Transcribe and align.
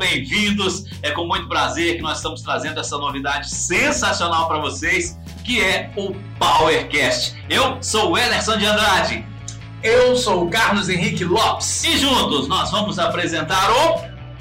bem-vindos. 0.00 0.86
É 1.02 1.10
com 1.10 1.26
muito 1.26 1.46
prazer 1.46 1.96
que 1.96 2.02
nós 2.02 2.16
estamos 2.16 2.40
trazendo 2.40 2.80
essa 2.80 2.96
novidade 2.96 3.50
sensacional 3.50 4.48
para 4.48 4.58
vocês, 4.58 5.18
que 5.44 5.62
é 5.62 5.90
o 5.94 6.14
PowerCast. 6.38 7.36
Eu 7.50 7.76
sou 7.82 8.12
o 8.12 8.18
Ederson 8.18 8.56
de 8.56 8.64
Andrade. 8.64 9.26
Eu 9.82 10.16
sou 10.16 10.46
o 10.46 10.50
Carlos 10.50 10.88
Henrique 10.88 11.22
Lopes. 11.22 11.84
E 11.84 11.98
juntos 11.98 12.48
nós 12.48 12.70
vamos 12.70 12.98
apresentar 12.98 13.70
o 13.70 14.00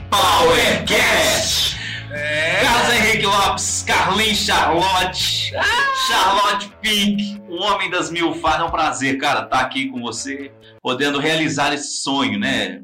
PowerCast. 0.09 1.77
É. 2.11 2.61
Carlos 2.63 2.95
Henrique 2.95 3.25
Lopes, 3.25 3.83
Carlinhos 3.85 4.37
Charlotte, 4.37 5.53
ah. 5.55 5.63
Charlotte 6.07 6.71
Pink, 6.81 7.41
o 7.49 7.61
homem 7.61 7.89
das 7.89 8.09
mil 8.09 8.33
fadas. 8.33 8.61
É 8.61 8.63
um 8.63 8.71
prazer, 8.71 9.17
cara, 9.17 9.43
estar 9.43 9.59
aqui 9.59 9.89
com 9.89 9.99
você, 10.01 10.51
podendo 10.81 11.19
realizar 11.19 11.73
esse 11.73 12.01
sonho, 12.01 12.39
né? 12.39 12.81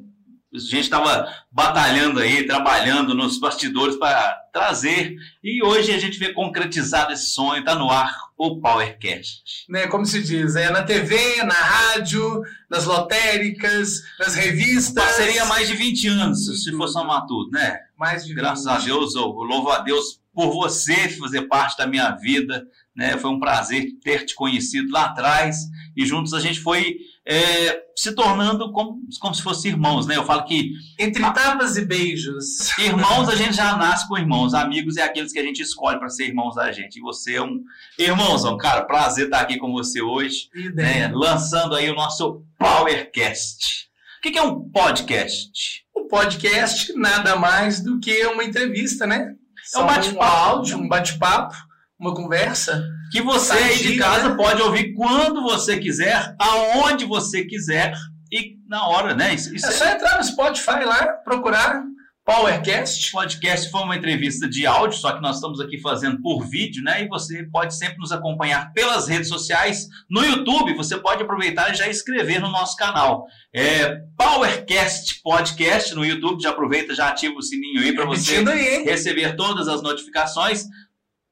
A 0.56 0.70
gente 0.70 0.84
estava 0.84 1.28
batalhando 1.52 2.20
aí, 2.20 2.46
trabalhando 2.46 3.14
nos 3.14 3.40
bastidores 3.40 3.98
para 3.98 4.34
trazer. 4.54 5.16
E 5.44 5.64
hoje 5.64 5.92
a 5.92 6.00
gente 6.00 6.18
vê 6.18 6.34
concretizado 6.34 7.12
esse 7.12 7.32
sonho, 7.32 7.60
está 7.60 7.76
no 7.76 7.90
ar 7.90 8.12
o 8.38 8.60
PowerCast. 8.60 9.66
Né, 9.70 9.88
como 9.88 10.06
se 10.06 10.22
diz, 10.22 10.56
é 10.56 10.70
na 10.70 10.84
TV, 10.84 11.44
na 11.44 11.54
rádio, 11.54 12.42
nas 12.70 12.86
lotéricas, 12.86 14.02
nas 14.20 14.36
revistas. 14.36 15.04
Parceria 15.04 15.46
mais 15.46 15.68
de 15.68 15.76
20 15.76 16.08
anos, 16.08 16.64
se 16.64 16.72
for 16.74 16.88
somar 16.88 17.26
tudo, 17.26 17.52
né? 17.52 17.80
Mais 17.98 18.24
de 18.24 18.34
20 18.34 18.36
Graças 18.36 18.68
a 18.68 18.78
Deus, 18.78 19.16
eu 19.16 19.26
louvo 19.26 19.72
a 19.72 19.80
Deus 19.80 20.20
por 20.34 20.52
você 20.52 21.10
fazer 21.10 21.44
parte 21.44 21.78
da 21.78 21.88
minha 21.88 22.12
vida. 22.12 22.68
Né? 22.96 23.18
Foi 23.18 23.32
um 23.32 23.40
prazer 23.40 23.88
ter 24.04 24.26
te 24.26 24.36
conhecido 24.36 24.92
lá 24.92 25.06
atrás 25.06 25.58
e 25.96 26.06
juntos 26.06 26.34
a 26.34 26.40
gente 26.40 26.60
foi 26.60 26.98
é, 27.28 27.82
se 27.96 28.14
tornando 28.14 28.72
como, 28.72 29.00
como 29.20 29.34
se 29.34 29.42
fossem 29.42 29.72
irmãos, 29.72 30.06
né? 30.06 30.16
Eu 30.16 30.24
falo 30.24 30.46
que. 30.46 30.72
Entre 31.00 31.22
tapas 31.22 31.76
e 31.76 31.86
beijos. 31.86 32.78
Irmãos, 32.78 33.28
a 33.28 33.34
gente 33.36 33.54
já 33.54 33.76
nasce 33.76 34.08
com 34.08 34.18
irmãos. 34.18 34.54
Amigos 34.54 34.98
é 34.98 35.04
aqueles 35.04 35.32
que 35.32 35.40
a 35.40 35.44
gente 35.44 35.62
escolhe 35.62 35.98
para 35.98 36.10
ser 36.10 36.28
irmãos 36.28 36.56
da 36.56 36.72
gente. 36.72 36.98
E 36.98 37.02
você 37.02 37.36
é 37.36 37.42
um 37.42 37.64
irmãozão, 37.98 38.58
cara. 38.58 38.86
Prazer 38.86 39.26
estar 39.26 39.40
aqui 39.40 39.58
com 39.58 39.72
você 39.72 40.02
hoje. 40.02 40.50
Né? 40.76 41.08
Lançando 41.14 41.76
aí 41.76 41.90
o 41.90 41.96
nosso 41.96 42.44
PowerCast. 42.60 43.90
O 44.20 44.32
que 44.32 44.38
é 44.38 44.42
um 44.44 44.70
podcast? 44.70 45.84
O 45.96 46.08
podcast 46.08 46.94
nada 46.94 47.36
mais 47.36 47.82
do 47.82 48.00
que 48.00 48.26
uma 48.28 48.44
entrevista, 48.44 49.08
né? 49.08 49.34
É 49.74 49.80
um 49.80 49.86
bate-papo. 49.86 50.16
Um 50.16 50.24
áudio, 50.24 50.78
um 50.78 50.88
bate-papo 50.88 51.56
uma 52.00 52.14
conversa. 52.14 52.84
Que 53.12 53.22
você 53.22 53.54
aí 53.54 53.78
de 53.78 53.98
casa 53.98 54.30
né? 54.30 54.36
pode 54.36 54.62
ouvir 54.62 54.94
quando 54.94 55.42
você 55.42 55.78
quiser, 55.78 56.36
aonde 56.40 57.06
você 57.06 57.46
quiser 57.46 57.94
e 58.32 58.58
na 58.68 58.88
hora, 58.88 59.14
né? 59.14 59.34
Isso, 59.34 59.56
isso 59.56 59.66
é, 59.66 59.70
é 59.70 59.72
só 59.72 59.86
entrar 59.90 60.18
no 60.18 60.24
Spotify 60.24 60.84
lá, 60.84 61.08
procurar 61.24 61.84
PowerCast. 62.26 63.12
Podcast 63.12 63.70
foi 63.70 63.82
uma 63.82 63.96
entrevista 63.96 64.50
de 64.50 64.66
áudio, 64.66 64.98
só 64.98 65.12
que 65.14 65.22
nós 65.22 65.36
estamos 65.36 65.60
aqui 65.60 65.80
fazendo 65.80 66.20
por 66.22 66.44
vídeo, 66.50 66.84
né? 66.84 67.04
E 67.04 67.08
você 67.08 67.44
pode 67.44 67.76
sempre 67.76 67.98
nos 68.00 68.12
acompanhar 68.12 68.74
pelas 68.74 69.08
redes 69.08 69.30
sociais. 69.30 69.88
No 70.10 70.26
YouTube, 70.26 70.74
você 70.74 70.98
pode 70.98 71.22
aproveitar 71.22 71.72
e 71.72 71.76
já 71.76 71.88
inscrever 71.88 72.42
no 72.42 72.50
nosso 72.50 72.76
canal. 72.78 73.28
É 73.54 74.02
PowerCast 74.18 75.22
Podcast 75.22 75.94
no 75.94 76.04
YouTube. 76.04 76.42
Já 76.42 76.50
aproveita, 76.50 76.96
já 76.96 77.10
ativa 77.10 77.36
o 77.36 77.44
sininho 77.44 77.82
aí 77.82 77.94
para 77.94 78.06
você 78.06 78.38
aí, 78.38 78.84
receber 78.84 79.36
todas 79.36 79.68
as 79.68 79.84
notificações. 79.84 80.66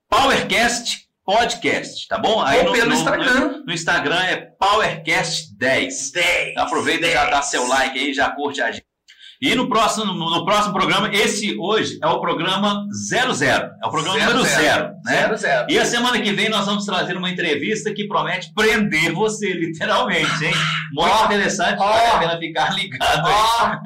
PowerCast 0.08 1.03
Podcast, 1.26 2.06
tá 2.10 2.18
bom? 2.18 2.42
Aí 2.42 2.64
no, 2.64 2.74
pelo 2.74 2.90
no, 2.90 2.96
Instagram. 2.96 3.34
No, 3.34 3.66
no, 3.66 3.74
Instagram 3.74 4.22
é 4.24 4.36
PowerCast 4.60 5.58
10. 5.58 6.12
10 6.12 6.58
Aproveita 6.58 7.02
10. 7.02 7.12
e 7.12 7.14
já 7.14 7.30
dá 7.30 7.42
seu 7.42 7.66
like 7.66 7.98
aí, 7.98 8.14
já 8.14 8.30
curte 8.32 8.62
a 8.62 8.72
gente. 8.72 8.86
E 9.42 9.56
no 9.56 9.70
próximo, 9.70 10.06
no, 10.06 10.46
próximo 10.46 10.74
programa, 10.74 11.10
esse 11.14 11.58
hoje 11.58 11.98
é 12.02 12.08
o 12.08 12.20
programa 12.20 12.86
00. 13.08 13.32
É 13.84 13.88
o 13.88 13.90
programa 13.90 14.20
zero, 14.20 14.32
número 14.32 14.44
0. 14.44 14.94
Né? 15.04 15.38
Zero, 15.38 15.66
E 15.70 15.80
a 15.80 15.86
semana 15.86 16.22
que 16.22 16.32
vem 16.34 16.50
nós 16.50 16.66
vamos 16.66 16.86
trazer 16.86 17.16
uma 17.16 17.30
entrevista 17.30 17.94
que 17.94 18.08
promete 18.08 18.54
prender 18.54 19.14
você, 19.14 19.54
literalmente, 19.54 20.46
hein? 20.46 20.54
Muito 20.94 21.10
oh, 21.10 21.26
interessante, 21.26 21.78
oh, 21.80 21.86
vale 21.86 22.06
a 22.06 22.20
pena 22.20 22.38
ficar 22.38 22.76
ligado 22.76 23.28
aí. 23.28 23.78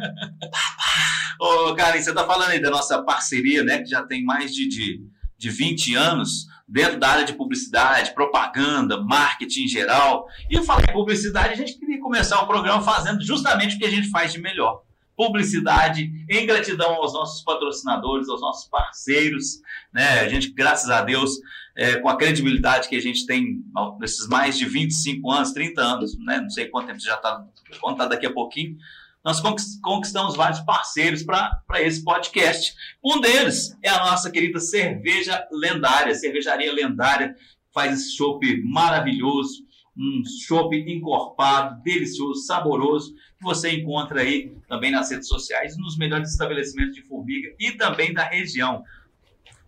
Ô, 1.40 1.70
oh, 1.70 1.76
Karen, 1.76 2.02
você 2.02 2.14
tá 2.14 2.26
falando 2.26 2.50
aí 2.50 2.62
da 2.62 2.72
nossa 2.72 3.04
parceria, 3.04 3.64
né? 3.64 3.80
Que 3.80 3.90
já 3.90 4.04
tem 4.04 4.24
mais 4.24 4.54
de, 4.54 4.68
de 4.68 5.02
de 5.38 5.50
20 5.50 5.96
anos 5.96 6.48
dentro 6.68 7.00
da 7.00 7.08
área 7.10 7.26
de 7.26 7.34
publicidade, 7.34 8.14
propaganda, 8.14 9.02
marketing 9.02 9.64
em 9.64 9.68
geral. 9.68 10.28
E 10.50 10.56
eu 10.56 10.64
falei 10.64 10.86
publicidade, 10.88 11.54
a 11.54 11.56
gente 11.56 11.80
queria 11.80 12.00
começar 12.00 12.42
o 12.42 12.48
programa 12.48 12.82
fazendo 12.82 13.24
justamente 13.24 13.76
o 13.76 13.80
que 13.80 13.86
a 13.86 13.90
gente 13.90 14.10
faz 14.10 14.34
de 14.34 14.42
melhor. 14.42 14.84
Publicidade, 15.16 16.12
em 16.30 16.46
gratidão 16.46 16.96
aos 16.96 17.14
nossos 17.14 17.44
patrocinadores, 17.44 18.30
aos 18.30 18.42
nossos 18.42 18.70
parceiros, 18.70 19.62
né? 19.92 20.20
A 20.20 20.28
gente, 20.28 20.52
graças 20.52 20.90
a 20.90 21.02
Deus, 21.02 21.32
é, 21.76 21.96
com 21.96 22.10
a 22.10 22.18
credibilidade 22.18 22.88
que 22.88 22.96
a 22.96 23.02
gente 23.02 23.26
tem 23.26 23.64
nesses 24.00 24.28
mais 24.28 24.58
de 24.58 24.66
25 24.66 25.32
anos, 25.32 25.54
30 25.54 25.82
anos, 25.82 26.18
né? 26.20 26.40
Não 26.42 26.50
sei 26.50 26.68
quanto 26.68 26.88
tempo 26.88 27.00
já 27.00 27.16
está, 27.16 27.44
contar 27.80 28.06
daqui 28.06 28.28
a 28.28 28.34
pouquinho, 28.34 28.78
nós 29.24 29.42
conquistamos 29.82 30.36
vários 30.36 30.62
parceiros 30.62 31.24
para 31.24 31.62
esse 31.82 32.04
podcast. 32.04 32.74
Um 33.04 33.20
deles 33.20 33.78
é 33.84 33.90
a 33.90 34.06
nossa 34.06 34.32
querida 34.32 34.60
cerveja 34.60 35.46
lendária, 35.52 36.16
cervejaria 36.16 36.72
lendária, 36.72 37.36
faz 37.74 37.94
esse 37.94 38.16
chopp 38.16 38.62
maravilhoso, 38.64 39.68
um 39.98 40.24
chopp 40.46 40.76
encorpado, 40.76 41.82
delicioso, 41.84 42.46
saboroso, 42.46 43.14
que 43.38 43.44
você 43.44 43.72
encontra 43.72 44.22
aí 44.22 44.56
também 44.68 44.92
nas 44.92 45.12
redes 45.12 45.28
sociais, 45.28 45.78
nos 45.78 45.98
melhores 45.98 46.32
estabelecimentos 46.32 46.96
de 46.96 47.02
Formiga 47.02 47.50
e 47.60 47.72
também 47.74 48.14
da 48.14 48.24
região. 48.24 48.84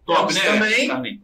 Top, 0.06 0.34
temos 0.34 0.60
né, 0.60 0.88
também, 0.88 1.22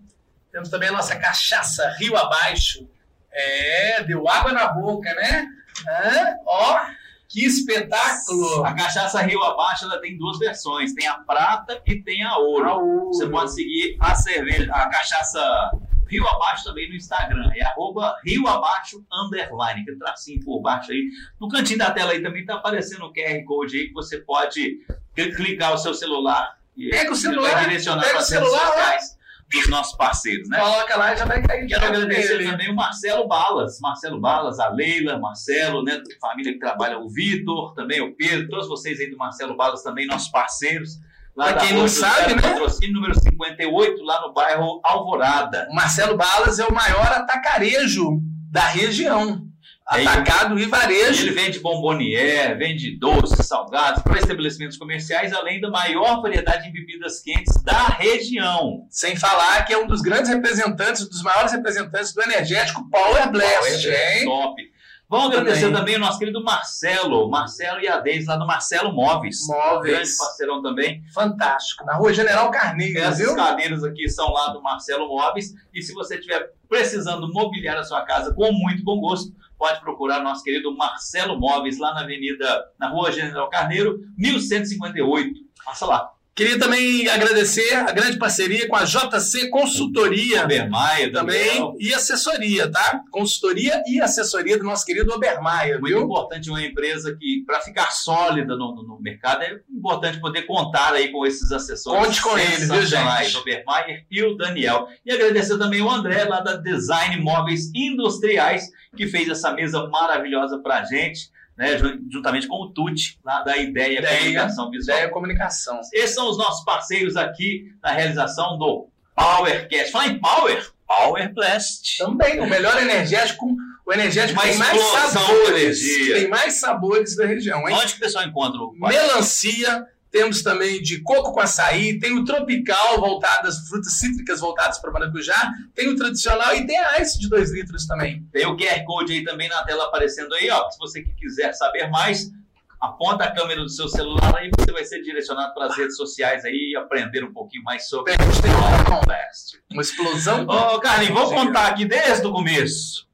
Temos 0.52 0.70
também 0.70 0.90
a 0.90 0.94
nossa 0.94 1.16
cachaça 1.16 1.96
Rio 2.00 2.16
Abaixo. 2.18 2.88
É, 3.32 4.04
deu 4.04 4.28
água 4.28 4.52
na 4.52 4.68
boca, 4.74 5.14
né? 5.14 5.48
Hã? 5.88 6.38
Ó, 6.46 6.80
que 7.28 7.46
espetáculo! 7.46 8.66
A 8.66 8.74
cachaça 8.74 9.22
Rio 9.22 9.44
Abaixo 9.44 9.86
ela 9.86 10.00
tem 10.00 10.18
duas 10.18 10.40
versões, 10.40 10.94
tem 10.94 11.08
a 11.08 11.16
prata 11.16 11.82
e 11.86 12.02
tem 12.02 12.24
a 12.24 12.38
ouro. 12.38 12.70
A 12.70 12.78
ouro. 12.78 13.08
Você 13.08 13.28
pode 13.28 13.54
seguir 13.54 13.98
a 14.00 14.16
cerveja, 14.16 14.72
a 14.72 14.90
cachaça 14.90 15.72
Rio 16.08 16.28
Abaixo 16.28 16.64
também 16.66 16.88
no 16.90 16.96
Instagram, 16.96 17.52
é 17.56 17.64
arroba 17.64 18.16
Rio 18.24 18.48
Abaixo 18.48 19.04
underline, 19.12 19.82
aquele 19.82 19.98
tracinho 19.98 20.44
por 20.44 20.62
baixo 20.62 20.92
aí. 20.92 21.10
No 21.40 21.50
cantinho 21.50 21.80
da 21.80 21.92
tela 21.92 22.12
aí 22.12 22.22
também 22.22 22.42
está 22.42 22.56
aparecendo 22.56 23.06
o 23.06 23.14
QR 23.14 23.44
Code 23.46 23.78
aí 23.78 23.88
que 23.88 23.94
você 23.94 24.20
pode 24.20 24.80
clicar 25.16 25.74
o 25.74 25.78
seu 25.78 25.94
celular 25.94 26.58
e 26.78 26.90
pega 26.90 27.12
o 27.12 27.16
celular, 27.16 27.62
direcionar 27.62 28.08
para 28.10 28.20
as 28.20 28.30
redes 28.30 28.50
sociais 28.50 29.16
dos 29.50 29.68
nossos 29.70 29.96
parceiros, 29.96 30.50
né? 30.50 30.60
Coloca 30.60 30.98
lá 30.98 31.14
e 31.14 31.18
já 31.18 31.26
vai 31.26 31.42
cair. 31.42 31.68
Quero 31.68 31.86
agradecer 31.86 32.44
também 32.44 32.72
o 32.72 32.76
Marcelo 32.76 33.28
Balas, 33.28 33.80
Marcelo 33.80 34.20
Balas, 34.20 34.60
a 34.60 34.70
Leila, 34.70 35.20
Marcelo, 35.20 35.84
né, 35.84 36.02
família 36.20 36.54
que 36.54 36.60
trabalha, 36.60 36.98
o 36.98 37.08
Vitor, 37.08 37.74
também 37.74 38.02
o 38.02 38.16
Pedro, 38.16 38.50
todos 38.50 38.68
vocês 38.68 39.00
aí 39.00 39.10
do 39.10 39.18
Marcelo 39.18 39.56
Balas 39.56 39.84
também, 39.84 40.08
nossos 40.08 40.30
parceiros. 40.30 41.00
Lá 41.36 41.52
pra 41.52 41.62
quem 41.62 41.74
não 41.74 41.88
sabe, 41.88 42.34
né? 42.34 42.42
Patrocínio 42.42 42.94
número 42.94 43.14
58, 43.20 44.04
lá 44.04 44.22
no 44.22 44.34
bairro 44.34 44.80
Alvorada. 44.84 45.68
O 45.70 45.76
Marcelo 45.76 46.16
Balas 46.16 46.60
é 46.60 46.66
o 46.66 46.74
maior 46.74 47.12
atacarejo 47.12 48.22
da 48.50 48.66
região. 48.68 49.46
Atacado 49.86 50.58
e 50.58 50.66
varejo. 50.66 51.22
Ele 51.28 51.32
vende 51.32 51.60
bombonier, 51.60 52.58
vende 52.58 52.98
doces, 52.98 53.46
salgados 53.46 54.02
para 54.02 54.18
estabelecimentos 54.18 54.78
comerciais, 54.78 55.32
além 55.32 55.62
da 55.62 55.70
maior 55.70 56.22
variedade 56.22 56.64
de 56.64 56.72
bebidas 56.72 57.22
quentes 57.22 57.62
da 57.64 57.88
região. 57.90 58.88
Sem 58.90 59.16
falar 59.16 59.64
que 59.64 59.74
é 59.74 59.78
um 59.78 59.86
dos 59.86 60.02
grandes 60.02 60.30
representantes, 60.30 61.08
dos 61.08 61.22
maiores 61.22 61.52
representantes 61.52 62.14
do 62.14 62.22
energético 62.24 62.90
Power 62.90 63.30
Blast. 63.32 63.88
Power 63.88 64.26
top. 64.26 64.75
Vamos 65.08 65.28
agradecer 65.38 65.72
também. 65.72 65.96
o 65.98 66.00
nosso 66.00 66.18
querido 66.18 66.44
Marcelo, 66.44 67.30
Marcelo 67.30 67.80
e 67.80 67.88
a 67.88 68.00
Deise 68.00 68.28
lá 68.28 68.38
do 68.38 68.48
Marcelo 68.48 68.92
Móveis. 68.92 69.38
Móveis. 69.48 69.94
Grande 69.94 70.18
parceirão 70.18 70.62
também. 70.62 71.04
Fantástico. 71.14 71.86
Na 71.86 71.96
rua 71.96 72.12
General 72.14 72.50
Carneiro, 72.50 73.00
Essas 73.00 73.20
viu? 73.20 73.36
cadeiras 73.36 73.84
aqui 73.84 74.10
são 74.10 74.32
lá 74.32 74.48
do 74.50 74.62
Marcelo 74.62 75.08
Móveis. 75.08 75.54
E 75.74 75.82
se 75.82 75.94
você 75.94 76.16
estiver 76.16 76.52
precisando 76.68 77.32
mobiliar 77.32 77.78
a 77.78 77.84
sua 77.84 78.02
casa 78.02 78.34
com 78.34 78.52
muito 78.52 78.84
bom 78.84 79.00
gosto, 79.00 79.32
pode 79.58 79.80
procurar 79.82 80.22
nosso 80.24 80.44
querido 80.44 80.76
Marcelo 80.76 81.40
Móveis 81.40 81.78
lá 81.78 81.94
na 81.94 82.02
Avenida, 82.02 82.66
na 82.80 82.90
Rua 82.90 83.12
General 83.12 83.48
Carneiro, 83.50 84.00
1158. 84.18 85.40
Passa 85.64 85.86
lá. 85.86 86.12
Queria 86.36 86.60
também 86.60 87.08
agradecer 87.08 87.74
a 87.76 87.94
grande 87.94 88.18
parceria 88.18 88.68
com 88.68 88.76
a 88.76 88.84
JC 88.84 89.48
Consultoria. 89.50 90.44
Obermaia 90.44 91.10
também. 91.10 91.74
E 91.80 91.94
assessoria, 91.94 92.70
tá? 92.70 93.02
Consultoria 93.10 93.82
e 93.88 94.02
assessoria 94.02 94.58
do 94.58 94.66
nosso 94.66 94.86
querido 94.86 95.14
Obermaia. 95.14 95.80
Muito 95.80 95.88
viu? 95.96 96.04
importante 96.04 96.50
uma 96.50 96.62
empresa 96.62 97.16
que, 97.18 97.42
para 97.48 97.62
ficar 97.62 97.90
sólida 97.92 98.58
no, 98.58 98.84
no, 98.84 99.00
mercado, 99.00 99.44
é 99.44 99.62
importante 99.74 100.20
poder 100.20 100.42
contar 100.42 100.92
aí 100.92 101.10
com 101.10 101.26
esses 101.26 101.54
assessores. 101.54 102.06
Conte 102.06 102.22
com 102.22 102.38
eles, 102.38 102.70
viu, 102.70 102.86
gente? 102.86 103.38
Obermaia 103.38 104.06
e 104.12 104.22
o 104.22 104.36
Daniel. 104.36 104.90
E 105.06 105.14
agradecer 105.14 105.58
também 105.58 105.82
o 105.82 105.90
André, 105.90 106.26
lá 106.26 106.42
da 106.42 106.58
Design 106.58 107.16
Móveis 107.24 107.72
Industriais, 107.74 108.70
que 108.94 109.08
fez 109.08 109.30
essa 109.30 109.54
mesa 109.54 109.88
maravilhosa 109.88 110.60
pra 110.60 110.84
gente 110.84 111.34
né, 111.58 111.78
juntamente 112.12 112.48
com 112.48 112.56
o 112.56 112.70
Tuti, 112.70 113.18
lá 113.24 113.42
da 113.42 113.58
Ideia, 113.58 114.00
Ideia 114.00 114.18
Comunicação 114.18 114.70
Visual. 114.70 114.98
Ideia 114.98 115.12
Comunicação. 115.12 115.80
Esses 115.94 116.16
são 116.16 116.30
os 116.30 116.38
nossos 116.38 116.64
parceiros 116.66 117.16
aqui 117.16 117.72
na 117.82 117.92
realização 117.92 118.58
do 118.58 118.88
PowerCast. 119.16 119.92
Fala 119.92 120.08
em 120.08 120.20
Power, 120.20 120.72
Power 120.86 121.34
Blast. 121.34 121.98
Também, 121.98 122.40
o 122.42 122.50
melhor 122.50 122.82
energético, 122.82 123.48
o 123.86 123.94
energético 123.94 124.42
tem 124.42 124.58
mais 124.58 124.82
sabores. 124.82 125.82
Tem 126.12 126.28
mais 126.28 126.60
sabores 126.60 127.16
da 127.16 127.26
região, 127.26 127.68
hein? 127.68 127.76
Onde 127.76 127.94
que 127.94 127.98
o 127.98 128.02
pessoal 128.02 128.26
encontra 128.26 128.60
o 128.60 128.74
Melancia, 128.74 129.88
temos 130.16 130.42
também 130.42 130.82
de 130.82 131.02
coco 131.02 131.34
com 131.34 131.42
açaí, 131.42 132.00
tem 132.00 132.18
o 132.18 132.24
tropical 132.24 133.02
voltado 133.02 133.50
às 133.50 133.68
frutas 133.68 134.00
cítricas 134.00 134.40
voltadas 134.40 134.80
para 134.80 134.90
maracujá, 134.90 135.52
tem 135.74 135.90
o 135.90 135.96
tradicional 135.98 136.56
e 136.56 136.66
tem 136.66 136.80
a 136.80 137.02
ice 137.02 137.20
de 137.20 137.28
2 137.28 137.52
litros 137.52 137.86
também. 137.86 138.26
Tem 138.32 138.46
o 138.46 138.56
QR 138.56 138.82
Code 138.86 139.12
aí 139.12 139.26
também 139.26 139.50
na 139.50 139.62
tela 139.66 139.84
aparecendo 139.84 140.34
aí, 140.36 140.50
ó. 140.50 140.70
Se 140.72 140.80
você 140.80 141.04
quiser 141.04 141.52
saber 141.52 141.90
mais, 141.90 142.32
aponta 142.80 143.26
a 143.26 143.36
câmera 143.36 143.62
do 143.62 143.70
seu 143.70 143.90
celular 143.90 144.34
aí, 144.38 144.50
você 144.58 144.72
vai 144.72 144.86
ser 144.86 145.02
direcionado 145.02 145.54
para 145.54 145.66
as 145.66 145.76
redes 145.76 145.98
sociais 145.98 146.46
aí 146.46 146.72
e 146.72 146.78
aprender 146.78 147.22
um 147.26 147.34
pouquinho 147.34 147.64
mais 147.64 147.90
sobre 147.90 148.14
o 148.14 148.16
Podcast. 148.16 149.62
Uma 149.70 149.82
explosão. 149.82 150.46
Ô, 150.48 150.80
Carlinhos, 150.80 151.14
vou 151.14 151.30
contar 151.30 151.68
aqui 151.68 151.84
desde 151.84 152.26
o 152.26 152.32
começo. 152.32 153.06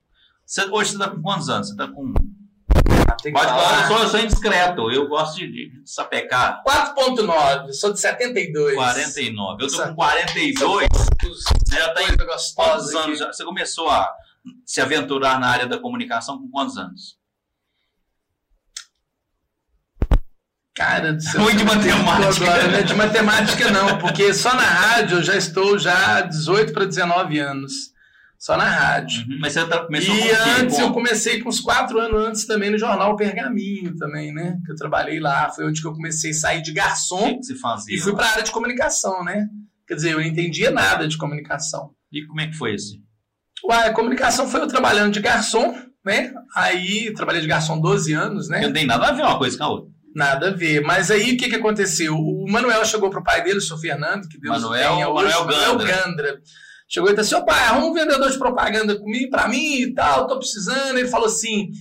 Você, 0.45 0.65
hoje 0.65 0.92
você 0.92 0.97
está 0.97 1.09
com 1.09 1.19
quantos 1.19 1.50
anos? 1.50 1.69
Você 1.69 1.74
está 1.74 1.88
com 1.88 2.13
tem 3.21 3.31
Pode 3.31 3.47
falar, 3.47 3.81
eu 3.81 3.88
sou, 3.88 4.00
eu 4.00 4.09
sou 4.09 4.19
indiscreto, 4.19 4.91
eu 4.91 5.07
gosto 5.07 5.38
de, 5.38 5.69
de 5.69 5.81
sapecar. 5.85 6.62
4.9, 6.68 7.71
sou 7.73 7.94
de 7.94 8.00
72. 8.00 8.75
49, 8.75 9.63
eu 9.63 9.68
tô 9.69 9.83
com 9.83 9.95
42. 9.95 10.88
Você 11.21 11.79
já 11.79 11.94
tá 11.94 12.03
em 12.03 12.18
quantos 12.56 12.95
anos? 12.95 13.19
Já, 13.19 13.31
você 13.31 13.44
começou 13.44 13.89
a 13.89 14.09
se 14.65 14.81
aventurar 14.81 15.39
na 15.39 15.47
área 15.50 15.68
da 15.68 15.77
comunicação 15.77 16.39
com 16.39 16.50
quantos 16.50 16.77
anos? 16.77 17.21
Cara, 20.73 21.18
muito 21.38 21.57
de 21.57 21.63
matemática. 21.65 22.45
Agora, 22.45 22.68
né? 22.69 22.81
De 22.81 22.95
matemática 22.95 23.69
não, 23.69 23.97
porque 24.00 24.33
só 24.33 24.56
na 24.56 24.63
rádio 24.63 25.18
eu 25.18 25.23
já 25.23 25.35
estou 25.35 25.77
já 25.77 26.21
18 26.21 26.73
para 26.73 26.85
19 26.85 27.38
anos. 27.39 27.90
Só 28.41 28.57
na 28.57 28.65
rádio. 28.65 29.21
Uhum, 29.29 29.38
mas 29.39 29.53
você 29.53 29.67
tá, 29.67 29.85
começou 29.85 30.15
E 30.15 30.31
antes, 30.31 30.79
eu 30.79 30.91
comecei 30.91 31.43
com 31.43 31.49
uns 31.49 31.59
quatro 31.59 31.99
anos 31.99 32.25
antes 32.25 32.47
também 32.47 32.71
no 32.71 32.77
jornal 32.79 33.15
Pergaminho 33.15 33.95
também, 33.95 34.33
né? 34.33 34.57
Que 34.65 34.71
eu 34.71 34.75
trabalhei 34.75 35.19
lá. 35.19 35.51
Foi 35.51 35.63
onde 35.63 35.79
que 35.79 35.88
eu 35.88 35.93
comecei 35.93 36.31
a 36.31 36.33
sair 36.33 36.63
de 36.63 36.73
garçom. 36.73 37.33
O 37.33 37.38
que 37.38 37.45
você 37.45 37.55
fazia? 37.55 37.95
E 37.95 37.99
fui 37.99 38.15
para 38.15 38.25
a 38.25 38.31
área 38.31 38.43
de 38.43 38.49
comunicação, 38.49 39.23
né? 39.23 39.45
Quer 39.88 39.93
dizer, 39.93 40.13
eu 40.13 40.17
não 40.17 40.25
entendia 40.25 40.71
nada 40.71 41.07
de 41.07 41.19
comunicação. 41.19 41.91
E 42.11 42.25
como 42.25 42.41
é 42.41 42.47
que 42.47 42.57
foi 42.57 42.73
isso? 42.73 42.97
Ué, 43.63 43.89
a 43.89 43.93
comunicação 43.93 44.47
foi 44.47 44.61
eu 44.61 44.67
trabalhando 44.67 45.13
de 45.13 45.19
garçom, 45.19 45.75
né? 46.03 46.33
Aí, 46.55 47.13
trabalhei 47.13 47.41
de 47.41 47.47
garçom 47.47 47.79
12 47.79 48.11
anos, 48.11 48.49
né? 48.49 48.61
Não 48.61 48.73
tem 48.73 48.87
nada 48.87 49.09
a 49.09 49.11
ver 49.11 49.21
uma 49.21 49.37
coisa 49.37 49.55
com 49.55 49.63
a 49.65 49.69
outra. 49.69 49.91
Nada 50.15 50.47
a 50.47 50.51
ver. 50.51 50.81
Mas 50.81 51.11
aí 51.11 51.35
o 51.35 51.37
que, 51.37 51.47
que 51.47 51.55
aconteceu? 51.57 52.15
O 52.15 52.47
Manuel 52.49 52.83
chegou 52.85 53.11
pro 53.11 53.23
pai 53.23 53.44
dele, 53.44 53.59
o 53.59 53.61
seu 53.61 53.77
Fernando, 53.77 54.27
que 54.27 54.39
Deus 54.39 54.63
Manuel, 54.63 54.94
tenha, 54.95 55.09
Manuel 55.09 55.45
Gandra. 55.45 55.67
Manuel 55.67 55.77
Gandra 55.77 56.41
Chegou 56.93 57.09
e 57.09 57.15
disse 57.15 57.33
assim, 57.33 57.45
pai, 57.45 57.63
arruma 57.63 57.88
um 57.88 57.93
vendedor 57.93 58.29
de 58.29 58.38
propaganda 58.38 58.99
comigo, 58.99 59.29
pra 59.29 59.47
mim 59.47 59.75
e 59.75 59.93
tal, 59.93 60.27
tô 60.27 60.38
precisando. 60.38 60.97
Ele 60.97 61.07
falou 61.07 61.27
assim, 61.27 61.71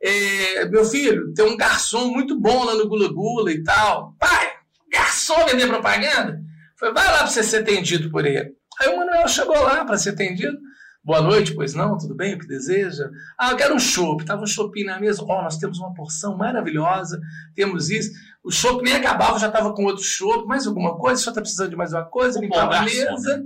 é, 0.00 0.64
meu 0.66 0.84
filho, 0.84 1.34
tem 1.34 1.44
um 1.44 1.56
garçom 1.56 2.06
muito 2.06 2.38
bom 2.38 2.62
lá 2.62 2.76
no 2.76 2.88
Gula 2.88 3.12
Gula 3.12 3.50
e 3.50 3.64
tal. 3.64 4.14
Pai, 4.16 4.52
garçom 4.88 5.44
vender 5.46 5.66
propaganda? 5.66 6.40
Foi, 6.78 6.92
vai 6.92 7.04
lá 7.04 7.18
pra 7.18 7.26
você 7.26 7.42
ser 7.42 7.62
atendido 7.62 8.12
por 8.12 8.24
ele. 8.24 8.52
Aí 8.78 8.88
o 8.88 8.96
Manuel 8.96 9.26
chegou 9.26 9.60
lá 9.60 9.84
para 9.84 9.98
ser 9.98 10.10
atendido. 10.10 10.56
Boa 11.02 11.20
noite, 11.20 11.52
pois 11.52 11.74
não, 11.74 11.98
tudo 11.98 12.14
bem? 12.14 12.34
O 12.34 12.38
que 12.38 12.46
deseja? 12.46 13.10
Ah, 13.36 13.50
eu 13.50 13.56
quero 13.56 13.74
um 13.74 13.80
chopp. 13.80 14.24
Tava 14.24 14.42
um 14.42 14.46
chopp 14.46 14.84
na 14.84 15.00
mesa. 15.00 15.24
Ó, 15.24 15.40
oh, 15.40 15.42
nós 15.42 15.56
temos 15.56 15.80
uma 15.80 15.92
porção 15.94 16.36
maravilhosa, 16.36 17.20
temos 17.56 17.90
isso. 17.90 18.12
O 18.44 18.52
chopp 18.52 18.84
nem 18.84 18.94
acabava, 18.94 19.36
já 19.36 19.50
tava 19.50 19.74
com 19.74 19.84
outro 19.84 20.04
chopp. 20.04 20.46
Mais 20.46 20.64
alguma 20.64 20.96
coisa? 20.96 21.20
Só 21.20 21.32
tá 21.32 21.40
precisando 21.40 21.70
de 21.70 21.76
mais 21.76 21.92
uma 21.92 22.04
coisa? 22.04 22.38
Limpava 22.38 22.76
a 22.76 22.82
mesa. 22.82 23.38
Né? 23.38 23.44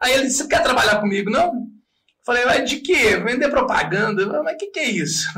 Aí 0.00 0.12
ele 0.12 0.24
disse: 0.24 0.38
Você 0.38 0.48
quer 0.48 0.62
trabalhar 0.62 1.00
comigo? 1.00 1.30
Não? 1.30 1.74
Falei, 2.24 2.44
mas 2.46 2.68
de 2.68 2.76
quê? 2.76 3.16
Vender 3.18 3.50
propaganda? 3.50 4.42
Mas 4.42 4.54
o 4.54 4.56
que, 4.56 4.68
que 4.68 4.80
é 4.80 4.90
isso? 4.90 5.28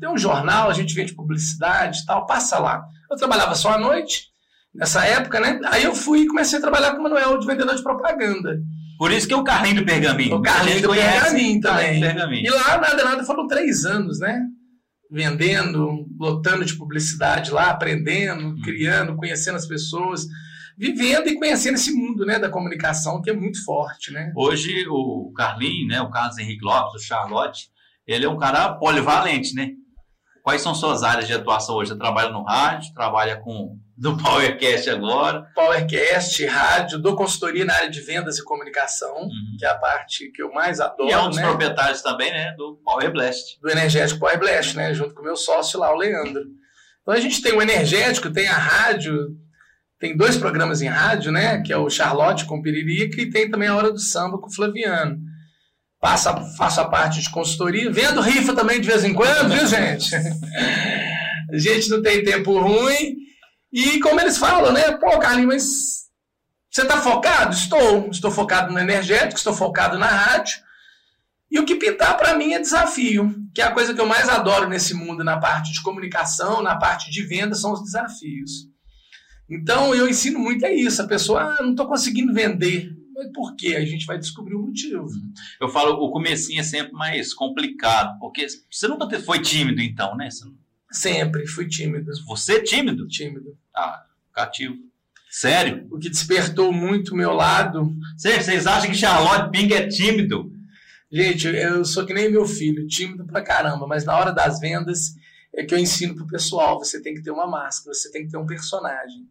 Tem 0.00 0.08
um 0.08 0.16
jornal, 0.16 0.70
a 0.70 0.72
gente 0.72 0.94
vende 0.94 1.14
publicidade 1.14 2.00
e 2.00 2.06
tal, 2.06 2.24
passa 2.24 2.58
lá. 2.58 2.82
Eu 3.10 3.16
trabalhava 3.16 3.54
só 3.54 3.72
à 3.72 3.78
noite, 3.78 4.28
nessa 4.74 5.04
época, 5.04 5.38
né? 5.38 5.60
Aí 5.66 5.84
eu 5.84 5.94
fui 5.94 6.20
e 6.20 6.26
comecei 6.26 6.58
a 6.58 6.62
trabalhar 6.62 6.92
com 6.92 7.00
o 7.00 7.02
Manuel 7.02 7.38
de 7.38 7.46
vendedor 7.46 7.74
de 7.76 7.82
propaganda. 7.82 8.58
Por 8.98 9.12
isso 9.12 9.28
que 9.28 9.34
é 9.34 9.36
o 9.36 9.44
Carlinho 9.44 9.76
do 9.76 9.84
Pergaminho. 9.84 10.36
O 10.36 10.42
Carlinho 10.42 10.80
do 10.80 10.90
Pergaminho 10.90 11.60
também. 11.60 12.00
Pergaminho. 12.00 12.46
E 12.46 12.50
lá, 12.50 12.78
nada, 12.78 13.04
nada, 13.04 13.24
foram 13.24 13.46
três 13.46 13.84
anos, 13.84 14.18
né? 14.18 14.40
Vendendo, 15.10 16.06
lotando 16.18 16.64
de 16.64 16.74
publicidade 16.74 17.50
lá, 17.50 17.70
aprendendo, 17.70 18.46
hum. 18.46 18.60
criando, 18.62 19.16
conhecendo 19.16 19.56
as 19.56 19.66
pessoas 19.66 20.26
vivendo 20.80 21.28
e 21.28 21.36
conhecendo 21.36 21.74
esse 21.74 21.92
mundo 21.92 22.24
né, 22.24 22.38
da 22.38 22.48
comunicação 22.48 23.20
que 23.20 23.28
é 23.28 23.34
muito 23.34 23.62
forte. 23.62 24.10
Né? 24.10 24.32
Hoje 24.34 24.86
o 24.88 25.30
Carlinho, 25.36 25.86
né, 25.86 26.00
o 26.00 26.10
Carlos 26.10 26.38
Henrique 26.38 26.64
Lopes, 26.64 27.02
o 27.02 27.06
Charlotte, 27.06 27.68
ele 28.06 28.24
é 28.24 28.28
um 28.28 28.38
cara 28.38 28.72
polivalente, 28.72 29.54
né? 29.54 29.72
Quais 30.42 30.62
são 30.62 30.74
suas 30.74 31.02
áreas 31.02 31.26
de 31.26 31.34
atuação 31.34 31.76
hoje? 31.76 31.90
Você 31.90 31.98
trabalha 31.98 32.30
no 32.30 32.42
rádio, 32.42 32.94
trabalha 32.94 33.36
com 33.36 33.78
do 33.94 34.16
Powercast 34.16 34.88
agora. 34.88 35.42
Powercast, 35.54 36.46
rádio, 36.46 36.98
dou 36.98 37.14
consultoria 37.14 37.66
na 37.66 37.74
área 37.74 37.90
de 37.90 38.00
vendas 38.00 38.38
e 38.38 38.44
comunicação, 38.44 39.14
uhum. 39.14 39.56
que 39.58 39.66
é 39.66 39.68
a 39.68 39.76
parte 39.76 40.32
que 40.32 40.42
eu 40.42 40.50
mais 40.50 40.80
adoro. 40.80 41.10
E 41.10 41.12
é 41.12 41.18
um 41.18 41.28
dos 41.28 41.36
né? 41.36 41.42
proprietários 41.42 42.00
também, 42.00 42.32
né, 42.32 42.54
do 42.56 42.80
Power 42.82 43.12
Blast. 43.12 43.60
Do 43.60 43.68
energético 43.68 44.18
Power 44.18 44.38
Blast, 44.38 44.74
né, 44.74 44.94
junto 44.94 45.14
com 45.14 45.20
o 45.20 45.24
meu 45.24 45.36
sócio 45.36 45.78
lá, 45.78 45.92
o 45.92 45.98
Leandro. 45.98 46.42
Então 47.02 47.12
a 47.12 47.20
gente 47.20 47.42
tem 47.42 47.52
o 47.52 47.60
energético, 47.60 48.32
tem 48.32 48.48
a 48.48 48.56
rádio, 48.56 49.36
tem 50.00 50.16
dois 50.16 50.38
programas 50.38 50.80
em 50.80 50.88
rádio, 50.88 51.30
né? 51.30 51.60
Que 51.60 51.74
é 51.74 51.76
o 51.76 51.90
Charlotte 51.90 52.46
com 52.46 52.62
Piririca 52.62 53.20
e 53.20 53.28
tem 53.28 53.50
também 53.50 53.68
a 53.68 53.76
Hora 53.76 53.92
do 53.92 54.00
Samba 54.00 54.38
com 54.38 54.48
o 54.48 54.52
Flaviano. 54.52 55.18
Passa, 56.00 56.34
faço 56.56 56.80
a 56.80 56.88
parte 56.88 57.20
de 57.20 57.28
consultoria, 57.28 57.92
vendo 57.92 58.22
rifa 58.22 58.54
também 58.54 58.80
de 58.80 58.88
vez 58.88 59.04
em 59.04 59.12
quando, 59.12 59.52
viu, 59.52 59.66
gente? 59.66 60.16
a 61.52 61.58
gente 61.58 61.90
não 61.90 62.02
tem 62.02 62.24
tempo 62.24 62.58
ruim. 62.58 63.18
E 63.70 64.00
como 64.00 64.18
eles 64.18 64.38
falam, 64.38 64.72
né? 64.72 64.92
Pô, 64.92 65.18
Carlinhos, 65.18 65.54
mas 65.54 65.64
você 66.70 66.80
está 66.80 66.96
focado? 66.96 67.54
Estou. 67.54 68.08
Estou 68.10 68.30
focado 68.30 68.72
no 68.72 68.78
energético, 68.78 69.36
estou 69.36 69.52
focado 69.52 69.98
na 69.98 70.06
rádio. 70.06 70.60
E 71.50 71.58
o 71.58 71.66
que 71.66 71.74
pintar 71.74 72.16
para 72.16 72.34
mim 72.34 72.54
é 72.54 72.58
desafio, 72.58 73.34
que 73.54 73.60
é 73.60 73.64
a 73.64 73.72
coisa 73.72 73.92
que 73.92 74.00
eu 74.00 74.06
mais 74.06 74.30
adoro 74.30 74.66
nesse 74.66 74.94
mundo, 74.94 75.22
na 75.22 75.38
parte 75.38 75.72
de 75.72 75.82
comunicação, 75.82 76.62
na 76.62 76.76
parte 76.76 77.10
de 77.10 77.22
venda, 77.22 77.54
são 77.54 77.72
os 77.72 77.82
desafios. 77.82 78.69
Então 79.50 79.92
eu 79.94 80.08
ensino 80.08 80.38
muito 80.38 80.64
é 80.64 80.72
isso. 80.72 81.02
A 81.02 81.06
pessoa, 81.06 81.42
ah, 81.42 81.62
não 81.62 81.70
estou 81.70 81.88
conseguindo 81.88 82.32
vender. 82.32 82.96
Mas 83.14 83.32
por 83.32 83.56
quê? 83.56 83.74
A 83.76 83.84
gente 83.84 84.06
vai 84.06 84.16
descobrir 84.16 84.54
o 84.54 84.62
motivo. 84.62 85.06
Eu 85.60 85.68
falo, 85.68 85.92
o 85.94 86.10
comecinho 86.10 86.60
é 86.60 86.62
sempre 86.62 86.92
mais 86.92 87.34
complicado, 87.34 88.18
porque 88.18 88.46
você 88.70 88.86
nunca 88.86 89.20
foi 89.20 89.40
tímido, 89.40 89.82
então, 89.82 90.16
né? 90.16 90.28
Sempre 90.90 91.46
fui 91.46 91.66
tímido. 91.66 92.10
Você 92.26 92.54
é 92.54 92.62
tímido? 92.62 93.06
Tímido. 93.08 93.58
Ah, 93.76 94.04
cativo. 94.32 94.76
Sério? 95.28 95.86
O 95.90 95.98
que 95.98 96.08
despertou 96.08 96.72
muito 96.72 97.12
o 97.12 97.16
meu 97.16 97.32
lado. 97.32 97.94
Vocês 98.16 98.66
acham 98.66 98.90
que 98.90 98.96
Charlotte 98.96 99.50
Ping 99.50 99.72
é 99.72 99.86
tímido? 99.86 100.52
Gente, 101.12 101.48
eu 101.48 101.84
sou 101.84 102.06
que 102.06 102.14
nem 102.14 102.30
meu 102.30 102.46
filho, 102.46 102.86
tímido 102.86 103.26
pra 103.26 103.42
caramba, 103.42 103.86
mas 103.86 104.04
na 104.04 104.16
hora 104.16 104.32
das 104.32 104.60
vendas 104.60 105.14
é 105.52 105.64
que 105.64 105.74
eu 105.74 105.78
ensino 105.78 106.14
pro 106.14 106.26
pessoal, 106.26 106.78
você 106.78 107.02
tem 107.02 107.14
que 107.14 107.22
ter 107.22 107.32
uma 107.32 107.48
máscara, 107.48 107.92
você 107.92 108.10
tem 108.12 108.24
que 108.24 108.30
ter 108.30 108.36
um 108.36 108.46
personagem 108.46 109.28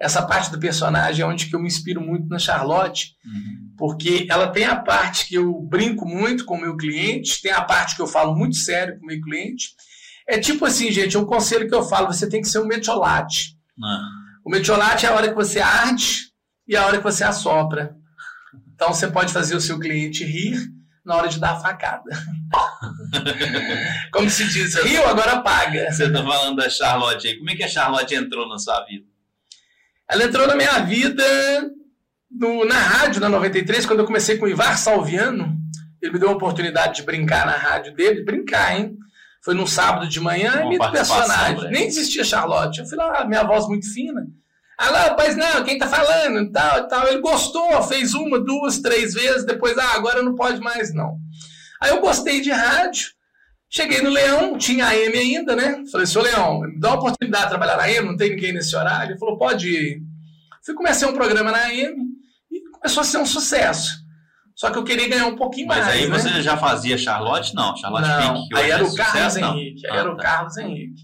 essa 0.00 0.22
parte 0.22 0.50
do 0.50 0.58
personagem 0.58 1.22
é 1.22 1.26
onde 1.26 1.46
que 1.46 1.54
eu 1.54 1.60
me 1.60 1.68
inspiro 1.68 2.00
muito 2.00 2.28
na 2.28 2.38
Charlotte, 2.38 3.14
uhum. 3.24 3.74
porque 3.78 4.26
ela 4.28 4.48
tem 4.48 4.64
a 4.64 4.76
parte 4.76 5.26
que 5.26 5.36
eu 5.36 5.60
brinco 5.62 6.06
muito 6.06 6.44
com 6.44 6.56
o 6.56 6.60
meu 6.60 6.76
cliente, 6.76 7.40
tem 7.40 7.52
a 7.52 7.62
parte 7.62 7.94
que 7.94 8.02
eu 8.02 8.06
falo 8.06 8.34
muito 8.34 8.56
sério 8.56 8.98
com 8.98 9.04
o 9.04 9.06
meu 9.06 9.20
cliente. 9.20 9.68
É 10.28 10.38
tipo 10.38 10.64
assim, 10.64 10.90
gente, 10.90 11.16
é 11.16 11.20
um 11.20 11.24
conselho 11.24 11.68
que 11.68 11.74
eu 11.74 11.84
falo, 11.84 12.12
você 12.12 12.28
tem 12.28 12.40
que 12.40 12.48
ser 12.48 12.58
um 12.58 12.66
metiolate. 12.66 13.56
Uhum. 13.78 14.22
O 14.44 14.50
metiolate 14.50 15.06
é 15.06 15.08
a 15.08 15.14
hora 15.14 15.28
que 15.28 15.34
você 15.34 15.60
arde 15.60 16.32
e 16.66 16.76
a 16.76 16.84
hora 16.84 16.98
que 16.98 17.04
você 17.04 17.22
assopra. 17.22 17.94
Então 18.74 18.92
você 18.92 19.06
pode 19.06 19.32
fazer 19.32 19.54
o 19.54 19.60
seu 19.60 19.78
cliente 19.78 20.24
rir 20.24 20.58
na 21.04 21.16
hora 21.16 21.28
de 21.28 21.38
dar 21.38 21.52
a 21.52 21.60
facada. 21.60 22.10
Como 24.12 24.28
se 24.28 24.48
diz, 24.48 24.74
riu, 24.74 25.06
agora 25.06 25.40
paga. 25.40 25.92
Você 25.92 26.06
está 26.06 26.22
falando 26.22 26.56
da 26.56 26.68
Charlotte 26.68 27.28
aí. 27.28 27.36
Como 27.36 27.50
é 27.50 27.54
que 27.54 27.62
a 27.62 27.68
Charlotte 27.68 28.14
entrou 28.14 28.48
na 28.48 28.58
sua 28.58 28.84
vida? 28.84 29.06
Ela 30.12 30.24
entrou 30.24 30.46
na 30.46 30.54
minha 30.54 30.78
vida 30.80 31.24
no, 32.30 32.66
na 32.66 32.74
rádio, 32.74 33.18
na 33.18 33.30
93, 33.30 33.86
quando 33.86 34.00
eu 34.00 34.04
comecei 34.04 34.36
com 34.36 34.44
o 34.44 34.48
Ivar 34.48 34.76
Salviano. 34.76 35.56
Ele 36.02 36.12
me 36.12 36.18
deu 36.18 36.28
a 36.28 36.32
oportunidade 36.32 36.96
de 36.96 37.02
brincar 37.02 37.46
na 37.46 37.52
rádio 37.52 37.94
dele, 37.94 38.22
brincar, 38.22 38.78
hein? 38.78 38.94
Foi 39.42 39.54
num 39.54 39.66
sábado 39.66 40.06
de 40.06 40.20
manhã, 40.20 40.70
e 40.70 40.78
personagem. 40.78 41.64
Né? 41.64 41.70
Nem 41.70 41.86
existia 41.86 42.22
Charlotte. 42.22 42.80
Eu 42.80 42.86
falei, 42.86 43.06
ah, 43.06 43.24
minha 43.24 43.42
voz 43.42 43.66
muito 43.66 43.90
fina. 43.90 44.26
Ah, 44.78 44.90
lá, 44.90 45.02
rapaz, 45.04 45.34
não, 45.34 45.64
quem 45.64 45.78
tá 45.78 45.88
falando? 45.88 46.50
Tal, 46.52 46.88
tal. 46.88 47.08
Ele 47.08 47.20
gostou, 47.20 47.82
fez 47.84 48.12
uma, 48.12 48.38
duas, 48.38 48.78
três 48.80 49.14
vezes, 49.14 49.46
depois, 49.46 49.78
ah, 49.78 49.94
agora 49.94 50.22
não 50.22 50.34
pode 50.34 50.60
mais, 50.60 50.92
não. 50.92 51.16
Aí 51.80 51.90
eu 51.90 52.00
gostei 52.00 52.42
de 52.42 52.50
rádio, 52.50 53.08
Cheguei 53.74 54.02
no 54.02 54.10
Leão, 54.10 54.58
tinha 54.58 54.86
a 54.86 54.94
M 54.94 55.16
ainda, 55.18 55.56
né? 55.56 55.82
Falei, 55.90 56.06
seu 56.06 56.20
Leão, 56.20 56.60
me 56.60 56.78
dá 56.78 56.90
uma 56.90 56.98
oportunidade 56.98 57.44
de 57.44 57.48
trabalhar 57.50 57.78
na 57.78 57.90
M, 57.90 58.06
não 58.08 58.16
tem 58.18 58.30
ninguém 58.30 58.52
nesse 58.52 58.76
horário. 58.76 59.12
Ele 59.12 59.18
falou, 59.18 59.38
pode 59.38 59.66
ir. 59.66 60.02
Fui 60.64 60.74
comecei 60.74 61.08
um 61.08 61.14
programa 61.14 61.50
na 61.50 61.72
M 61.72 61.96
e 62.50 62.60
começou 62.70 63.00
a 63.00 63.04
ser 63.04 63.16
um 63.16 63.24
sucesso. 63.24 63.90
Só 64.54 64.70
que 64.70 64.76
eu 64.76 64.84
queria 64.84 65.08
ganhar 65.08 65.26
um 65.26 65.36
pouquinho 65.36 65.66
Mas 65.68 65.86
mais. 65.86 65.88
aí 65.96 66.06
né? 66.06 66.18
você 66.18 66.42
já 66.42 66.54
fazia 66.58 66.98
Charlotte? 66.98 67.54
Não, 67.54 67.74
Charlotte 67.74 68.06
não, 68.08 68.34
Pink. 68.42 68.56
aí 68.58 68.70
era 68.70 68.82
é 68.82 68.86
o 68.86 68.94
Carlos 68.94 69.14
sucesso, 69.14 69.40
não. 69.40 69.56
Henrique. 69.56 69.86
Aí 69.86 69.92
Ah, 69.96 70.00
era 70.00 70.12
o 70.12 70.16
tá. 70.16 70.22
Carlos 70.22 70.56
Henrique. 70.58 71.02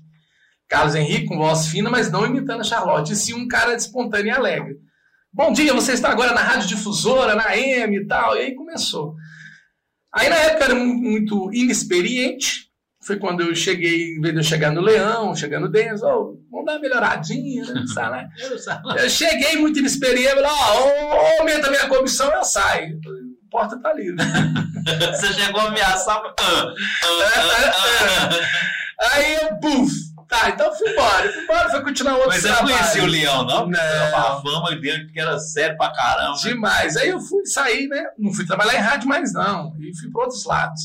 Carlos 0.68 0.94
Henrique 0.94 1.26
com 1.26 1.38
voz 1.38 1.68
fina, 1.68 1.88
mas 1.88 2.12
não 2.12 2.26
imitando 2.26 2.60
a 2.60 2.64
Charlotte, 2.64 3.14
e 3.14 3.16
sim 3.16 3.32
um 3.32 3.48
cara 3.48 3.74
espontâneo 3.74 4.26
e 4.26 4.30
alegre. 4.30 4.76
Bom 5.32 5.52
dia, 5.52 5.72
você 5.72 5.92
está 5.92 6.10
agora 6.10 6.34
na 6.34 6.42
Rádio 6.42 6.68
Difusora, 6.68 7.34
na 7.34 7.56
M 7.56 7.96
e 7.96 8.06
tal. 8.06 8.36
E 8.36 8.40
aí 8.40 8.54
começou. 8.54 9.14
Aí 10.14 10.28
na 10.28 10.36
época 10.36 10.64
era 10.64 10.74
mu- 10.74 10.94
muito 10.94 11.52
inexperiente. 11.52 12.68
Foi 13.00 13.16
quando 13.16 13.40
eu 13.42 13.54
cheguei, 13.54 14.16
em 14.16 14.20
vez 14.20 14.34
de 14.34 14.40
eu 14.40 14.44
chegar 14.44 14.70
no 14.72 14.80
Leão, 14.80 15.34
chegar 15.34 15.60
no 15.60 15.68
Denzo, 15.68 16.04
oh, 16.06 16.36
vamos 16.50 16.66
dar 16.66 16.72
uma 16.72 16.80
melhoradinha, 16.80 17.64
né? 17.64 17.84
Sabe, 17.94 18.16
né? 18.18 18.28
Eu 19.04 19.08
cheguei 19.08 19.56
muito 19.56 19.78
inexperiente, 19.78 20.34
falei, 20.34 20.50
ó, 20.50 20.82
ou 20.84 21.38
aumenta 21.40 21.68
a 21.68 21.70
minha 21.70 21.86
comissão, 21.88 22.30
eu 22.32 22.44
saio. 22.44 22.98
A 22.98 23.50
porta 23.50 23.80
tá 23.80 23.92
livre. 23.94 24.16
Você 25.12 25.32
chegou 25.34 25.60
a 25.60 25.68
ameaçar. 25.68 26.20
Ah, 26.40 26.74
ah, 27.14 28.30
ah. 29.00 29.10
Aí 29.12 29.34
eu, 29.34 29.56
puf, 29.60 29.92
tá, 30.28 30.50
então 30.50 30.74
fui 30.74 30.90
embora. 30.90 31.32
Fui 31.32 31.42
embora, 31.42 31.70
fui 31.70 31.80
continuar 31.82 32.14
outro 32.14 32.28
Mas 32.28 32.42
você 32.42 32.48
não 32.48 32.58
conhecia 32.58 33.02
o 33.02 33.06
Leão, 33.06 33.44
não? 33.44 33.66
Não. 33.68 34.16
A 34.16 34.40
fama 34.42 34.70
dele 34.76 35.06
que 35.12 35.18
era 35.18 35.38
sério 35.38 35.76
pra 35.76 35.92
caramba. 35.92 36.36
Demais. 36.38 36.96
Aí 36.96 37.08
eu 37.08 37.20
fui 37.20 37.44
sair, 37.46 37.88
né? 37.88 38.04
Não 38.18 38.32
fui 38.32 38.46
trabalhar 38.46 38.74
em 38.78 38.82
rádio 38.82 39.08
mais, 39.08 39.32
não. 39.32 39.74
E 39.80 39.96
fui 39.98 40.10
para 40.10 40.22
outros 40.22 40.44
lados. 40.44 40.80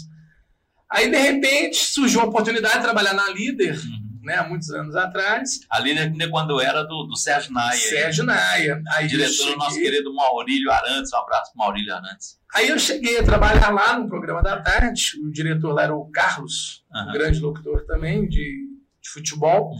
Aí, 0.90 1.10
de 1.10 1.18
repente, 1.18 1.78
surgiu 1.78 2.22
a 2.22 2.26
oportunidade 2.26 2.76
de 2.76 2.82
trabalhar 2.84 3.14
na 3.14 3.28
Líder, 3.30 3.76
Uhum. 3.76 4.20
né? 4.24 4.36
Há 4.36 4.44
muitos 4.48 4.70
anos 4.70 4.96
atrás. 4.96 5.60
Ali 5.70 5.92
ainda 5.98 6.30
quando 6.30 6.62
era 6.62 6.84
do, 6.84 7.04
do 7.06 7.16
Sérgio 7.18 7.52
Naia. 7.52 7.78
Sérgio 7.80 8.24
Naia. 8.24 8.80
Aí 8.96 9.08
Diretor 9.08 9.52
do 9.52 9.58
nosso 9.58 9.76
querido 9.80 10.14
Maurílio 10.14 10.72
Arantes. 10.72 11.12
Um 11.12 11.18
abraço 11.18 11.52
pro 11.52 11.58
Maurílio 11.60 11.94
Arantes. 11.96 12.38
Aí 12.54 12.70
eu 12.70 12.78
cheguei 12.78 13.18
a 13.18 13.24
trabalhar 13.24 13.72
lá 13.74 13.98
no 13.98 14.08
programa 14.08 14.44
da 14.44 14.62
tarde. 14.62 15.14
O 15.26 15.32
diretor 15.32 15.74
lá 15.74 15.84
era 15.86 15.96
o 15.96 16.06
Carlos, 16.12 16.84
um 16.94 16.98
Aham. 17.00 17.12
grande 17.12 17.40
locutor 17.40 17.84
também 17.88 18.30
de, 18.30 18.68
de 19.04 19.10
futebol, 19.10 19.72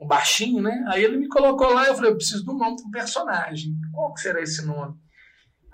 um 0.00 0.06
baixinho, 0.06 0.60
né? 0.62 0.82
Aí 0.88 1.04
ele 1.04 1.16
me 1.18 1.28
colocou 1.28 1.72
lá 1.72 1.84
e 1.84 1.88
eu 1.88 1.94
falei, 1.94 2.10
eu 2.10 2.16
preciso 2.16 2.44
de 2.44 2.50
um 2.50 2.56
nome 2.58 2.76
para 2.76 2.86
um 2.86 2.90
personagem. 2.90 3.72
Qual 3.92 4.12
que 4.14 4.20
será 4.20 4.40
esse 4.42 4.64
nome? 4.66 4.94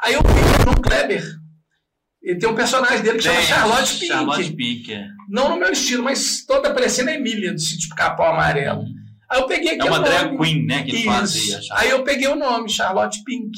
Aí 0.03 0.15
eu 0.15 0.21
vi 0.23 0.65
no 0.67 0.81
Kleber. 0.83 1.25
Ele 2.21 2.39
tem 2.39 2.49
um 2.49 2.55
personagem 2.55 3.01
dele 3.01 3.19
que 3.19 3.25
chama 3.25 3.41
Charlotte 3.41 3.93
Pink. 3.95 4.07
Charlotte 4.07 4.53
Pink, 4.53 4.93
é. 4.93 5.07
Não 5.29 5.51
no 5.51 5.57
meu 5.57 5.73
estilo, 5.73 6.03
mas 6.03 6.45
toda 6.45 6.75
parecendo 6.75 7.11
a 7.11 7.15
Emília, 7.15 7.55
do 7.55 7.61
sítio 7.61 7.89
Capão 7.95 8.27
Amarelo. 8.27 8.85
Aí 9.31 9.41
eu 9.41 9.47
peguei 9.47 9.79
É 9.79 9.85
uma 9.85 10.01
drag 10.01 10.33
nome. 10.33 10.39
queen, 10.39 10.67
né? 10.67 10.83
Que 10.83 10.91
ele 10.91 11.05
fazia. 11.05 11.61
Aí 11.73 11.91
eu 11.91 12.03
peguei 12.03 12.29
o 12.29 12.37
nome, 12.37 12.69
Charlotte 12.69 13.23
Pink. 13.25 13.57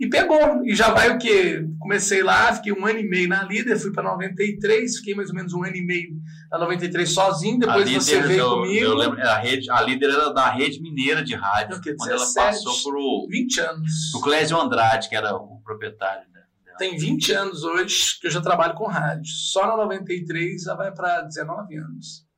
E 0.00 0.08
pegou. 0.08 0.64
E 0.64 0.74
já 0.74 0.90
vai 0.90 1.10
o 1.10 1.18
quê? 1.18 1.62
Comecei 1.78 2.22
lá, 2.22 2.54
fiquei 2.54 2.72
um 2.72 2.86
ano 2.86 2.98
e 2.98 3.06
meio 3.06 3.28
na 3.28 3.42
líder, 3.44 3.78
fui 3.78 3.92
para 3.92 4.02
93, 4.02 4.96
fiquei 4.96 5.14
mais 5.14 5.28
ou 5.28 5.34
menos 5.34 5.52
um 5.52 5.62
ano 5.62 5.76
e 5.76 5.84
meio 5.84 6.16
na 6.50 6.58
93 6.58 7.12
sozinho, 7.12 7.58
depois 7.58 7.84
líder, 7.86 8.00
você 8.00 8.20
veio 8.22 8.40
eu, 8.40 8.50
comigo. 8.50 8.84
Eu 8.86 8.94
lembro, 8.94 9.20
a, 9.20 9.36
rede, 9.36 9.70
a 9.70 9.80
líder 9.82 10.10
era 10.10 10.32
da 10.32 10.48
Rede 10.50 10.80
Mineira 10.80 11.22
de 11.22 11.34
Rádio, 11.34 11.76
O 11.76 11.96
quando 11.96 12.10
ela 12.10 12.18
17? 12.18 12.34
passou 12.34 12.90
pro, 12.90 13.26
20 13.28 13.60
anos. 13.60 13.92
pro 14.10 14.20
Clésio 14.22 14.58
Andrade, 14.58 15.08
que 15.10 15.14
era 15.14 15.36
o 15.36 15.60
proprietário 15.62 16.26
dela. 16.32 16.76
Tem 16.78 16.96
20 16.96 17.32
anos 17.32 17.62
hoje 17.62 18.18
que 18.18 18.26
eu 18.26 18.30
já 18.30 18.40
trabalho 18.40 18.72
com 18.74 18.86
rádio. 18.86 19.26
Só 19.26 19.66
na 19.66 19.76
93 19.76 20.62
já 20.62 20.74
vai 20.74 20.90
para 20.92 21.20
19 21.20 21.76
anos. 21.76 22.29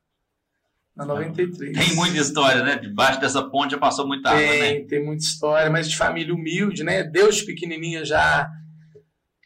Na 0.96 1.06
93. 1.06 1.72
Tem 1.72 1.96
muita 1.96 2.18
história, 2.18 2.62
né? 2.62 2.76
Debaixo 2.76 3.20
dessa 3.20 3.42
ponte 3.42 3.72
já 3.72 3.78
passou 3.78 4.06
muita 4.06 4.30
água, 4.30 4.40
né? 4.42 4.58
Tem, 4.58 4.86
tem 4.86 5.04
muita 5.04 5.22
história, 5.22 5.70
mas 5.70 5.88
de 5.88 5.96
família 5.96 6.34
humilde, 6.34 6.84
né? 6.84 7.02
Deus 7.02 7.36
de 7.36 7.46
pequenininha 7.46 8.04
já 8.04 8.50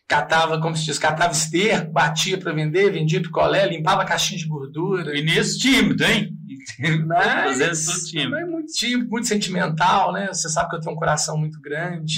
catava, 0.09 0.61
como 0.61 0.77
se 0.77 0.85
diz, 0.85 0.99
catava 0.99 1.33
esterco, 1.33 1.93
batia 1.93 2.39
para 2.39 2.53
vender, 2.53 2.93
vendia 2.93 3.21
picolé, 3.21 3.67
limpava 3.67 4.05
caixinha 4.05 4.39
de 4.39 4.47
gordura. 4.47 5.17
E 5.17 5.23
nisso 5.23 5.59
tímido, 5.59 6.05
hein? 6.05 6.33
Mas, 7.07 7.59
Fazendo 7.59 7.95
tudo 7.95 8.07
tímido. 8.07 8.31
mas 8.31 8.49
muito 8.49 8.73
tímido, 8.73 9.11
muito 9.11 9.27
sentimental, 9.27 10.13
né? 10.13 10.29
Você 10.29 10.49
sabe 10.49 10.69
que 10.71 10.77
eu 10.77 10.81
tenho 10.81 10.95
um 10.95 10.99
coração 10.99 11.37
muito 11.39 11.61
grande. 11.61 12.17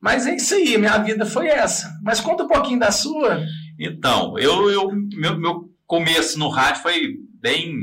Mas 0.00 0.26
é 0.26 0.34
isso 0.34 0.54
aí, 0.54 0.76
minha 0.76 0.98
vida 0.98 1.24
foi 1.24 1.46
essa. 1.46 1.90
Mas 2.02 2.20
conta 2.20 2.44
um 2.44 2.48
pouquinho 2.48 2.78
da 2.78 2.90
sua. 2.90 3.44
Então, 3.78 4.38
eu, 4.38 4.70
eu 4.70 4.92
meu, 4.92 5.38
meu 5.38 5.70
começo 5.86 6.38
no 6.38 6.48
rádio 6.48 6.82
foi 6.82 7.14
bem, 7.40 7.74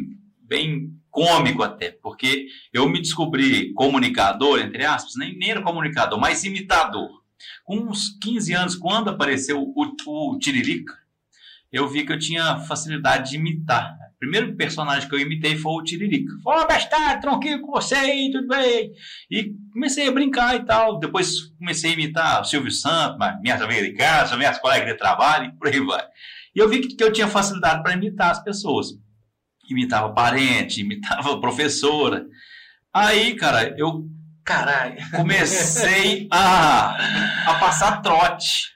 bem 0.51 0.91
cômico 1.09 1.63
até, 1.63 1.91
porque 1.91 2.47
eu 2.73 2.89
me 2.89 2.99
descobri 2.99 3.71
comunicador, 3.71 4.59
entre 4.59 4.83
aspas, 4.83 5.13
nem, 5.15 5.37
nem 5.37 5.51
era 5.51 5.61
comunicador, 5.61 6.19
mas 6.19 6.43
imitador. 6.43 7.09
Com 7.63 7.77
uns 7.77 8.09
15 8.21 8.53
anos, 8.53 8.75
quando 8.75 9.09
apareceu 9.09 9.61
o, 9.61 9.73
o 10.07 10.37
Tiririca, 10.37 10.93
eu 11.71 11.87
vi 11.87 12.05
que 12.05 12.11
eu 12.11 12.19
tinha 12.19 12.59
facilidade 12.59 13.29
de 13.29 13.37
imitar. 13.37 13.95
O 14.15 14.19
primeiro 14.19 14.53
personagem 14.57 15.07
que 15.07 15.15
eu 15.15 15.19
imitei 15.19 15.55
foi 15.55 15.71
o 15.71 15.83
Tiririca. 15.83 16.33
Fala, 16.43 16.67
bestado, 16.67 17.21
tranquilo 17.21 17.61
com 17.61 17.71
você 17.71 17.95
aí, 17.95 18.29
tudo 18.29 18.49
bem? 18.49 18.91
E 19.31 19.55
comecei 19.71 20.09
a 20.09 20.11
brincar 20.11 20.57
e 20.57 20.65
tal. 20.65 20.99
Depois 20.99 21.45
comecei 21.57 21.91
a 21.91 21.93
imitar 21.93 22.41
o 22.41 22.43
Silvio 22.43 22.71
Santos, 22.71 23.17
minhas 23.41 23.61
amigas 23.61 23.85
de 23.85 23.93
casa, 23.93 24.35
minhas 24.35 24.59
colegas 24.59 24.89
de 24.89 24.97
trabalho 24.97 25.45
e 25.45 25.57
por 25.57 25.69
aí 25.69 25.79
vai. 25.79 26.03
E 26.53 26.59
eu 26.59 26.67
vi 26.67 26.81
que 26.81 27.01
eu 27.01 27.13
tinha 27.13 27.29
facilidade 27.29 27.81
para 27.81 27.93
imitar 27.93 28.31
as 28.31 28.43
pessoas. 28.43 28.99
Imitava 29.71 30.13
parente, 30.13 30.81
imitava 30.81 31.39
professora. 31.41 32.25
Aí, 32.93 33.35
cara, 33.35 33.73
eu 33.77 34.05
Caralho. 34.43 34.97
comecei 35.15 36.27
a, 36.31 37.51
a 37.51 37.59
passar 37.59 38.01
trote. 38.01 38.71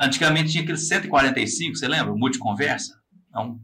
Antigamente 0.00 0.52
tinha 0.52 0.62
aquele 0.62 0.78
145, 0.78 1.76
você 1.76 1.88
lembra? 1.88 2.14
Multiconversa. 2.14 2.94
É 3.34 3.40
um 3.40 3.58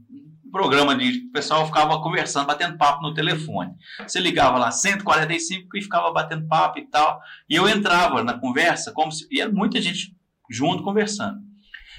programa 0.50 0.97
de. 0.97 1.26
O 1.28 1.33
pessoal 1.33 1.66
ficava 1.66 2.00
conversando, 2.00 2.47
batendo 2.47 2.76
papo 2.76 3.02
no 3.02 3.14
telefone. 3.14 3.73
Você 4.07 4.19
ligava 4.19 4.59
lá 4.59 4.71
145 4.71 5.76
e 5.76 5.83
ficava 5.83 6.12
batendo 6.12 6.47
papo 6.49 6.78
e 6.78 6.87
tal. 6.87 7.21
E 7.49 7.54
eu 7.54 7.69
entrava 7.69 8.23
na 8.23 8.38
conversa, 8.38 8.93
como 8.93 9.12
se. 9.12 9.26
E 9.31 9.40
era 9.40 9.50
muita 9.50 9.81
gente 9.81 10.14
junto 10.50 10.83
conversando. 10.83 11.38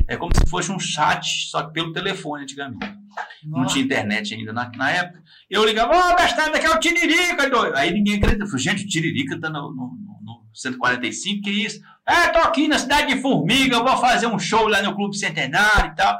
É 0.08 0.18
como 0.18 0.32
se 0.36 0.50
fosse 0.50 0.72
um 0.72 0.80
chat, 0.80 1.50
só 1.50 1.64
que 1.64 1.74
pelo 1.74 1.94
telefone 1.94 2.44
antigamente. 2.44 3.05
Não 3.44 3.66
tinha 3.66 3.84
internet 3.86 4.34
ainda 4.34 4.52
na, 4.54 4.72
na 4.76 4.92
época. 4.92 5.24
Eu 5.50 5.66
ligava, 5.66 5.96
ô, 5.96 6.12
oh, 6.12 6.16
bestado, 6.16 6.56
aqui 6.56 6.66
é 6.66 6.70
o 6.72 6.80
Tiririca. 6.80 7.50
doido." 7.50 7.76
Aí 7.76 7.92
ninguém 7.92 8.16
acredita. 8.18 8.44
Eu 8.44 8.48
falei, 8.48 8.64
gente, 8.64 8.84
o 8.84 8.88
Tiririca 8.88 9.40
tá 9.40 9.50
no, 9.50 9.70
no, 9.70 9.76
no- 9.76 10.20
no 10.24 10.46
145, 10.54 11.42
que 11.44 11.52
isso? 11.52 11.80
É, 12.08 12.28
tô 12.30 12.40
aqui 12.40 12.68
na 12.68 12.78
cidade 12.80 13.14
de 13.14 13.22
Formiga, 13.22 13.80
vou 13.84 13.98
fazer 13.98 14.28
um 14.28 14.40
show 14.40 14.68
lá 14.68 14.82
no 14.82 14.96
Clube 14.96 15.18
Centenário 15.18 15.92
e 15.92 15.96
tal. 15.96 16.18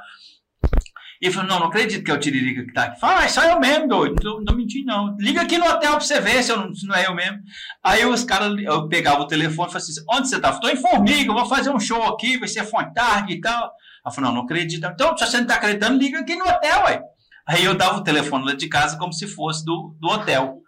E 1.22 1.28
ele 1.28 1.34
falou, 1.34 1.50
não, 1.50 1.60
não 1.62 1.68
acredito 1.68 2.04
que 2.04 2.12
é 2.12 2.14
o 2.14 2.20
Tiririca 2.20 2.66
que 2.66 2.74
tá 2.74 2.84
aqui. 2.84 3.00
Fala, 3.00 3.24
ah, 3.24 3.30
só 3.30 3.42
eu 3.44 3.58
mesmo, 3.60 3.88
doido. 3.88 4.16
Não, 4.22 4.42
não 4.42 4.56
menti, 4.56 4.84
não. 4.84 5.16
Liga 5.18 5.42
aqui 5.42 5.58
no 5.58 5.66
hotel 5.66 5.92
pra 5.92 6.00
você 6.02 6.20
ver 6.20 6.44
se, 6.44 6.54
não, 6.54 6.74
se 6.76 6.86
não 6.86 6.94
é 6.94 7.06
eu 7.08 7.16
mesmo. 7.16 7.40
Aí 7.82 8.06
os 8.06 8.26
caras, 8.26 8.54
eu 8.62 8.88
pegava 8.90 9.22
o 9.22 9.28
telefone 9.28 9.70
e 9.70 9.72
falava 9.72 9.78
assim, 9.78 9.94
onde 10.12 10.28
você 10.28 10.40
tá? 10.42 10.52
Tô 10.60 10.68
em 10.68 10.76
Formiga, 10.76 11.32
vou 11.32 11.46
fazer 11.46 11.70
um 11.70 11.80
show 11.80 12.04
aqui, 12.04 12.38
vai 12.38 12.50
ser 12.50 12.66
fontarde 12.66 13.34
e 13.34 13.40
tal. 13.42 13.72
Ela 14.06 14.14
falou, 14.14 14.30
não, 14.30 14.38
não 14.38 14.44
acredito. 14.44 14.86
Então, 14.86 15.18
se 15.18 15.26
você 15.26 15.40
não 15.40 15.48
tá 15.48 15.56
acreditando, 15.56 15.98
liga 15.98 16.20
aqui 16.20 16.36
no 16.36 16.46
hotel, 16.46 16.84
ué. 16.84 17.02
Aí 17.48 17.64
eu 17.64 17.76
dava 17.76 17.98
o 17.98 18.04
telefone 18.04 18.46
lá 18.46 18.54
de 18.54 18.68
casa 18.68 18.98
como 18.98 19.14
se 19.14 19.28
fosse 19.28 19.66
do, 19.66 19.96
do 20.00 20.08
hotel. 20.08 20.60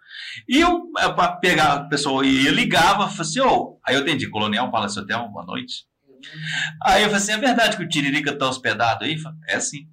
E 0.48 0.60
eu, 0.60 0.82
eu 1.00 1.14
pra 1.14 1.36
pegar 1.36 1.72
a 1.72 1.84
pessoa 1.88 2.24
ia, 2.26 2.50
ligava, 2.50 3.04
falava 3.08 3.22
assim, 3.22 3.40
ô, 3.40 3.78
aí 3.86 3.94
eu 3.94 4.02
atendi, 4.02 4.28
Colonial 4.28 4.70
Palace 4.70 4.98
Hotel, 4.98 5.28
boa 5.28 5.44
noite. 5.44 5.86
Aí 6.84 7.02
eu 7.02 7.08
falei 7.08 7.22
assim, 7.22 7.32
é 7.32 7.38
verdade 7.38 7.76
que 7.76 7.82
o 7.82 7.88
Tiririca 7.88 8.36
tá 8.36 8.48
hospedado 8.48 9.04
aí? 9.04 9.14
Eu 9.14 9.20
falei, 9.20 9.38
É 9.48 9.60
sim. 9.60 9.86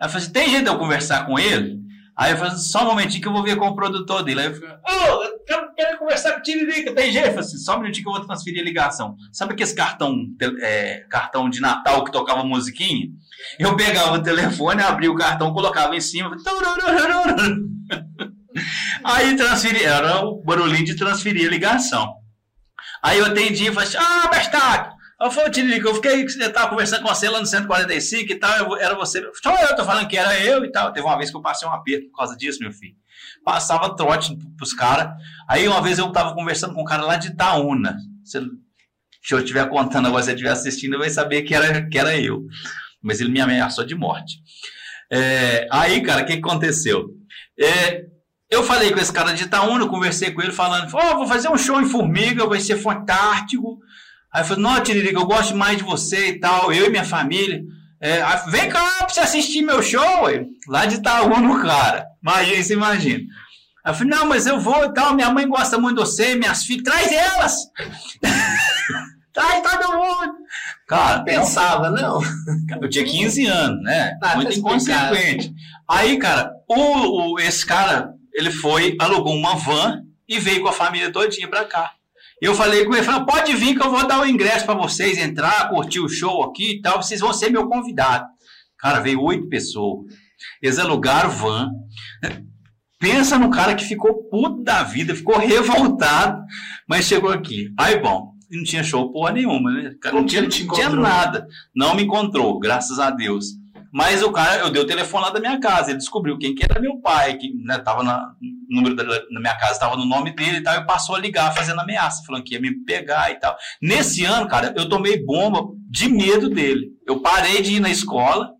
Eu 0.00 0.08
falei 0.08 0.24
assim, 0.24 0.32
tem 0.32 0.50
jeito 0.50 0.64
de 0.64 0.70
eu 0.70 0.78
conversar 0.78 1.26
com 1.26 1.38
ele? 1.38 1.78
Aí 2.20 2.32
eu 2.32 2.36
falei 2.36 2.54
só 2.58 2.82
um 2.82 2.88
momentinho 2.88 3.22
que 3.22 3.28
eu 3.28 3.32
vou 3.32 3.42
ver 3.42 3.56
com 3.56 3.66
o 3.66 3.74
produtor 3.74 4.22
dele. 4.22 4.40
Aí 4.40 4.46
eu 4.48 4.54
falei, 4.54 4.76
ô, 4.76 5.24
eu 5.24 5.74
quero, 5.74 5.98
conversar 5.98 6.34
com 6.34 6.40
o 6.40 6.42
Tiririca, 6.42 6.94
tem 6.94 7.10
jeito? 7.10 7.30
Eu 7.30 7.38
assim, 7.38 7.56
só 7.56 7.76
um 7.76 7.80
minutinho 7.80 8.04
que 8.04 8.10
eu 8.10 8.12
vou 8.12 8.26
transferir 8.26 8.60
a 8.60 8.64
ligação. 8.64 9.16
Sabe 9.32 9.54
aquele 9.54 9.72
cartão, 9.72 10.14
é, 10.60 11.06
cartão 11.08 11.48
de 11.48 11.62
Natal 11.62 12.04
que 12.04 12.12
tocava 12.12 12.44
musiquinha? 12.44 13.08
Eu 13.58 13.74
pegava 13.74 14.18
o 14.18 14.22
telefone, 14.22 14.82
abria 14.82 15.10
o 15.10 15.16
cartão, 15.16 15.54
colocava 15.54 15.96
em 15.96 16.00
cima. 16.02 16.36
Aí 19.02 19.34
transferia, 19.34 19.88
era 19.88 20.22
o 20.22 20.42
barulhinho 20.42 20.84
de 20.84 20.96
transferir 20.96 21.46
a 21.46 21.50
ligação. 21.50 22.16
Aí 23.02 23.18
eu 23.18 23.24
atendi 23.24 23.68
e 23.68 23.72
falei 23.72 23.88
assim, 23.88 23.96
ah, 23.98 24.28
bestado! 24.28 24.99
Eu 25.22 25.30
falei, 25.30 25.50
Tiririca, 25.50 25.88
eu 25.88 25.94
fiquei 25.94 26.24
que 26.24 26.30
você 26.32 26.44
estava 26.44 26.70
conversando 26.70 27.02
com 27.02 27.08
você 27.08 27.28
lá 27.28 27.40
no 27.40 27.46
145 27.46 28.32
e 28.32 28.34
tal, 28.36 28.56
eu- 28.56 28.76
era 28.76 28.94
você. 28.94 29.22
Só 29.42 29.54
eu 29.54 29.76
tô 29.76 29.84
falando 29.84 30.08
que 30.08 30.16
era 30.16 30.38
eu 30.40 30.64
e 30.64 30.72
tal. 30.72 30.92
Teve 30.92 31.06
uma 31.06 31.16
vez 31.18 31.30
que 31.30 31.36
eu 31.36 31.42
passei 31.42 31.68
um 31.68 31.72
aperto 31.72 32.06
por 32.10 32.16
causa 32.16 32.36
disso, 32.36 32.58
meu 32.60 32.72
filho. 32.72 32.94
Passava 33.44 33.94
trote 33.94 34.36
pros 34.56 34.72
caras. 34.72 35.12
Aí 35.48 35.68
uma 35.68 35.82
vez 35.82 35.98
eu 35.98 36.10
tava 36.10 36.34
conversando 36.34 36.74
com 36.74 36.80
um 36.82 36.84
cara 36.86 37.04
lá 37.04 37.16
de 37.16 37.28
Itaúna. 37.28 37.96
Se, 38.24 38.40
se 39.22 39.34
eu 39.34 39.38
estiver 39.40 39.68
contando 39.68 40.06
agora, 40.08 40.22
se 40.22 40.26
você 40.30 40.32
estiver 40.34 40.50
assistindo, 40.52 40.98
vai 40.98 41.10
saber 41.10 41.42
que 41.42 41.54
era, 41.54 41.86
que 41.88 41.98
era 41.98 42.16
eu. 42.18 42.46
Mas 43.02 43.20
ele 43.20 43.30
me 43.30 43.40
ameaçou 43.40 43.84
de 43.84 43.94
morte. 43.94 44.34
É, 45.12 45.66
aí, 45.70 46.02
cara, 46.02 46.22
o 46.22 46.26
que 46.26 46.34
aconteceu? 46.34 47.10
É, 47.58 48.04
eu 48.48 48.62
falei 48.62 48.90
com 48.92 48.98
esse 48.98 49.12
cara 49.12 49.32
de 49.32 49.44
Itaúna, 49.44 49.86
conversei 49.88 50.30
com 50.32 50.40
ele 50.40 50.52
falando, 50.52 50.88
oh, 50.94 51.16
vou 51.16 51.26
fazer 51.26 51.48
um 51.50 51.58
show 51.58 51.80
em 51.80 51.86
Formiga, 51.88 52.46
vai 52.46 52.60
ser 52.60 52.76
fantástico. 52.76 53.78
Aí 54.32 54.42
eu 54.42 54.46
falei, 54.46 54.62
não, 54.62 54.80
Tiririca, 54.80 55.18
eu 55.18 55.26
gosto 55.26 55.56
mais 55.56 55.78
de 55.78 55.82
você 55.82 56.28
e 56.28 56.40
tal, 56.40 56.72
eu 56.72 56.86
e 56.86 56.90
minha 56.90 57.04
família. 57.04 57.62
É, 58.00 58.22
vem 58.48 58.68
cá 58.68 58.82
pra 58.98 59.08
você 59.08 59.20
assistir 59.20 59.62
meu 59.62 59.82
show, 59.82 60.22
ué. 60.22 60.46
lá 60.68 60.86
de 60.86 60.96
Itaúna, 60.96 61.60
cara. 61.62 62.06
Imagina, 62.22 62.62
você 62.62 62.72
imagina. 62.74 63.24
Aí 63.84 63.92
eu 63.92 63.94
falei, 63.94 64.10
não, 64.14 64.26
mas 64.26 64.46
eu 64.46 64.60
vou 64.60 64.84
e 64.84 64.94
tal, 64.94 65.14
minha 65.14 65.30
mãe 65.30 65.48
gosta 65.48 65.78
muito 65.78 65.96
de 65.96 66.08
você, 66.08 66.34
minhas 66.34 66.64
filhas, 66.64 66.84
traz 66.84 67.12
elas! 67.12 67.56
traz 69.32 69.62
todo 69.62 69.98
mundo! 69.98 70.34
Cara, 70.86 71.22
pensava, 71.22 71.90
não. 71.90 72.20
Eu 72.80 72.88
tinha 72.88 73.04
15 73.04 73.46
anos, 73.46 73.82
né? 73.82 74.18
Ah, 74.22 74.36
muito 74.36 74.52
inconsequente. 74.52 75.52
Aí, 75.88 76.18
cara, 76.18 76.52
o, 76.68 77.34
o, 77.34 77.40
esse 77.40 77.64
cara, 77.64 78.12
ele 78.34 78.50
foi, 78.50 78.96
alugou 79.00 79.34
uma 79.34 79.56
van 79.56 80.02
e 80.28 80.38
veio 80.38 80.62
com 80.62 80.68
a 80.68 80.72
família 80.72 81.12
todinha 81.12 81.48
pra 81.48 81.64
cá. 81.64 81.92
Eu 82.40 82.54
falei 82.54 82.86
com 82.86 82.94
ele, 82.94 83.04
falei, 83.04 83.26
pode 83.26 83.54
vir 83.54 83.76
que 83.76 83.82
eu 83.84 83.90
vou 83.90 84.06
dar 84.06 84.20
o 84.20 84.26
ingresso 84.26 84.64
para 84.64 84.74
vocês 84.74 85.18
entrar, 85.18 85.68
curtir 85.68 86.00
o 86.00 86.08
show 86.08 86.42
aqui 86.42 86.76
e 86.76 86.80
tal, 86.80 87.02
vocês 87.02 87.20
vão 87.20 87.32
ser 87.32 87.50
meu 87.50 87.68
convidado. 87.68 88.26
Cara, 88.78 89.00
veio 89.00 89.20
oito 89.22 89.48
pessoas. 89.48 90.06
Eles 90.62 90.78
alugaram 90.78 91.30
van. 91.30 91.70
Pensa 92.98 93.38
no 93.38 93.50
cara 93.50 93.74
que 93.74 93.84
ficou 93.84 94.28
puto 94.30 94.62
da 94.62 94.82
vida, 94.82 95.14
ficou 95.14 95.36
revoltado, 95.40 96.42
mas 96.88 97.04
chegou 97.04 97.30
aqui. 97.30 97.72
Aí, 97.78 98.00
bom, 98.00 98.32
não 98.50 98.64
tinha 98.64 98.82
show 98.82 99.12
porra 99.12 99.32
nenhuma, 99.32 99.70
né? 99.70 99.94
Não 100.12 100.24
tinha, 100.24 100.42
não 100.42 100.48
tinha 100.48 100.88
nada. 100.88 101.46
Não 101.74 101.94
me 101.94 102.02
encontrou, 102.02 102.58
graças 102.58 102.98
a 102.98 103.10
Deus. 103.10 103.59
Mas 103.92 104.22
o 104.22 104.30
cara, 104.30 104.60
eu 104.60 104.70
dei 104.70 104.80
o 104.80 104.86
telefone 104.86 105.24
lá 105.24 105.30
da 105.30 105.40
minha 105.40 105.58
casa, 105.58 105.90
ele 105.90 105.98
descobriu 105.98 106.38
quem 106.38 106.54
que 106.54 106.64
era 106.64 106.80
meu 106.80 107.00
pai, 107.00 107.36
que 107.36 107.52
né, 107.64 107.78
tava 107.78 108.02
na, 108.04 108.32
no 108.40 108.76
número 108.76 108.94
da, 108.94 109.04
na 109.04 109.40
minha 109.40 109.56
casa, 109.56 109.72
estava 109.72 109.96
no 109.96 110.04
nome 110.04 110.34
dele 110.34 110.58
e 110.58 110.62
tal, 110.62 110.76
e 110.76 110.86
passou 110.86 111.16
a 111.16 111.18
ligar 111.18 111.52
fazendo 111.52 111.80
ameaça, 111.80 112.22
falando 112.24 112.44
que 112.44 112.54
ia 112.54 112.60
me 112.60 112.72
pegar 112.84 113.30
e 113.32 113.34
tal. 113.40 113.56
Nesse 113.82 114.24
ano, 114.24 114.48
cara, 114.48 114.72
eu 114.76 114.88
tomei 114.88 115.24
bomba 115.24 115.62
de 115.88 116.08
medo 116.08 116.48
dele. 116.48 116.90
Eu 117.06 117.20
parei 117.20 117.62
de 117.62 117.74
ir 117.74 117.80
na 117.80 117.90
escola, 117.90 118.50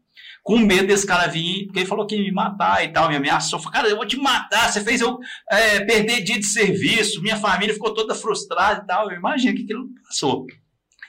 com 0.42 0.58
medo 0.58 0.88
desse 0.88 1.06
cara 1.06 1.28
vir, 1.28 1.66
porque 1.66 1.80
ele 1.80 1.88
falou 1.88 2.06
que 2.06 2.16
ia 2.16 2.22
me 2.22 2.32
matar 2.32 2.84
e 2.84 2.88
tal, 2.88 3.08
me 3.08 3.16
ameaçou. 3.16 3.60
Falei, 3.60 3.80
cara, 3.80 3.88
eu 3.88 3.96
vou 3.96 4.06
te 4.06 4.16
matar, 4.16 4.70
você 4.70 4.82
fez 4.82 5.00
eu 5.00 5.18
é, 5.50 5.80
perder 5.84 6.22
dia 6.22 6.38
de 6.38 6.46
serviço, 6.46 7.22
minha 7.22 7.36
família 7.36 7.74
ficou 7.74 7.94
toda 7.94 8.14
frustrada 8.14 8.82
e 8.82 8.86
tal. 8.86 9.10
Eu 9.10 9.16
imagino 9.16 9.54
que 9.54 9.62
aquilo 9.62 9.86
passou. 10.08 10.46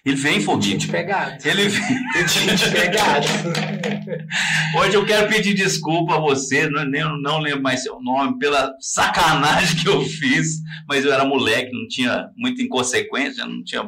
Ele 0.04 0.16
vem, 0.16 0.42
Foguinho. 0.42 0.80
Tinha 0.80 0.92
pegado. 0.92 1.48
Ele 1.48 1.70
vem. 1.70 2.26
Tinha 2.26 2.56
te 2.56 2.72
pegado. 2.72 3.28
Hoje 4.80 4.96
eu 4.96 5.06
quero 5.06 5.30
pedir 5.30 5.54
desculpa 5.54 6.16
a 6.16 6.20
você, 6.20 6.68
não, 6.68 7.22
não 7.22 7.40
lembro 7.40 7.62
mais 7.62 7.84
seu 7.84 8.02
nome, 8.02 8.40
pela 8.40 8.74
sacanagem 8.80 9.78
que 9.78 9.88
eu 9.88 10.02
fiz, 10.02 10.58
mas 10.88 11.06
eu 11.06 11.14
era 11.14 11.24
moleque, 11.24 11.72
não 11.72 11.88
tinha 11.88 12.30
muita 12.36 12.64
inconsequência, 12.64 13.46
não 13.46 13.64
tinha. 13.64 13.84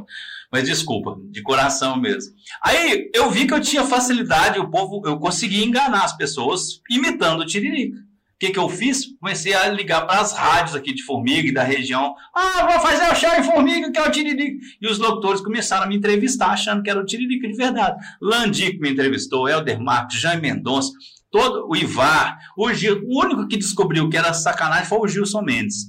Mas 0.52 0.66
desculpa, 0.66 1.18
de 1.32 1.42
coração 1.42 2.00
mesmo. 2.00 2.32
Aí 2.64 3.10
eu 3.16 3.32
vi 3.32 3.48
que 3.48 3.54
eu 3.54 3.62
tinha 3.62 3.84
facilidade, 3.84 4.60
o 4.60 4.70
povo, 4.70 5.02
eu 5.08 5.18
conseguia 5.18 5.66
enganar 5.66 6.04
as 6.04 6.16
pessoas 6.16 6.80
imitando 6.92 7.42
o 7.42 7.46
Tiririca 7.46 7.98
que, 8.44 8.52
que 8.52 8.60
eu 8.60 8.68
fiz? 8.68 9.06
Comecei 9.22 9.54
a 9.54 9.70
ligar 9.70 10.06
para 10.06 10.20
as 10.20 10.34
rádios 10.34 10.76
aqui 10.76 10.94
de 10.94 11.02
Formiga 11.04 11.48
e 11.48 11.54
da 11.54 11.64
região. 11.64 12.14
Ah, 12.36 12.68
vou 12.70 12.80
fazer 12.82 13.10
o 13.10 13.16
show 13.16 13.30
em 13.40 13.44
Formiga, 13.44 13.90
que 13.90 13.98
é 13.98 14.06
o 14.06 14.12
Tiririca. 14.12 14.66
E 14.82 14.88
os 14.88 14.98
locutores 14.98 15.40
começaram 15.40 15.84
a 15.84 15.88
me 15.88 15.96
entrevistar, 15.96 16.50
achando 16.50 16.84
que 16.84 16.90
era 16.90 17.00
o 17.00 17.06
Tiririca 17.06 17.48
de 17.48 17.54
verdade. 17.54 17.96
Landico 18.22 18.82
me 18.82 18.92
entrevistou, 18.92 19.48
Helder 19.48 19.80
Marques, 19.80 20.20
Jaime 20.20 20.42
Mendonça, 20.42 20.92
todo, 21.32 21.70
o 21.70 21.76
Ivar, 21.76 22.38
o 22.58 22.72
Gil. 22.74 23.02
O 23.06 23.24
único 23.24 23.48
que 23.48 23.56
descobriu 23.56 24.10
que 24.10 24.18
era 24.18 24.34
sacanagem 24.34 24.88
foi 24.88 25.00
o 25.00 25.08
Gilson 25.08 25.42
Mendes. 25.42 25.86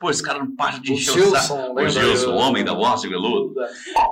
Pô, 0.00 0.08
esse 0.10 0.22
cara 0.22 0.38
não 0.38 0.56
para 0.56 0.78
de 0.78 0.90
encher 0.90 1.22
o 1.22 1.30
saco. 1.30 1.78
O 1.78 1.88
Gilson, 1.88 2.30
o 2.30 2.36
homem 2.36 2.64
da 2.64 2.72
voz 2.72 3.02
veludo. 3.02 3.54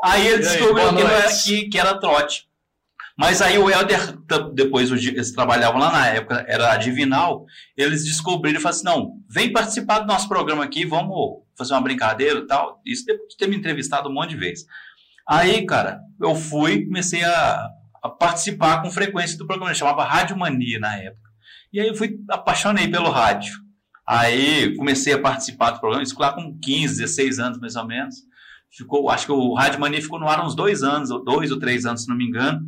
Aí 0.05 0.27
ele 0.27 0.43
descobriu 0.43 0.95
que, 0.95 1.03
era, 1.03 1.33
que, 1.43 1.69
que 1.71 1.79
era 1.79 1.99
trote. 1.99 2.45
Mas 3.16 3.42
aí 3.42 3.59
o 3.59 3.70
Helder, 3.70 4.16
depois 4.55 4.90
eles 4.90 5.33
trabalhavam 5.33 5.79
lá 5.79 5.92
na 5.92 6.07
época, 6.09 6.44
era 6.48 6.72
a 6.72 6.77
Divinal, 6.77 7.44
eles 7.77 8.05
descobriram 8.05 8.59
e 8.59 8.62
falaram 8.62 8.77
assim, 8.77 8.85
não, 8.85 9.12
vem 9.29 9.53
participar 9.53 10.01
do 10.01 10.07
nosso 10.07 10.29
programa 10.29 10.64
aqui, 10.64 10.85
vamos 10.85 11.42
fazer 11.57 11.75
uma 11.75 11.83
brincadeira 11.83 12.40
e 12.40 12.46
tal. 12.46 12.81
Isso 12.87 13.05
depois 13.05 13.29
de 13.29 13.37
ter 13.37 13.48
me 13.48 13.57
entrevistado 13.57 14.09
um 14.09 14.12
monte 14.12 14.31
de 14.31 14.37
vezes. 14.37 14.64
Aí, 15.29 15.64
cara, 15.66 16.01
eu 16.20 16.35
fui, 16.35 16.87
comecei 16.87 17.22
a, 17.22 17.68
a 18.03 18.09
participar 18.09 18.83
com 18.83 18.90
frequência 18.90 19.38
do 19.38 19.46
programa, 19.46 19.75
chamava 19.75 20.05
Rádio 20.05 20.37
Mania 20.37 20.81
na 20.81 20.96
época. 20.96 21.31
E 21.72 21.81
aí 21.81 21.88
eu 21.88 21.94
fui, 21.94 22.18
apaixonei 22.29 22.88
pelo 22.88 23.11
rádio. 23.11 23.55
Aí 24.07 24.75
comecei 24.77 25.12
a 25.12 25.20
participar 25.20 25.72
do 25.72 25.81
programa, 25.81 26.03
isso 26.03 26.18
lá 26.18 26.33
com 26.33 26.59
15, 26.59 27.01
16 27.01 27.38
anos 27.38 27.59
mais 27.59 27.77
ou 27.77 27.87
menos. 27.87 28.16
Ficou, 28.70 29.09
acho 29.11 29.27
que 29.27 29.33
o 29.33 29.55
Rádio 29.55 29.81
Mania 29.81 30.01
ficou 30.01 30.18
no 30.18 30.29
ar 30.29 30.44
uns 30.44 30.55
dois 30.55 30.83
anos, 30.83 31.11
dois 31.25 31.53
ou 31.53 31.59
três 31.59 31.85
anos, 31.85 32.03
se 32.03 32.09
não 32.09 32.16
me 32.16 32.25
engano. 32.25 32.61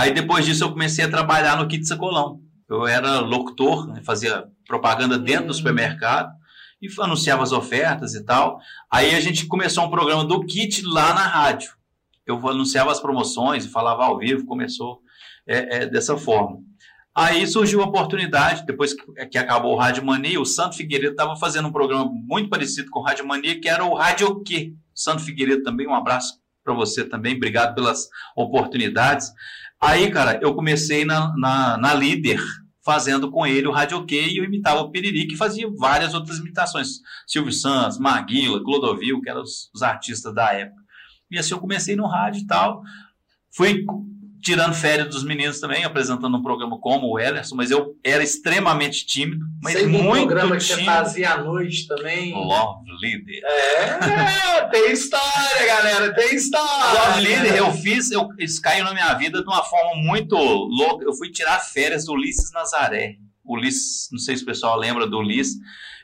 Aí 0.00 0.14
depois 0.14 0.46
disso 0.46 0.64
eu 0.64 0.72
comecei 0.72 1.04
a 1.04 1.10
trabalhar 1.10 1.58
no 1.58 1.68
Kit 1.68 1.86
Sacolão. 1.86 2.40
Eu 2.66 2.86
era 2.86 3.20
locutor, 3.20 3.86
né, 3.86 4.00
fazia 4.02 4.46
propaganda 4.66 5.18
dentro 5.18 5.48
do 5.48 5.52
supermercado 5.52 6.32
e 6.80 6.88
anunciava 7.00 7.42
as 7.42 7.52
ofertas 7.52 8.14
e 8.14 8.24
tal. 8.24 8.58
Aí 8.90 9.14
a 9.14 9.20
gente 9.20 9.44
começou 9.44 9.84
um 9.84 9.90
programa 9.90 10.24
do 10.24 10.40
Kit 10.46 10.80
lá 10.86 11.12
na 11.12 11.26
rádio. 11.26 11.72
Eu 12.24 12.36
anunciava 12.48 12.90
as 12.90 12.98
promoções 12.98 13.66
falava 13.66 14.06
ao 14.06 14.16
vivo, 14.16 14.46
começou 14.46 15.02
é, 15.46 15.82
é, 15.82 15.86
dessa 15.86 16.16
forma. 16.16 16.60
Aí 17.14 17.46
surgiu 17.46 17.82
a 17.82 17.84
oportunidade, 17.84 18.64
depois 18.64 18.94
que, 18.94 19.26
que 19.26 19.36
acabou 19.36 19.74
o 19.74 19.78
Rádio 19.78 20.02
Mania, 20.02 20.40
o 20.40 20.46
Santo 20.46 20.76
Figueiredo 20.76 21.12
estava 21.12 21.36
fazendo 21.36 21.68
um 21.68 21.72
programa 21.72 22.10
muito 22.10 22.48
parecido 22.48 22.90
com 22.90 23.00
o 23.00 23.02
Rádio 23.02 23.26
Mania, 23.26 23.60
que 23.60 23.68
era 23.68 23.84
o 23.84 23.92
Rádio 23.92 24.28
O 24.28 24.42
Quê? 24.42 24.72
Santo 24.94 25.20
Figueiredo 25.22 25.62
também, 25.62 25.86
um 25.86 25.94
abraço 25.94 26.40
para 26.64 26.72
você 26.72 27.04
também, 27.04 27.36
obrigado 27.36 27.74
pelas 27.74 28.08
oportunidades. 28.34 29.30
Aí, 29.80 30.10
cara, 30.10 30.38
eu 30.42 30.54
comecei 30.54 31.04
na, 31.04 31.34
na, 31.36 31.78
na 31.78 31.94
líder, 31.94 32.38
fazendo 32.84 33.30
com 33.30 33.46
ele 33.46 33.66
o 33.66 33.72
radioquê 33.72 34.26
e 34.28 34.36
eu 34.36 34.44
imitava 34.44 34.80
o 34.80 34.90
Piriri, 34.90 35.26
que 35.26 35.36
fazia 35.36 35.70
várias 35.78 36.12
outras 36.12 36.38
imitações. 36.38 37.00
Silvio 37.26 37.52
Santos, 37.52 37.98
Maguila, 37.98 38.62
Clodovil, 38.62 39.20
que 39.20 39.30
eram 39.30 39.42
os, 39.42 39.70
os 39.74 39.82
artistas 39.82 40.34
da 40.34 40.52
época. 40.52 40.82
E 41.30 41.38
assim 41.38 41.54
eu 41.54 41.60
comecei 41.60 41.96
no 41.96 42.06
rádio 42.06 42.42
e 42.42 42.46
tal. 42.46 42.82
Fui 43.54 43.84
tirando 44.42 44.74
férias 44.74 45.08
dos 45.08 45.24
meninos 45.24 45.60
também, 45.60 45.84
apresentando 45.84 46.36
um 46.36 46.42
programa 46.42 46.78
como 46.78 47.08
o 47.08 47.18
Ellerson, 47.18 47.54
mas 47.54 47.70
eu 47.70 47.96
era 48.04 48.22
extremamente 48.22 49.06
tímido, 49.06 49.44
mas 49.62 49.74
Sei 49.74 49.86
muito 49.86 50.06
um 50.06 50.10
programa 50.12 50.56
tímido. 50.56 50.78
que 50.78 50.84
você 50.84 50.84
fazia 50.84 51.32
à 51.32 51.38
noite 51.42 51.86
também. 51.86 52.32
Love 52.32 52.90
Leader. 53.00 53.42
É, 53.44 54.68
tem 54.70 54.92
história, 54.92 55.66
galera, 55.66 56.14
tem 56.14 56.34
história. 56.34 57.08
Love 57.08 57.20
Leader 57.20 57.56
eu 57.56 57.72
fiz, 57.72 58.10
eu, 58.10 58.28
isso 58.38 58.60
caiu 58.60 58.84
na 58.84 58.92
minha 58.92 59.12
vida 59.14 59.42
de 59.42 59.48
uma 59.48 59.62
forma 59.62 60.02
muito 60.02 60.36
louca. 60.36 61.04
Eu 61.04 61.12
fui 61.14 61.30
tirar 61.30 61.58
férias 61.60 62.04
do 62.04 62.12
Ulisses 62.12 62.50
Nazaré. 62.52 63.16
Ulisses, 63.44 64.08
não 64.12 64.18
sei 64.18 64.36
se 64.36 64.42
o 64.42 64.46
pessoal 64.46 64.78
lembra 64.78 65.06
do 65.06 65.18
Ulisses, 65.18 65.56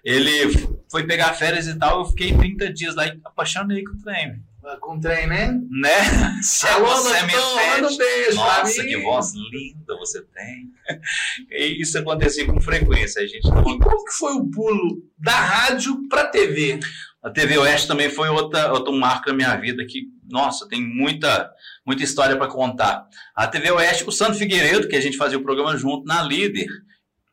ele 0.04 0.68
foi 0.90 1.04
pegar 1.06 1.34
férias 1.34 1.66
e 1.66 1.76
tal, 1.76 2.00
eu 2.00 2.04
fiquei 2.06 2.36
30 2.36 2.72
dias 2.72 2.94
lá 2.94 3.06
e 3.06 3.18
apaixonei 3.24 3.82
com 3.84 3.92
o 3.92 4.02
trem. 4.02 4.42
Com 4.80 4.98
trem, 4.98 5.26
né? 5.26 5.60
Né? 5.70 6.40
Se 6.42 6.66
Alô, 6.66 6.88
um 6.88 7.96
beijo 7.96 8.36
Nossa, 8.36 8.82
que 8.82 8.96
voz 8.98 9.32
linda 9.34 9.96
você 9.96 10.22
tem. 10.22 10.70
E 11.50 11.80
isso 11.80 11.98
acontecia 11.98 12.46
com 12.46 12.60
frequência, 12.60 13.22
a 13.22 13.26
gente. 13.26 13.46
E 13.46 13.50
como 13.50 14.04
que 14.04 14.12
foi 14.12 14.34
o 14.34 14.50
pulo 14.50 15.02
da 15.18 15.32
rádio 15.32 16.08
para 16.08 16.26
TV? 16.26 16.80
A 17.22 17.30
TV 17.30 17.58
Oeste 17.58 17.88
também 17.88 18.08
foi 18.08 18.28
outra, 18.28 18.72
outro 18.72 18.92
marco 18.92 19.28
na 19.28 19.34
minha 19.34 19.56
vida 19.56 19.84
que, 19.84 20.04
nossa, 20.30 20.68
tem 20.68 20.80
muita, 20.80 21.50
muita 21.84 22.04
história 22.04 22.36
para 22.36 22.46
contar. 22.46 23.04
A 23.34 23.48
TV 23.48 23.70
Oeste, 23.72 24.04
o 24.06 24.12
Santo 24.12 24.38
Figueiredo, 24.38 24.86
que 24.88 24.94
a 24.94 25.00
gente 25.00 25.16
fazia 25.16 25.38
o 25.38 25.42
programa 25.42 25.76
junto 25.76 26.04
na 26.04 26.22
Líder, 26.22 26.68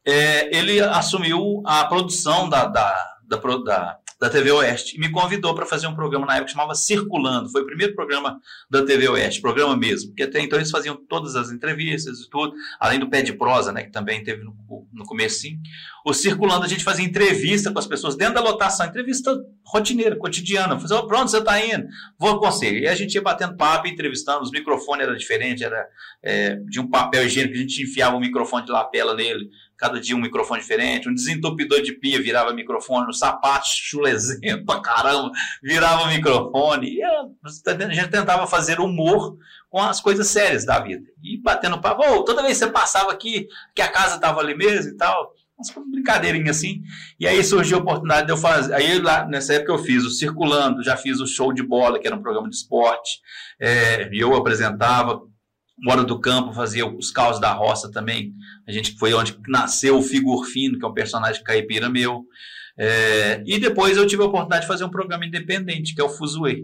é, 0.05 0.55
ele 0.55 0.79
assumiu 0.81 1.61
a 1.65 1.85
produção 1.85 2.49
da, 2.49 2.65
da, 2.65 2.95
da, 3.27 3.37
da 3.37 3.99
da 4.23 4.29
TV 4.29 4.53
Oeste 4.53 4.95
e 4.95 4.99
me 5.01 5.11
convidou 5.11 5.53
para 5.53 5.65
fazer 5.65 5.85
um 5.85 5.93
programa 5.93 6.25
na 6.25 6.35
época 6.35 6.45
que 6.45 6.51
chamava 6.53 6.73
Circulando. 6.75 7.51
Foi 7.51 7.61
o 7.61 7.65
primeiro 7.65 7.93
programa 7.93 8.39
da 8.69 8.81
TV 8.81 9.09
Oeste, 9.09 9.41
programa 9.41 9.75
mesmo, 9.75 10.11
porque 10.11 10.23
até 10.23 10.39
então 10.39 10.57
eles 10.57 10.71
faziam 10.71 10.95
todas 10.95 11.35
as 11.35 11.51
entrevistas 11.51 12.21
e 12.21 12.29
tudo, 12.29 12.53
além 12.79 13.01
do 13.01 13.09
pé 13.09 13.21
de 13.21 13.33
prosa, 13.33 13.73
né, 13.73 13.83
que 13.83 13.91
também 13.91 14.23
teve 14.23 14.41
no, 14.41 14.55
no 14.93 15.03
comecinho. 15.03 15.59
O 16.05 16.13
Circulando 16.13 16.63
a 16.63 16.69
gente 16.69 16.85
fazia 16.85 17.05
entrevista 17.05 17.69
com 17.69 17.79
as 17.79 17.85
pessoas 17.85 18.15
dentro 18.15 18.35
da 18.35 18.41
lotação, 18.41 18.85
entrevista 18.85 19.37
rotineira, 19.65 20.15
cotidiana. 20.15 20.79
Falei, 20.79 20.97
oh, 20.97 21.05
pronto, 21.05 21.29
você 21.29 21.39
está 21.39 21.59
indo? 21.59 21.85
Vou 22.17 22.39
você. 22.39 22.79
E 22.79 22.87
a 22.87 22.95
gente 22.95 23.15
ia 23.15 23.21
batendo 23.21 23.57
papo, 23.57 23.89
entrevistando, 23.89 24.41
os 24.41 24.51
microfones 24.51 25.05
eram 25.05 25.17
diferentes, 25.17 25.63
era 25.63 25.85
é, 26.23 26.55
de 26.69 26.79
um 26.79 26.89
papel 26.89 27.25
higiênico, 27.25 27.55
a 27.55 27.59
gente 27.59 27.83
enfiava 27.83 28.15
um 28.15 28.21
microfone 28.21 28.65
de 28.65 28.71
lapela 28.71 29.13
nele, 29.13 29.49
cada 29.77 29.99
dia 29.99 30.15
um 30.15 30.21
microfone 30.21 30.61
diferente, 30.61 31.09
um 31.09 31.13
desentupidor 31.13 31.81
de 31.81 31.93
pia 31.93 32.21
virava 32.21 32.53
microfone, 32.53 33.07
um 33.09 33.13
sapato 33.13 33.67
chulezento 33.67 34.65
pra 34.65 34.81
caramba, 34.81 35.31
virava 35.61 36.07
microfone. 36.07 36.95
E 36.95 37.03
a 37.03 37.93
gente 37.93 38.09
tentava 38.09 38.47
fazer 38.47 38.79
humor 38.79 39.37
com 39.69 39.81
as 39.81 39.99
coisas 39.99 40.27
sérias 40.27 40.65
da 40.65 40.79
vida. 40.79 41.05
E 41.23 41.37
batendo 41.37 41.81
papo, 41.81 42.03
oh, 42.05 42.23
toda 42.23 42.43
vez 42.43 42.57
que 42.57 42.65
você 42.65 42.71
passava 42.71 43.11
aqui, 43.11 43.47
que 43.75 43.81
a 43.81 43.91
casa 43.91 44.15
estava 44.15 44.39
ali 44.39 44.55
mesmo 44.55 44.91
e 44.91 44.97
tal, 44.97 45.33
umas 45.57 45.89
brincadeirinhas 45.91 46.57
assim. 46.57 46.81
E 47.19 47.27
aí 47.27 47.43
surgiu 47.43 47.77
a 47.77 47.81
oportunidade 47.81 48.27
de 48.27 48.33
eu 48.33 48.37
fazer. 48.37 48.73
Aí 48.73 48.99
lá, 48.99 49.25
nessa 49.25 49.53
época 49.53 49.71
eu 49.71 49.79
fiz 49.79 50.03
o 50.03 50.11
Circulando, 50.11 50.83
já 50.83 50.95
fiz 50.95 51.19
o 51.19 51.27
Show 51.27 51.53
de 51.53 51.63
Bola, 51.63 51.99
que 51.99 52.07
era 52.07 52.15
um 52.15 52.21
programa 52.21 52.49
de 52.49 52.55
esporte, 52.55 53.19
é, 53.59 54.09
eu 54.13 54.35
apresentava. 54.35 55.21
Mora 55.83 56.05
do 56.05 56.17
Campo 56.19 56.53
fazia 56.53 56.87
os 56.87 57.11
caos 57.11 57.41
da 57.41 57.51
roça 57.51 57.91
também. 57.91 58.33
A 58.65 58.71
gente 58.71 58.97
foi 58.97 59.13
onde 59.13 59.37
nasceu 59.49 59.97
o 59.97 60.01
Figur 60.01 60.45
Fino, 60.45 60.79
que 60.79 60.85
é 60.85 60.87
um 60.87 60.93
personagem 60.93 61.43
caipira 61.43 61.89
meu. 61.89 62.23
É, 62.77 63.43
e 63.45 63.59
depois 63.59 63.97
eu 63.97 64.07
tive 64.07 64.23
a 64.23 64.25
oportunidade 64.25 64.61
de 64.61 64.67
fazer 64.67 64.85
um 64.85 64.89
programa 64.89 65.25
independente, 65.25 65.93
que 65.93 66.01
é 66.01 66.03
o 66.03 66.09
Fuzuê. 66.09 66.63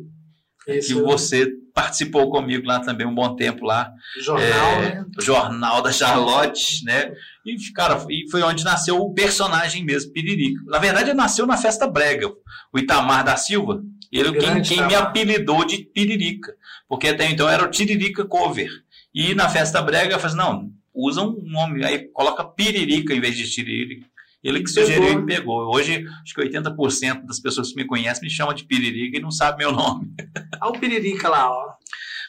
Esse 0.66 0.94
que 0.94 1.02
você 1.02 1.52
participou 1.74 2.30
comigo 2.30 2.66
lá 2.66 2.80
também 2.80 3.06
um 3.06 3.14
bom 3.14 3.36
tempo 3.36 3.66
lá. 3.66 3.92
Jornal, 4.22 4.72
é, 4.82 4.96
né? 4.96 5.06
Jornal 5.20 5.82
da 5.82 5.92
Charlotte, 5.92 6.84
né? 6.86 7.12
E, 7.46 7.56
cara, 7.74 8.06
e 8.10 8.30
foi 8.30 8.42
onde 8.42 8.64
nasceu 8.64 8.98
o 8.98 9.14
personagem 9.14 9.84
mesmo, 9.84 10.14
Piririca. 10.14 10.62
Na 10.68 10.80
verdade, 10.80 11.10
ele 11.10 11.18
nasceu 11.18 11.46
na 11.46 11.58
Festa 11.58 11.88
Brega. 11.88 12.30
O 12.72 12.80
Itamar 12.80 13.24
da 13.24 13.36
Silva, 13.36 13.82
ele 14.12 14.32
quem, 14.38 14.62
quem 14.62 14.88
me 14.88 14.96
apelidou 14.96 15.66
de 15.66 15.78
Piririca. 15.78 16.54
Porque 16.88 17.08
até 17.08 17.30
então 17.30 17.50
era 17.50 17.64
o 17.64 17.70
Tiririca 17.70 18.26
Cover. 18.26 18.70
E 19.14 19.34
na 19.34 19.50
Festa 19.50 19.82
Brega, 19.82 20.20
falei 20.20 20.36
assim, 20.36 20.38
não, 20.38 20.72
usa 20.94 21.22
um 21.22 21.42
nome, 21.44 21.84
aí 21.84 22.08
coloca 22.10 22.44
Piririca 22.44 23.14
em 23.14 23.20
vez 23.20 23.36
de 23.36 23.50
Tiririca. 23.50 24.08
Ele 24.44 24.64
que 24.64 24.70
sugeriu 24.70 25.20
e 25.20 25.26
pegou. 25.26 25.76
Hoje, 25.76 26.06
acho 26.24 26.34
que 26.34 26.42
80% 26.42 27.26
das 27.26 27.42
pessoas 27.42 27.70
que 27.70 27.76
me 27.76 27.86
conhecem 27.86 28.24
me 28.24 28.30
chamam 28.30 28.54
de 28.54 28.64
Piririca 28.64 29.18
e 29.18 29.22
não 29.22 29.32
sabem 29.32 29.68
meu 29.68 29.76
nome. 29.76 30.14
Olha 30.62 30.72
o 30.72 30.80
Piririca 30.80 31.28
lá, 31.28 31.50
ó. 31.50 31.74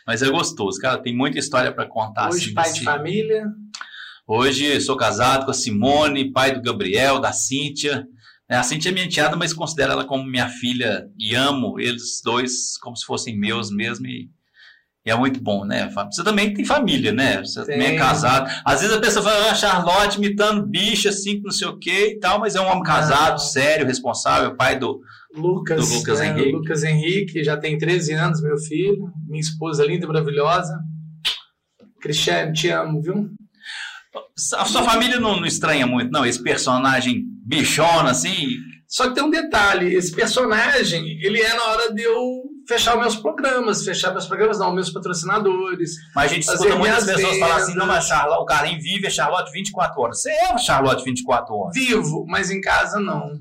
Mas 0.06 0.20
é 0.20 0.28
gostoso, 0.28 0.80
cara. 0.80 1.00
Tem 1.00 1.16
muita 1.16 1.38
história 1.38 1.72
para 1.72 1.86
contar. 1.86 2.28
Hoje, 2.28 2.46
assim, 2.46 2.54
pai 2.54 2.64
desse... 2.64 2.78
de 2.80 2.84
família. 2.84 3.46
Hoje, 4.26 4.80
sou 4.80 4.96
casado 4.96 5.44
com 5.44 5.52
a 5.52 5.54
Simone, 5.54 6.32
pai 6.32 6.52
do 6.52 6.62
Gabriel, 6.62 7.20
da 7.20 7.32
Cíntia. 7.32 8.06
É, 8.48 8.56
a 8.56 8.64
Cintia 8.64 8.90
é 8.90 8.94
minha 8.94 9.06
enteada, 9.06 9.36
mas 9.36 9.52
considero 9.52 9.92
ela 9.92 10.04
como 10.04 10.24
minha 10.26 10.48
filha 10.48 11.08
e 11.16 11.36
amo 11.36 11.78
eles 11.78 12.20
dois 12.24 12.76
como 12.78 12.96
se 12.96 13.06
fossem 13.06 13.38
meus 13.38 13.70
mesmo. 13.70 14.08
E 14.08 14.28
e 15.04 15.10
é 15.10 15.16
muito 15.16 15.40
bom, 15.40 15.64
né? 15.64 15.90
Você 16.10 16.22
também 16.22 16.52
tem 16.52 16.62
família, 16.62 17.10
né? 17.10 17.38
Você 17.38 17.64
Sim. 17.64 17.72
também 17.72 17.94
é 17.94 17.96
casado. 17.96 18.50
Às 18.64 18.82
vezes 18.82 18.94
a 18.94 19.00
pessoa 19.00 19.24
fala, 19.24 19.50
ah, 19.50 19.54
Charlotte 19.54 20.18
imitando 20.18 20.66
bicho, 20.66 21.08
assim, 21.08 21.40
não 21.42 21.50
sei 21.50 21.68
o 21.68 21.78
quê 21.78 22.12
e 22.12 22.18
tal, 22.18 22.38
mas 22.38 22.54
é 22.54 22.60
um 22.60 22.66
homem 22.66 22.82
casado, 22.82 23.36
ah. 23.36 23.38
sério, 23.38 23.86
responsável, 23.86 24.54
pai 24.56 24.78
do 24.78 25.00
Lucas, 25.34 25.88
do 25.88 25.94
Lucas, 25.94 26.20
é, 26.20 26.26
Henrique. 26.26 26.52
Lucas 26.52 26.84
Henrique, 26.84 27.42
já 27.42 27.56
tem 27.56 27.78
13 27.78 28.12
anos, 28.12 28.42
meu 28.42 28.58
filho. 28.58 29.10
Minha 29.26 29.40
esposa 29.40 29.86
linda 29.86 30.04
e 30.04 30.08
maravilhosa. 30.08 30.78
Cristiane, 32.02 32.52
te 32.52 32.68
amo, 32.68 33.00
viu? 33.00 33.30
A 34.54 34.64
sua 34.66 34.82
família 34.82 35.18
não, 35.18 35.36
não 35.36 35.46
estranha 35.46 35.86
muito, 35.86 36.10
não? 36.10 36.26
Esse 36.26 36.42
personagem 36.42 37.24
bichona, 37.46 38.10
assim? 38.10 38.48
Só 38.86 39.08
que 39.08 39.14
tem 39.14 39.24
um 39.24 39.30
detalhe, 39.30 39.94
esse 39.94 40.12
personagem, 40.12 41.18
ele 41.22 41.40
é 41.40 41.54
na 41.54 41.64
hora 41.64 41.94
de 41.94 42.02
eu 42.02 42.49
fechar 42.66 42.96
meus 42.96 43.16
programas, 43.16 43.84
fechar 43.84 44.12
meus 44.12 44.26
programas, 44.26 44.58
não, 44.58 44.72
meus 44.72 44.90
patrocinadores. 44.90 45.96
Mas 46.14 46.30
a 46.30 46.34
gente 46.34 46.42
escuta 46.48 46.76
muitas 46.76 47.04
pessoas 47.04 47.38
falar 47.38 47.56
assim, 47.56 47.74
não, 47.74 47.86
mas 47.86 48.06
Charlotte, 48.06 48.42
o 48.42 48.46
cara 48.46 48.68
em 48.68 48.78
vive 48.78 49.06
é 49.06 49.10
Charlotte 49.10 49.50
24 49.50 50.00
horas. 50.00 50.22
Você 50.22 50.30
é 50.30 50.58
Charlotte 50.58 51.04
24 51.04 51.54
horas. 51.54 51.74
Vivo, 51.74 52.24
mas 52.28 52.50
em 52.50 52.60
casa 52.60 53.00
não. 53.00 53.38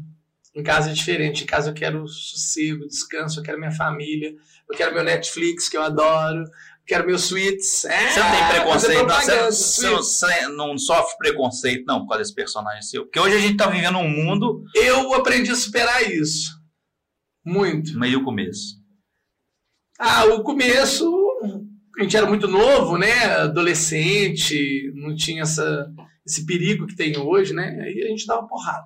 Em 0.56 0.64
casa 0.64 0.90
é 0.90 0.94
diferente. 0.94 1.44
Em 1.44 1.48
casa 1.48 1.70
eu 1.70 1.74
quero 1.74 2.08
sossego, 2.08 2.88
descanso, 2.88 3.40
eu 3.40 3.44
quero 3.44 3.60
minha 3.60 3.72
família, 3.72 4.34
eu 4.70 4.76
quero 4.76 4.94
meu 4.94 5.04
Netflix, 5.04 5.70
que 5.70 5.78
eu 5.78 5.84
adoro, 5.84 6.44
quero 6.88 7.06
meus 7.06 7.24
suítes. 7.24 7.86
É, 7.86 8.10
você 8.10 8.20
não 8.20 8.32
tem 8.32 8.48
preconceito, 8.48 9.06
não, 9.06 9.46
você, 9.46 9.90
você, 9.90 10.48
não 10.48 10.78
sofre 10.78 11.18
preconceito, 11.18 11.86
não, 11.86 12.02
por 12.02 12.10
causa 12.10 12.24
desse 12.24 12.36
personagem 12.36 12.82
seu. 12.82 13.04
Porque 13.04 13.20
hoje 13.20 13.36
a 13.36 13.40
gente 13.40 13.54
está 13.54 13.68
vivendo 13.68 14.00
um 14.00 14.10
mundo. 14.10 14.64
Eu 14.76 15.14
aprendi 15.14 15.52
a 15.52 15.56
superar 15.56 16.02
isso. 16.12 16.58
Muito. 17.46 17.98
Meio 17.98 18.24
começo. 18.24 18.79
Ah, 20.02 20.24
o 20.28 20.44
começo, 20.44 21.06
a 22.00 22.04
gente 22.04 22.16
era 22.16 22.26
muito 22.26 22.48
novo, 22.48 22.98
né? 22.98 23.26
Adolescente, 23.36 24.94
não 24.96 25.14
tinha 25.14 25.42
essa, 25.44 25.92
esse 26.26 26.46
perigo 26.46 26.88
que 26.88 26.96
tem 26.96 27.18
hoje, 27.18 27.54
né? 27.54 27.78
Aí 27.84 28.04
a 28.04 28.08
gente 28.08 28.26
dava 28.26 28.48
porrada. 28.48 28.86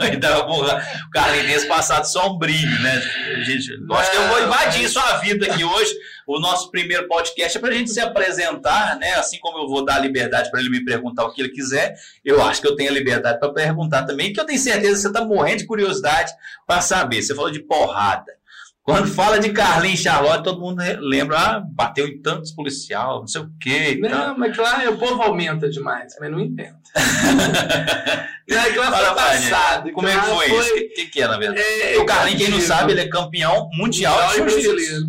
Aí 0.00 0.16
dava 0.18 0.46
porrada. 0.46 0.82
O 1.06 1.10
Carlinhos 1.10 1.66
passado 1.66 2.06
sombrio, 2.06 2.70
né? 2.80 3.02
Gente, 3.44 3.70
acho 3.92 4.10
que 4.10 4.16
eu 4.16 4.28
vou 4.28 4.42
invadir 4.42 4.88
sua 4.88 5.18
vida 5.18 5.44
aqui 5.44 5.62
hoje. 5.62 5.94
O 6.26 6.40
nosso 6.40 6.70
primeiro 6.70 7.06
podcast 7.06 7.58
é 7.58 7.60
para 7.60 7.70
a 7.70 7.74
gente 7.74 7.90
se 7.90 8.00
apresentar, 8.00 8.98
né? 8.98 9.12
Assim 9.16 9.38
como 9.40 9.58
eu 9.58 9.68
vou 9.68 9.84
dar 9.84 9.96
a 9.96 10.00
liberdade 10.00 10.50
para 10.50 10.60
ele 10.60 10.70
me 10.70 10.82
perguntar 10.82 11.26
o 11.26 11.32
que 11.34 11.42
ele 11.42 11.50
quiser, 11.50 11.94
eu 12.24 12.42
acho 12.42 12.62
que 12.62 12.66
eu 12.66 12.76
tenho 12.76 12.88
a 12.88 12.94
liberdade 12.94 13.38
para 13.38 13.52
perguntar 13.52 14.04
também, 14.04 14.32
que 14.32 14.40
eu 14.40 14.46
tenho 14.46 14.58
certeza 14.58 14.94
que 14.94 15.00
você 15.02 15.08
está 15.08 15.22
morrendo 15.22 15.58
de 15.58 15.66
curiosidade 15.66 16.32
para 16.66 16.80
saber. 16.80 17.20
Você 17.20 17.34
falou 17.34 17.50
de 17.50 17.60
porrada. 17.60 18.39
Quando 18.82 19.08
fala 19.08 19.38
de 19.38 19.50
Carlinhos 19.50 20.00
Charlotte, 20.00 20.42
todo 20.42 20.60
mundo 20.60 20.82
lembra, 21.00 21.38
ah, 21.38 21.62
bateu 21.64 22.08
em 22.08 22.20
tantos 22.20 22.50
policial, 22.52 23.20
não 23.20 23.26
sei 23.26 23.42
o 23.42 23.50
quê. 23.60 23.98
Não, 24.00 24.08
tal. 24.08 24.38
mas 24.38 24.56
claro, 24.56 24.92
o 24.92 24.98
povo 24.98 25.22
aumenta 25.22 25.68
demais, 25.68 26.14
mas 26.18 26.30
não 26.30 26.40
inventa. 26.40 26.80
não, 28.48 28.60
aquilo 28.60 28.84
foi 28.84 29.14
passado. 29.14 29.92
Como 29.92 30.08
é 30.08 30.18
que 30.18 30.26
foi, 30.26 30.48
foi... 30.48 30.58
isso? 30.58 30.74
O 30.74 30.94
que, 30.94 31.06
que, 31.06 31.22
é, 31.22 31.28
na 31.28 31.38
verdade? 31.38 31.60
É, 31.60 31.98
o 31.98 32.06
Carlinhos, 32.06 32.42
quem 32.42 32.50
não 32.50 32.60
sabe, 32.60 32.92
ele 32.92 33.02
é 33.02 33.08
campeão 33.08 33.68
mundial, 33.74 34.14
mundial 34.14 34.32
de 34.32 34.40
brasileiro. 34.42 35.06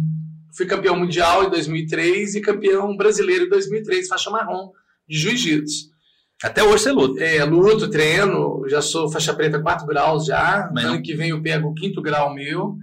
Fui 0.56 0.66
campeão 0.66 0.96
mundial 0.98 1.46
em 1.46 1.50
2003 1.50 2.36
e 2.36 2.42
campeão 2.42 2.96
brasileiro 2.98 3.46
em 3.46 3.50
2003, 3.50 4.08
faixa 4.08 4.30
marrom, 4.30 4.72
de 5.08 5.18
jiu-jitsu. 5.18 5.92
Até 6.44 6.64
hoje 6.64 6.84
você 6.84 6.92
luta. 6.92 7.24
É, 7.24 7.44
luto, 7.46 7.90
treino, 7.90 8.64
já 8.68 8.82
sou 8.82 9.10
faixa 9.10 9.34
preta 9.34 9.62
4 9.62 9.86
graus 9.86 10.26
já. 10.26 10.70
Mas 10.74 10.86
ano 10.86 10.96
não... 10.96 11.02
que 11.02 11.14
vem 11.14 11.30
eu 11.30 11.42
pego 11.42 11.70
o 11.70 11.74
quinto 11.74 12.02
grau 12.02 12.34
meu. 12.34 12.76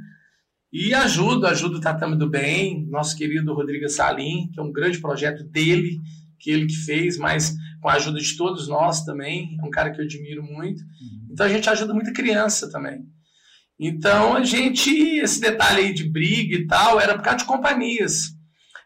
E 0.72 0.92
ajuda, 0.92 1.48
ajuda 1.48 1.78
o 1.78 1.80
Tatame 1.80 2.16
do 2.16 2.28
Bem, 2.28 2.86
nosso 2.90 3.16
querido 3.16 3.54
Rodrigo 3.54 3.88
Salim, 3.88 4.50
que 4.52 4.60
é 4.60 4.62
um 4.62 4.70
grande 4.70 5.00
projeto 5.00 5.42
dele, 5.44 5.98
que 6.38 6.50
ele 6.50 6.66
que 6.66 6.76
fez, 6.76 7.16
mas 7.16 7.54
com 7.80 7.88
a 7.88 7.94
ajuda 7.94 8.18
de 8.18 8.36
todos 8.36 8.68
nós 8.68 9.02
também, 9.04 9.56
é 9.60 9.66
um 9.66 9.70
cara 9.70 9.90
que 9.90 10.00
eu 10.00 10.04
admiro 10.04 10.42
muito. 10.42 10.80
Uhum. 10.80 11.28
Então 11.32 11.46
a 11.46 11.48
gente 11.48 11.70
ajuda 11.70 11.94
muita 11.94 12.12
criança 12.12 12.70
também. 12.70 13.00
Então 13.80 14.36
a 14.36 14.44
gente, 14.44 14.90
esse 14.90 15.40
detalhe 15.40 15.86
aí 15.86 15.94
de 15.94 16.04
briga 16.04 16.56
e 16.56 16.66
tal, 16.66 17.00
era 17.00 17.14
por 17.14 17.22
causa 17.22 17.38
de 17.38 17.44
companhias. 17.44 18.34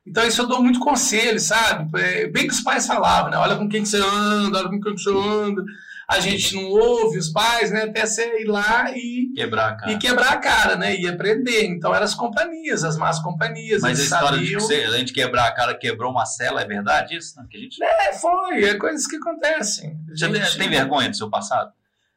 Então 0.06 0.26
isso 0.26 0.40
eu 0.40 0.46
dou 0.46 0.62
muito 0.62 0.78
conselho, 0.78 1.40
sabe? 1.40 1.90
É, 2.00 2.28
bem 2.28 2.46
que 2.46 2.54
os 2.54 2.60
pais 2.60 2.86
falavam, 2.86 3.30
né? 3.30 3.36
Olha 3.38 3.56
com 3.56 3.68
quem 3.68 3.84
você 3.84 3.98
anda, 3.98 4.58
olha 4.58 4.68
com 4.68 4.80
quem 4.80 4.92
você 4.96 5.10
anda 5.10 5.64
a 6.12 6.20
gente 6.20 6.55
não 6.55 6.68
ouve 6.70 7.18
os 7.18 7.31
pais, 7.31 7.70
né? 7.70 7.85
Até 7.85 8.05
você 8.05 8.40
ir 8.40 8.44
lá 8.44 8.90
e 8.94 9.33
quebrar 9.35 9.68
a 9.70 9.77
cara, 9.77 9.92
e 9.92 9.98
quebrar 9.98 10.33
a 10.33 10.37
cara 10.37 10.77
né? 10.77 10.94
E 10.94 11.09
aprender. 11.09 11.64
Então 11.66 11.94
eram 11.94 12.05
as 12.05 12.14
companhias, 12.14 12.85
as 12.85 12.96
más 12.96 13.18
companhias. 13.20 13.83
Mas 13.83 13.98
a 13.98 14.03
história 14.03 14.38
sabiam... 14.38 14.44
de 14.44 14.55
você, 14.55 14.75
a 14.85 14.98
gente 14.98 15.12
quebrar 15.12 15.46
a 15.46 15.53
cara 15.53 15.75
quebrou 15.77 16.11
uma 16.11 16.27
cela, 16.27 16.61
é 16.61 16.66
verdade 16.66 17.16
isso? 17.16 17.35
Que 17.48 17.57
a 17.57 17.61
gente... 17.61 17.83
É, 17.83 18.12
foi. 18.12 18.64
É 18.64 18.75
coisas 18.75 19.07
que 19.07 19.16
acontecem. 19.16 19.98
Você 20.09 20.33
gente... 20.33 20.59
tem 20.59 20.68
vergonha 20.68 21.09
do 21.09 21.16
seu 21.16 21.31
passado? 21.31 21.72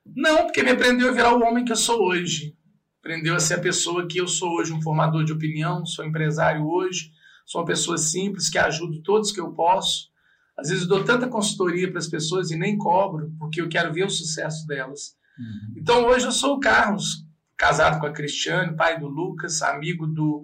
Não, 0.06 0.46
porque 0.46 0.62
me 0.62 0.72
aprendeu 0.72 1.10
a 1.10 1.12
virar 1.14 1.34
o 1.34 1.44
homem 1.44 1.66
que 1.66 1.72
eu 1.72 1.78
sou 1.78 2.00
hoje. 2.02 2.56
Aprendeu 3.00 3.36
a 3.36 3.40
ser 3.40 3.56
a 3.56 3.60
pessoa 3.60 4.08
que 4.08 4.18
eu 4.18 4.28
sou 4.28 4.50
hoje, 4.58 4.74
um 4.74 4.82
formador 4.82 5.24
de 5.24 5.32
opinião, 5.32 5.86
sou 5.86 6.06
empresário 6.06 6.68
hoje, 6.68 7.12
sou 7.46 7.62
uma 7.62 7.68
pessoa 7.68 7.98
simples 7.98 8.50
que 8.50 8.58
ajudo 8.58 9.02
todos 9.02 9.32
que 9.32 9.40
eu 9.40 9.52
posso 9.52 10.14
às 10.58 10.70
vezes 10.70 10.84
eu 10.84 10.90
dou 10.90 11.04
tanta 11.04 11.28
consultoria 11.28 11.90
para 11.90 12.00
as 12.00 12.08
pessoas 12.08 12.50
e 12.50 12.56
nem 12.56 12.78
cobro, 12.78 13.32
porque 13.38 13.62
eu 13.62 13.68
quero 13.68 13.94
ver 13.94 14.06
o 14.06 14.10
sucesso 14.10 14.66
delas. 14.66 15.16
Uhum. 15.38 15.74
Então 15.78 16.06
hoje 16.06 16.26
eu 16.26 16.32
sou 16.32 16.56
o 16.56 16.60
Carlos, 16.60 17.26
casado 17.58 18.00
com 18.00 18.06
a 18.06 18.12
Cristiane, 18.12 18.76
pai 18.76 19.00
do 19.00 19.08
Lucas, 19.08 19.62
amigo 19.62 20.08
do, 20.08 20.42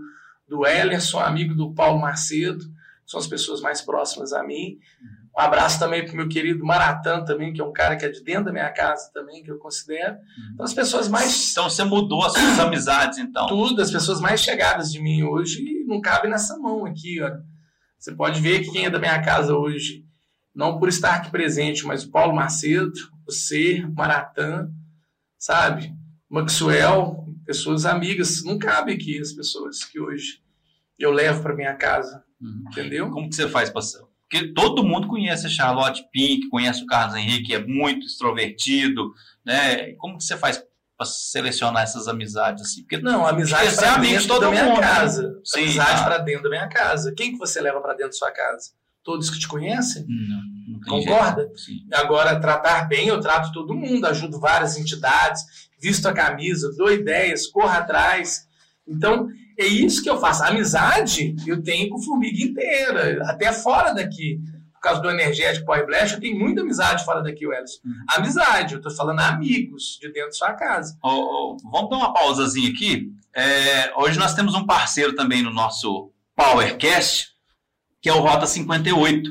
do 0.48 0.66
Ellerson, 0.66 1.20
amigo 1.20 1.56
do 1.56 1.74
Paulo 1.74 2.02
Macedo, 2.02 2.64
são 3.06 3.20
as 3.20 3.28
pessoas 3.28 3.62
mais 3.62 3.82
próximas 3.82 4.34
a 4.34 4.44
mim. 4.44 4.78
Uhum. 5.02 5.22
Um 5.38 5.40
abraço 5.40 5.80
também 5.80 6.04
para 6.04 6.14
o 6.14 6.18
meu 6.18 6.28
querido 6.28 6.66
Maratã 6.66 7.24
também, 7.24 7.54
que 7.54 7.62
é 7.62 7.64
um 7.64 7.72
cara 7.72 7.96
que 7.96 8.04
é 8.04 8.10
de 8.10 8.22
dentro 8.22 8.46
da 8.46 8.52
minha 8.52 8.70
casa 8.70 9.10
também, 9.14 9.42
que 9.42 9.50
eu 9.50 9.58
considero. 9.58 10.16
Uhum. 10.16 10.54
Então 10.54 10.66
as 10.66 10.74
pessoas 10.74 11.08
mais... 11.08 11.52
Então 11.52 11.70
você 11.70 11.86
mudou 11.86 12.26
as 12.26 12.34
suas 12.34 12.60
amizades, 12.60 13.18
então? 13.18 13.48
Tudo, 13.48 13.82
as 13.82 13.90
pessoas 13.92 14.20
mais 14.20 14.42
chegadas 14.42 14.92
de 14.92 15.02
mim 15.02 15.24
hoje 15.24 15.64
não 15.88 16.02
cabem 16.02 16.30
nessa 16.30 16.58
mão 16.58 16.86
aqui, 16.86 17.22
ó. 17.22 17.32
Você 18.02 18.16
pode 18.16 18.42
ver 18.42 18.64
que 18.64 18.72
quem 18.72 18.86
é 18.86 18.90
da 18.90 18.98
minha 18.98 19.22
casa 19.22 19.56
hoje, 19.56 20.04
não 20.56 20.80
por 20.80 20.90
estar 20.90 21.18
aqui 21.18 21.30
presente, 21.30 21.86
mas 21.86 22.04
o 22.04 22.10
Paulo 22.10 22.34
Macedo, 22.36 22.92
você, 23.24 23.86
Maratã, 23.96 24.68
sabe? 25.38 25.94
Maxwell, 26.28 27.28
pessoas 27.46 27.86
amigas. 27.86 28.44
Não 28.44 28.58
cabe 28.58 28.92
aqui 28.92 29.20
as 29.20 29.32
pessoas 29.32 29.84
que 29.84 30.00
hoje 30.00 30.42
eu 30.98 31.12
levo 31.12 31.44
para 31.44 31.56
minha 31.56 31.76
casa. 31.76 32.24
Uhum. 32.42 32.64
Entendeu? 32.72 33.12
Como 33.12 33.30
que 33.30 33.36
você 33.36 33.48
faz, 33.48 33.70
pastor? 33.70 34.10
Porque 34.28 34.52
todo 34.52 34.84
mundo 34.84 35.08
conhece 35.08 35.46
a 35.46 35.50
Charlotte 35.50 36.04
Pink, 36.12 36.50
conhece 36.50 36.82
o 36.82 36.88
Carlos 36.88 37.16
Henrique, 37.16 37.54
é 37.54 37.64
muito 37.64 38.08
extrovertido, 38.08 39.14
né? 39.46 39.94
Como 39.94 40.18
que 40.18 40.24
você 40.24 40.36
faz 40.36 40.58
para 41.02 41.06
selecionar 41.06 41.82
essas 41.82 42.08
amizades 42.08 42.62
assim? 42.62 42.82
Porque, 42.82 43.00
não, 43.00 43.26
amizade 43.26 43.76
para 43.76 43.98
dentro 43.98 44.40
da 44.40 44.52
minha 44.52 44.66
mundo, 44.66 44.80
casa. 44.80 45.24
Né? 45.24 45.40
Sim, 45.44 45.62
amizade 45.62 45.98
tá. 45.98 46.04
para 46.04 46.18
dentro 46.20 46.44
da 46.44 46.50
minha 46.50 46.68
casa. 46.68 47.12
Quem 47.14 47.32
que 47.32 47.40
você 47.40 47.60
leva 47.60 47.82
para 47.82 47.94
dentro 47.94 48.10
da 48.10 48.18
sua 48.18 48.32
casa? 48.32 48.72
Todos 49.04 49.32
que 49.32 49.40
te 49.40 49.48
conhecem? 49.48 50.06
Não, 50.08 50.76
não 50.76 50.80
Concorda? 50.82 51.50
Agora, 51.94 52.40
tratar 52.40 52.88
bem, 52.88 53.08
eu 53.08 53.20
trato 53.20 53.52
todo 53.52 53.74
mundo, 53.74 54.06
ajudo 54.06 54.40
várias 54.40 54.78
entidades, 54.78 55.42
visto 55.82 56.06
a 56.08 56.14
camisa, 56.14 56.72
dou 56.78 56.92
ideias, 56.92 57.48
corro 57.48 57.70
atrás. 57.70 58.48
Então, 58.88 59.28
é 59.58 59.66
isso 59.66 60.04
que 60.04 60.10
eu 60.10 60.20
faço. 60.20 60.44
A 60.44 60.50
amizade 60.50 61.36
eu 61.48 61.64
tenho 61.64 61.90
com 61.90 62.00
formiga 62.00 62.44
inteira, 62.44 63.24
até 63.26 63.52
fora 63.52 63.92
daqui. 63.92 64.40
Por 64.82 64.90
causa 64.90 65.02
do 65.02 65.12
energético 65.12 65.68
Power 65.68 65.86
Blast, 65.86 66.16
eu 66.16 66.20
tenho 66.20 66.40
muita 66.40 66.62
amizade 66.62 67.06
fora 67.06 67.22
daqui, 67.22 67.46
Wellington. 67.46 67.82
Uhum. 67.86 67.94
Amizade, 68.10 68.74
eu 68.74 68.80
estou 68.80 68.92
falando 68.92 69.20
amigos 69.20 70.00
de 70.02 70.12
dentro 70.12 70.30
da 70.30 70.36
sua 70.36 70.54
casa. 70.54 70.98
Oh, 71.04 71.54
oh, 71.54 71.58
vamos 71.72 71.92
dar 71.92 71.98
uma 71.98 72.12
pausazinha 72.12 72.72
aqui. 72.72 73.12
É, 73.32 73.94
hoje 73.96 74.18
nós 74.18 74.34
temos 74.34 74.56
um 74.56 74.66
parceiro 74.66 75.14
também 75.14 75.44
no 75.44 75.52
nosso 75.52 76.12
PowerCast, 76.36 77.28
que 78.02 78.10
é 78.10 78.14
o 78.14 78.22
Rota 78.22 78.48
58. 78.48 79.30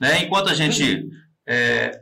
Né? 0.00 0.22
Enquanto 0.22 0.48
a 0.48 0.54
gente 0.54 1.08
é, 1.48 2.01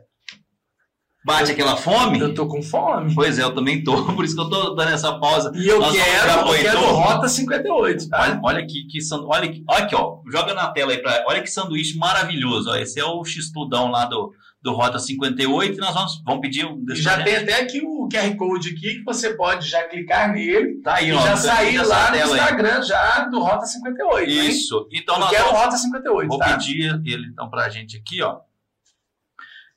Bate 1.23 1.51
aquela 1.51 1.77
fome? 1.77 2.19
Eu 2.19 2.33
tô 2.33 2.47
com 2.47 2.63
fome. 2.63 3.13
Pois 3.13 3.37
é, 3.37 3.43
eu 3.43 3.53
também 3.53 3.83
tô, 3.83 4.05
por 4.15 4.25
isso 4.25 4.35
que 4.35 4.41
eu 4.41 4.49
tô 4.49 4.73
dando 4.73 4.91
essa 4.91 5.19
pausa. 5.19 5.51
E 5.55 5.67
eu 5.67 5.79
Nós 5.79 5.93
quero, 5.93 6.47
eu 6.47 6.53
quero 6.63 6.79
Rota 6.79 7.27
58, 7.27 8.09
tá? 8.09 8.21
Olha, 8.21 8.39
olha 8.43 8.63
aqui, 8.63 8.87
que 8.87 8.99
sandu... 9.01 9.27
olha, 9.29 9.47
aqui, 9.47 9.63
olha 9.69 9.83
aqui, 9.83 9.95
ó. 9.95 10.17
Joga 10.31 10.53
na 10.55 10.71
tela 10.71 10.91
aí 10.91 10.97
pra. 10.97 11.23
Olha 11.27 11.41
que 11.41 11.49
sanduíche 11.49 11.95
maravilhoso. 11.97 12.71
Ó. 12.71 12.75
Esse 12.75 12.99
é 12.99 13.05
o 13.05 13.23
X-Tudão 13.23 13.91
lá 13.91 14.05
do, 14.05 14.33
do 14.63 14.73
Rota 14.73 14.97
58 14.97 15.75
e 15.75 15.77
nós 15.77 15.93
vamos, 15.93 16.21
vamos 16.25 16.41
pedir 16.41 16.65
um 16.65 16.83
Já 16.89 17.23
tem 17.23 17.35
até 17.35 17.61
aqui 17.61 17.81
o 17.83 18.07
QR 18.09 18.35
Code 18.35 18.69
aqui 18.69 18.95
que 18.95 19.03
você 19.03 19.35
pode 19.35 19.67
já 19.67 19.83
clicar 19.83 20.31
nele 20.33 20.81
tá 20.81 20.95
aí, 20.95 21.09
e 21.09 21.13
ó, 21.13 21.21
já 21.21 21.37
sair 21.37 21.85
lá 21.85 22.09
no 22.09 22.17
Instagram 22.17 22.77
aí. 22.77 22.83
já 22.83 23.25
do 23.25 23.39
Rota 23.39 23.65
58. 23.67 24.29
Isso. 24.29 24.89
Hein? 24.91 25.01
Então 25.03 25.19
eu 25.19 25.27
quero 25.27 25.45
vamos, 25.45 25.59
Rota 25.59 25.77
58, 25.77 26.27
Vou 26.27 26.39
tá? 26.39 26.57
pedir 26.57 26.99
ele 27.05 27.27
então 27.27 27.47
pra 27.47 27.69
gente 27.69 27.95
aqui, 27.97 28.23
ó. 28.23 28.39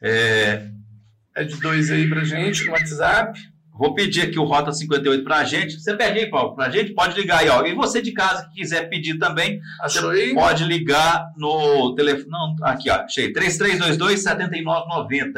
É, 0.03 0.69
é 1.37 1.44
de 1.44 1.57
dois 1.61 1.90
aí 1.90 2.09
pra 2.09 2.25
gente 2.25 2.64
no 2.66 2.73
WhatsApp. 2.73 3.38
Vou 3.77 3.92
pedir 3.92 4.23
aqui 4.23 4.38
o 4.38 4.44
Rota 4.44 4.70
58 4.73 5.25
pra 5.25 5.42
gente. 5.42 5.81
Você 5.81 5.97
pede 5.97 6.20
aí, 6.20 6.31
Paulo, 6.31 6.55
pra 6.55 6.70
gente? 6.70 6.94
Pode 6.94 7.20
ligar 7.20 7.40
aí, 7.40 7.49
ó. 7.49 7.66
E 7.66 7.75
você 7.75 8.01
de 8.01 8.12
casa 8.12 8.47
que 8.49 8.55
quiser 8.55 8.88
pedir 8.88 9.18
também, 9.18 9.61
Achou 9.81 10.11
aí? 10.11 10.33
pode 10.33 10.62
ligar 10.64 11.27
no 11.37 11.92
telefone. 11.97 12.31
Não, 12.31 12.55
aqui, 12.62 12.88
ó. 12.88 12.94
Achei. 13.01 13.33
3322-7990. 13.33 15.33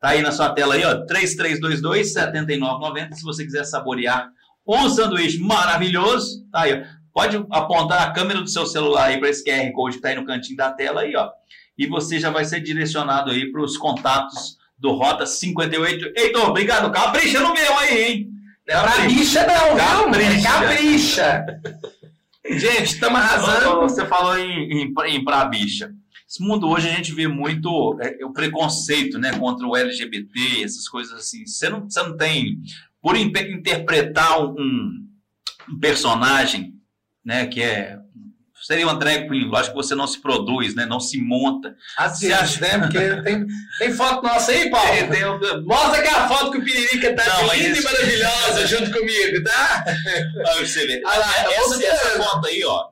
Tá 0.00 0.08
aí 0.08 0.22
na 0.22 0.32
sua 0.32 0.48
tela 0.54 0.74
aí, 0.76 0.84
ó. 0.84 1.04
3322-7990. 1.04 3.12
Se 3.12 3.22
você 3.22 3.44
quiser 3.44 3.64
saborear 3.64 4.30
um 4.66 4.88
sanduíche 4.88 5.38
maravilhoso, 5.40 6.42
tá 6.50 6.62
aí, 6.62 6.72
ó. 6.72 6.78
Pode 7.12 7.36
apontar 7.50 8.00
a 8.02 8.12
câmera 8.12 8.40
do 8.40 8.48
seu 8.48 8.64
celular 8.66 9.08
aí 9.08 9.20
para 9.20 9.28
esse 9.28 9.44
QR 9.44 9.70
Code 9.72 9.96
que 9.96 10.02
tá 10.02 10.08
aí 10.08 10.16
no 10.16 10.24
cantinho 10.24 10.56
da 10.56 10.72
tela 10.72 11.02
aí, 11.02 11.14
ó. 11.14 11.28
E 11.76 11.86
você 11.86 12.18
já 12.18 12.30
vai 12.30 12.46
ser 12.46 12.60
direcionado 12.60 13.30
aí 13.30 13.52
para 13.52 13.60
os 13.62 13.76
contatos 13.76 14.56
do 14.78 14.92
Rota 14.92 15.26
58. 15.26 16.12
Heitor, 16.16 16.50
obrigado. 16.50 16.92
Capricha 16.92 17.40
no 17.40 17.52
meu 17.52 17.78
aí, 17.78 18.02
hein? 18.02 18.30
Não 18.66 18.82
capricha 18.82 19.46
não, 19.46 19.76
capricha. 19.76 20.48
capricha. 20.48 21.46
Gente, 22.58 22.94
estamos 22.94 23.20
arrasando. 23.20 23.80
Você 23.80 24.04
falou 24.06 24.38
em, 24.38 24.70
em, 24.70 24.94
em 25.08 25.24
pra 25.24 25.44
bicha. 25.46 25.92
Esse 26.28 26.42
mundo 26.42 26.68
hoje 26.68 26.88
a 26.88 26.92
gente 26.92 27.12
vê 27.12 27.28
muito 27.28 27.98
é, 28.00 28.24
o 28.24 28.32
preconceito 28.32 29.18
né, 29.18 29.38
contra 29.38 29.66
o 29.66 29.76
LGBT, 29.76 30.64
essas 30.64 30.88
coisas 30.88 31.12
assim. 31.14 31.46
Você 31.46 31.68
não, 31.68 31.88
você 31.88 32.02
não 32.02 32.16
tem. 32.16 32.58
Por 33.00 33.16
interpretar 33.16 34.42
um, 34.42 35.06
um 35.68 35.78
personagem 35.78 36.74
né, 37.24 37.46
que 37.46 37.62
é 37.62 37.98
seria 38.64 38.86
uma 38.86 38.94
drag 38.94 39.28
queen. 39.28 39.48
Lógico 39.48 39.76
que 39.76 39.82
você 39.82 39.94
não 39.94 40.06
se 40.06 40.20
produz, 40.20 40.74
né? 40.74 40.86
Não 40.86 40.98
se 40.98 41.20
monta. 41.20 41.74
Assim, 41.96 42.32
acha... 42.32 42.60
né? 42.60 42.78
Porque 42.78 43.22
tem, 43.22 43.46
tem 43.78 43.92
foto 43.92 44.22
nossa 44.22 44.52
aí, 44.52 44.70
Paulo? 44.70 44.88
Tem, 44.90 45.08
tem, 45.08 45.62
Mostra 45.62 46.00
aquela 46.00 46.28
foto 46.28 46.50
que 46.52 46.58
o 46.58 46.64
Piririca 46.64 47.14
tá 47.14 47.24
não, 47.24 47.54
linda 47.54 47.78
e 47.78 47.82
maravilhosa 47.82 48.66
junto 48.66 48.90
comigo, 48.90 49.44
tá? 49.44 49.84
Olha 50.46 50.60
você 50.66 50.86
ver. 50.86 51.02
Ah, 51.04 51.16
lá, 51.16 51.52
essa, 51.52 51.84
essa 51.84 52.22
foto 52.22 52.46
aí, 52.46 52.64
ó. 52.64 52.86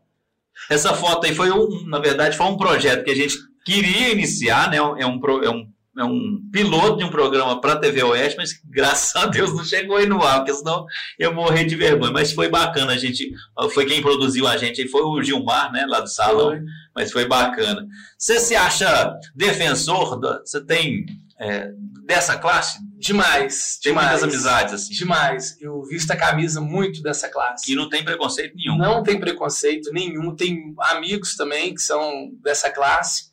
Essa 0.68 0.94
foto 0.94 1.26
aí 1.26 1.34
foi 1.34 1.50
um, 1.50 1.86
na 1.86 1.98
verdade, 1.98 2.36
foi 2.36 2.46
um 2.46 2.56
projeto 2.56 3.04
que 3.04 3.10
a 3.10 3.16
gente 3.16 3.36
queria 3.64 4.10
iniciar, 4.10 4.70
né? 4.70 4.76
É 4.76 4.82
um, 4.82 4.96
é 5.42 5.50
um 5.50 5.71
é 5.98 6.04
um 6.04 6.40
piloto 6.50 6.98
de 6.98 7.04
um 7.04 7.10
programa 7.10 7.60
para 7.60 7.74
a 7.74 7.78
TV 7.78 8.02
Oeste, 8.02 8.38
mas 8.38 8.58
graças 8.64 9.14
a 9.14 9.26
Deus 9.26 9.54
não 9.54 9.62
chegou 9.62 9.96
aí 9.96 10.06
no 10.06 10.22
ar, 10.22 10.38
porque 10.38 10.54
senão 10.54 10.86
eu 11.18 11.34
morrer 11.34 11.64
de 11.64 11.76
vergonha. 11.76 12.10
Mas 12.10 12.32
foi 12.32 12.48
bacana, 12.48 12.92
a 12.92 12.98
gente 12.98 13.30
foi 13.74 13.84
quem 13.84 14.00
produziu 14.00 14.46
a 14.46 14.56
gente, 14.56 14.88
foi 14.88 15.02
o 15.02 15.22
Gilmar, 15.22 15.70
né, 15.70 15.84
lá 15.86 16.00
do 16.00 16.08
salão, 16.08 16.50
foi. 16.50 16.62
mas 16.94 17.12
foi 17.12 17.26
bacana. 17.26 17.86
Você 18.16 18.40
se 18.40 18.56
acha 18.56 19.14
defensor? 19.34 20.18
Você 20.44 20.64
tem 20.64 21.04
é, 21.38 21.70
dessa 22.06 22.38
classe? 22.38 22.78
Demais. 22.98 23.78
Tem 23.82 23.92
demais, 23.92 24.20
muitas 24.20 24.22
amizades 24.22 24.74
assim. 24.74 24.94
Demais. 24.94 25.60
Eu 25.60 25.82
visto 25.82 26.10
a 26.10 26.16
camisa 26.16 26.60
muito 26.60 27.02
dessa 27.02 27.28
classe. 27.28 27.70
E 27.70 27.74
não 27.74 27.90
tem 27.90 28.02
preconceito 28.02 28.54
nenhum. 28.56 28.78
Não 28.78 29.02
tem 29.02 29.20
preconceito 29.20 29.92
nenhum. 29.92 30.34
Tem 30.34 30.74
amigos 30.78 31.34
também 31.36 31.74
que 31.74 31.82
são 31.82 32.30
dessa 32.42 32.70
classe, 32.70 33.30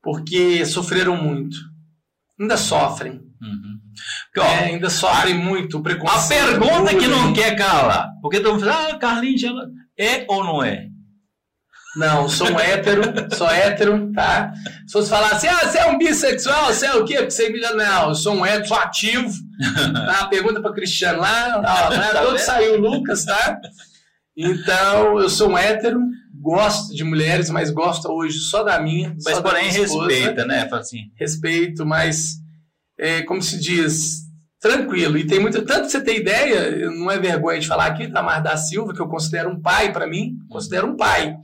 porque 0.00 0.64
sofreram 0.66 1.16
muito 1.16 1.69
ainda 2.40 2.56
sofrem. 2.56 3.12
Uhum. 3.12 3.78
Porque, 4.26 4.40
ó, 4.40 4.44
é, 4.44 4.64
ainda 4.66 4.88
sofrem 4.88 5.34
muito 5.34 5.78
o 5.78 5.82
preconceito. 5.82 6.42
A 6.42 6.46
pergunta 6.46 6.96
que 6.96 7.06
não 7.06 7.32
quer 7.32 7.54
calar. 7.56 8.08
Porque 8.22 8.40
todo 8.40 8.54
mundo 8.54 8.64
fala, 8.64 8.88
ah, 8.88 8.98
Carlinhos, 8.98 9.42
é 9.98 10.24
ou 10.28 10.42
não 10.42 10.64
é? 10.64 10.86
Não, 11.96 12.28
sou 12.28 12.48
um 12.48 12.58
hétero, 12.60 13.02
sou 13.36 13.50
hétero, 13.50 14.12
tá? 14.12 14.52
Se 14.86 14.92
fosse 14.92 15.10
falar 15.10 15.32
assim, 15.32 15.48
ah, 15.48 15.68
você 15.68 15.78
é 15.78 15.86
um 15.86 15.98
bissexual, 15.98 16.66
você 16.66 16.86
é 16.86 16.94
o 16.94 17.04
quê? 17.04 17.16
Porque 17.16 17.32
você 17.32 17.46
é 17.46 17.74
Não, 17.74 18.08
eu 18.10 18.14
sou 18.14 18.34
um 18.34 18.46
hétero, 18.46 18.68
sou 18.68 18.78
ativo. 18.78 19.32
Tá? 19.92 20.26
Pergunta 20.28 20.62
para 20.62 20.72
Cristiano 20.72 21.20
lá, 21.20 21.58
ó, 21.58 21.90
né? 21.90 22.08
todo 22.22 22.38
saiu 22.38 22.76
o 22.76 22.80
Lucas, 22.80 23.26
tá? 23.26 23.60
Então, 24.34 25.20
eu 25.20 25.28
sou 25.28 25.50
um 25.50 25.58
hétero, 25.58 26.00
gosto 26.40 26.94
de 26.94 27.04
mulheres, 27.04 27.50
mas 27.50 27.70
gosto 27.70 28.10
hoje 28.10 28.38
só 28.38 28.62
da 28.62 28.80
minha. 28.80 29.14
Mas 29.24 29.38
porém 29.40 29.70
respeita, 29.70 30.46
né? 30.46 30.68
Assim. 30.72 31.10
Respeito, 31.16 31.84
mas 31.84 32.36
é, 32.98 33.22
como 33.22 33.42
se 33.42 33.60
diz, 33.60 34.22
tranquilo. 34.60 35.18
E 35.18 35.26
tem 35.26 35.38
muito. 35.38 35.62
Tanto 35.64 35.86
que 35.86 35.92
você 35.92 36.02
tem 36.02 36.18
ideia, 36.18 36.90
não 36.90 37.10
é 37.10 37.18
vergonha 37.18 37.60
de 37.60 37.66
falar 37.66 37.86
aqui, 37.86 38.08
Tamar 38.08 38.42
da 38.42 38.56
Silva, 38.56 38.94
que 38.94 39.00
eu 39.00 39.08
considero 39.08 39.50
um 39.50 39.60
pai 39.60 39.92
para 39.92 40.06
mim, 40.06 40.36
considero 40.48 40.88
um 40.88 40.96
pai. 40.96 41.36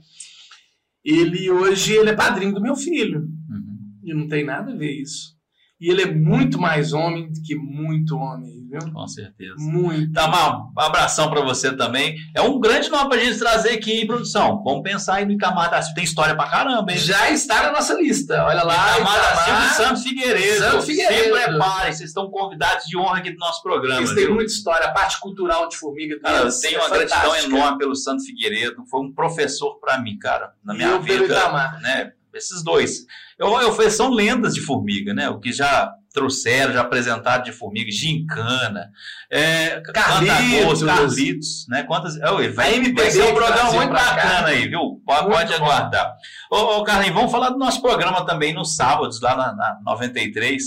Ele 1.05 1.49
hoje 1.49 1.93
ele 1.93 2.09
é 2.09 2.15
padrinho 2.15 2.53
do 2.53 2.61
meu 2.61 2.75
filho. 2.75 3.21
Uhum. 3.21 4.01
E 4.03 4.13
não 4.13 4.27
tem 4.27 4.43
nada 4.43 4.71
a 4.71 4.75
ver 4.75 4.91
isso. 4.91 5.37
E 5.79 5.91
ele 5.91 6.01
é 6.01 6.11
muito 6.11 6.59
mais 6.59 6.91
homem 6.91 7.31
do 7.31 7.41
que 7.43 7.55
muito 7.55 8.15
homem, 8.15 8.56
viu? 8.79 8.91
Com 8.91 9.07
certeza. 9.07 9.55
Muito. 9.57 10.13
Tamar, 10.13 10.67
um 10.67 10.79
abração 10.79 11.29
para 11.29 11.41
você 11.41 11.75
também. 11.75 12.15
É 12.33 12.41
um 12.41 12.59
grande 12.59 12.89
nome 12.89 13.09
pra 13.09 13.17
gente 13.19 13.37
trazer 13.37 13.71
aqui 13.71 14.01
em 14.01 14.07
produção. 14.07 14.63
Vamos 14.63 14.83
pensar 14.83 15.15
aí 15.15 15.25
no 15.25 15.31
Itamar 15.31 15.69
da 15.69 15.81
Silva. 15.81 15.95
Tem 15.95 16.03
história 16.03 16.35
pra 16.35 16.47
caramba, 16.47 16.91
hein? 16.91 16.97
Já 16.97 17.29
está 17.31 17.63
na 17.63 17.71
nossa 17.71 17.93
lista. 17.93 18.43
Olha 18.43 18.63
lá. 18.63 18.93
Itamar, 18.93 19.19
da 19.19 19.35
Silva 19.35 19.65
e 19.65 19.69
Santos 19.69 20.03
Figueiredo. 20.03 20.63
Santos 20.63 20.85
Figueiredo. 20.85 21.23
Se 21.23 21.43
preparem, 21.43 21.93
vocês 21.93 22.09
estão 22.09 22.29
convidados 22.29 22.85
de 22.85 22.97
honra 22.97 23.17
aqui 23.17 23.31
do 23.31 23.39
nosso 23.39 23.61
programa. 23.61 24.01
Eles 24.01 24.13
têm 24.13 24.27
muita 24.27 24.51
história. 24.51 24.87
A 24.87 24.91
parte 24.91 25.19
cultural 25.19 25.67
de 25.67 25.77
Formiga 25.77 26.19
cara, 26.19 26.37
Eu 26.39 26.59
tenho 26.59 26.75
é 26.75 26.79
uma 26.79 26.89
fantástica. 26.89 27.21
gratidão 27.21 27.57
enorme 27.57 27.77
pelo 27.77 27.95
Santos 27.95 28.25
Figueiredo. 28.25 28.85
Foi 28.89 29.01
um 29.01 29.13
professor 29.13 29.79
para 29.79 29.99
mim, 29.99 30.17
cara, 30.17 30.53
na 30.63 30.73
minha 30.73 30.89
eu 30.89 31.01
vida. 31.01 31.23
Pelo 31.23 31.25
Itamar. 31.25 31.79
Né? 31.81 32.13
Esses 32.33 32.63
dois. 32.63 33.05
Eu, 33.37 33.59
eu, 33.61 33.91
são 33.91 34.11
lendas 34.11 34.53
de 34.53 34.61
formiga, 34.61 35.13
né? 35.13 35.29
O 35.29 35.39
que 35.39 35.51
já 35.51 35.91
trouxeram, 36.17 36.73
já 36.73 36.81
apresentaram 36.81 37.43
de 37.43 37.51
formiga, 37.51 37.91
gincana, 37.91 38.89
é, 39.29 39.79
Carlitos, 39.93 40.81
Carlitos, 40.81 41.65
né? 41.69 41.83
Quantas. 41.83 42.15
Oh, 42.15 42.37
vai, 42.55 42.91
vai 42.91 43.11
ser 43.11 43.21
um 43.21 43.35
programa 43.35 43.71
muito 43.71 43.93
bacana 43.93 44.47
aí, 44.47 44.67
viu? 44.67 44.99
Pode, 45.05 45.29
pode 45.29 45.53
aguardar. 45.53 46.15
Ô, 46.51 46.79
ô, 46.79 46.83
Carlinhos, 46.83 47.13
vamos 47.13 47.31
falar 47.31 47.51
do 47.51 47.59
nosso 47.59 47.79
programa 47.83 48.25
também 48.25 48.51
nos 48.51 48.75
sábados, 48.75 49.21
lá 49.21 49.37
na, 49.37 49.53
na 49.53 49.79
93. 49.85 50.63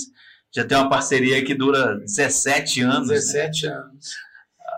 Já 0.54 0.64
tem 0.64 0.78
uma 0.78 0.88
parceria 0.88 1.44
que 1.44 1.54
dura 1.54 1.98
17 1.98 2.82
anos. 2.82 3.08
17 3.08 3.66
né? 3.66 3.72
anos. 3.72 4.10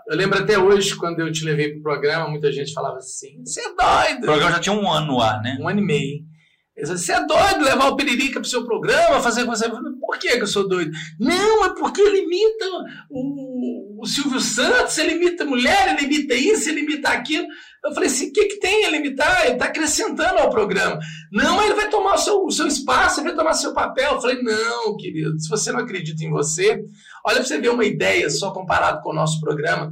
Eu 0.07 0.17
lembro 0.17 0.39
até 0.39 0.57
hoje, 0.57 0.95
quando 0.95 1.19
eu 1.19 1.31
te 1.31 1.45
levei 1.45 1.69
para 1.69 1.79
o 1.79 1.83
programa, 1.83 2.27
muita 2.27 2.51
gente 2.51 2.73
falava 2.73 2.97
assim: 2.97 3.43
você 3.45 3.61
é 3.61 3.75
doido. 3.75 4.23
O 4.23 4.25
programa 4.25 4.51
já 4.53 4.59
tinha 4.59 4.75
um 4.75 4.91
ano 4.91 5.05
no 5.05 5.21
ar, 5.21 5.39
né? 5.41 5.55
Um 5.61 5.67
ano 5.69 5.79
e 5.79 5.85
meio. 5.85 6.33
Você 6.81 7.13
é 7.13 7.25
doido 7.25 7.63
levar 7.63 7.89
o 7.89 7.95
Piririca 7.95 8.39
para 8.39 8.47
o 8.47 8.49
seu 8.49 8.65
programa, 8.65 9.21
fazer 9.21 9.45
com 9.45 9.51
você. 9.51 9.69
Por 10.13 10.19
que, 10.19 10.27
eu 10.27 10.45
sou 10.45 10.67
doido? 10.67 10.91
Não, 11.19 11.65
é 11.65 11.69
porque 11.73 11.99
ele 11.99 12.19
imita 12.19 12.65
o, 13.09 14.03
o 14.03 14.05
Silvio 14.05 14.39
Santos, 14.39 14.95
ele 14.99 15.15
imita 15.15 15.43
mulher, 15.43 15.89
ele 15.89 16.05
imita 16.05 16.35
isso, 16.35 16.69
ele 16.69 16.81
imita 16.81 17.09
aquilo. 17.09 17.47
Eu 17.83 17.91
falei 17.95 18.07
assim: 18.07 18.29
o 18.29 18.31
que, 18.31 18.45
que 18.45 18.59
tem 18.59 18.85
ele 18.85 18.97
imitar? 18.97 19.43
Ele 19.45 19.53
está 19.53 19.65
acrescentando 19.65 20.37
ao 20.37 20.51
programa. 20.51 20.99
Não, 21.31 21.63
ele 21.63 21.73
vai 21.73 21.89
tomar 21.89 22.13
o 22.13 22.17
seu, 22.19 22.45
o 22.45 22.51
seu 22.51 22.67
espaço, 22.67 23.19
ele 23.19 23.29
vai 23.29 23.35
tomar 23.35 23.55
seu 23.55 23.73
papel. 23.73 24.13
Eu 24.13 24.21
falei: 24.21 24.39
não, 24.43 24.95
querido, 24.97 25.39
se 25.39 25.49
você 25.49 25.71
não 25.71 25.79
acredita 25.79 26.23
em 26.23 26.29
você, 26.29 26.79
olha 27.25 27.37
para 27.37 27.43
você 27.43 27.59
ver 27.59 27.69
uma 27.69 27.85
ideia 27.85 28.29
só 28.29 28.51
comparado 28.51 29.01
com 29.01 29.09
o 29.09 29.15
nosso 29.15 29.41
programa. 29.41 29.91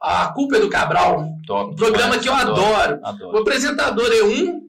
A 0.00 0.28
Culpa 0.28 0.58
é 0.58 0.60
do 0.60 0.70
Cabral, 0.70 1.26
Top, 1.44 1.72
um 1.72 1.74
programa 1.74 2.20
que 2.20 2.28
eu 2.28 2.34
adoro. 2.34 3.00
adoro. 3.02 3.34
O 3.34 3.38
apresentador 3.38 4.12
é 4.12 4.22
um 4.22 4.64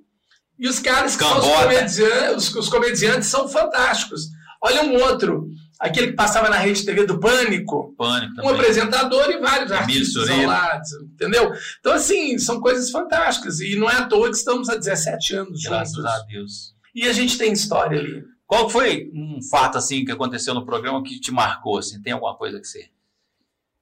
e 0.58 0.68
os 0.68 0.80
caras 0.80 1.16
que 1.16 1.24
Cambota. 1.24 1.42
são 1.42 1.52
os 1.52 1.62
comediantes, 1.62 2.36
os, 2.36 2.56
os 2.56 2.70
comediantes 2.70 3.28
são 3.28 3.48
fantásticos. 3.48 4.36
Olha 4.62 4.84
um 4.84 4.96
outro, 5.04 5.50
aquele 5.80 6.08
que 6.08 6.14
passava 6.14 6.50
na 6.50 6.58
rede 6.58 6.86
TV 6.86 7.06
do 7.06 7.20
Pânico. 7.20 7.94
Pânico 7.98 8.36
também. 8.36 8.52
Um 8.52 8.54
apresentador 8.54 9.30
e 9.30 9.40
vários 9.40 9.72
artistas 9.72 10.30
isolados, 10.30 10.90
entendeu? 11.14 11.52
Então, 11.80 11.94
assim, 11.94 12.38
são 12.38 12.60
coisas 12.60 12.90
fantásticas. 12.90 13.60
E 13.60 13.76
não 13.76 13.90
é 13.90 13.96
à 13.96 14.06
toa 14.06 14.30
que 14.30 14.36
estamos 14.36 14.70
há 14.70 14.76
17 14.76 15.36
anos 15.36 15.62
Graças 15.64 15.96
juntos. 15.96 16.04
Graças 16.04 16.22
a 16.22 16.26
Deus. 16.26 16.76
E 16.96 17.08
a 17.08 17.14
gente 17.14 17.38
tem 17.38 17.54
história 17.54 18.00
ali. 18.00 18.24
Qual 18.46 18.70
foi 18.70 19.12
um 19.14 19.40
fato, 19.52 19.78
assim, 19.78 20.06
que 20.06 20.12
aconteceu 20.12 20.54
no 20.54 20.66
programa 20.66 21.04
que 21.04 21.20
te 21.20 21.32
marcou, 21.32 21.78
assim? 21.78 22.02
Tem 22.02 22.14
alguma 22.14 22.36
coisa 22.36 22.60
que 22.60 22.68
você... 22.68 22.90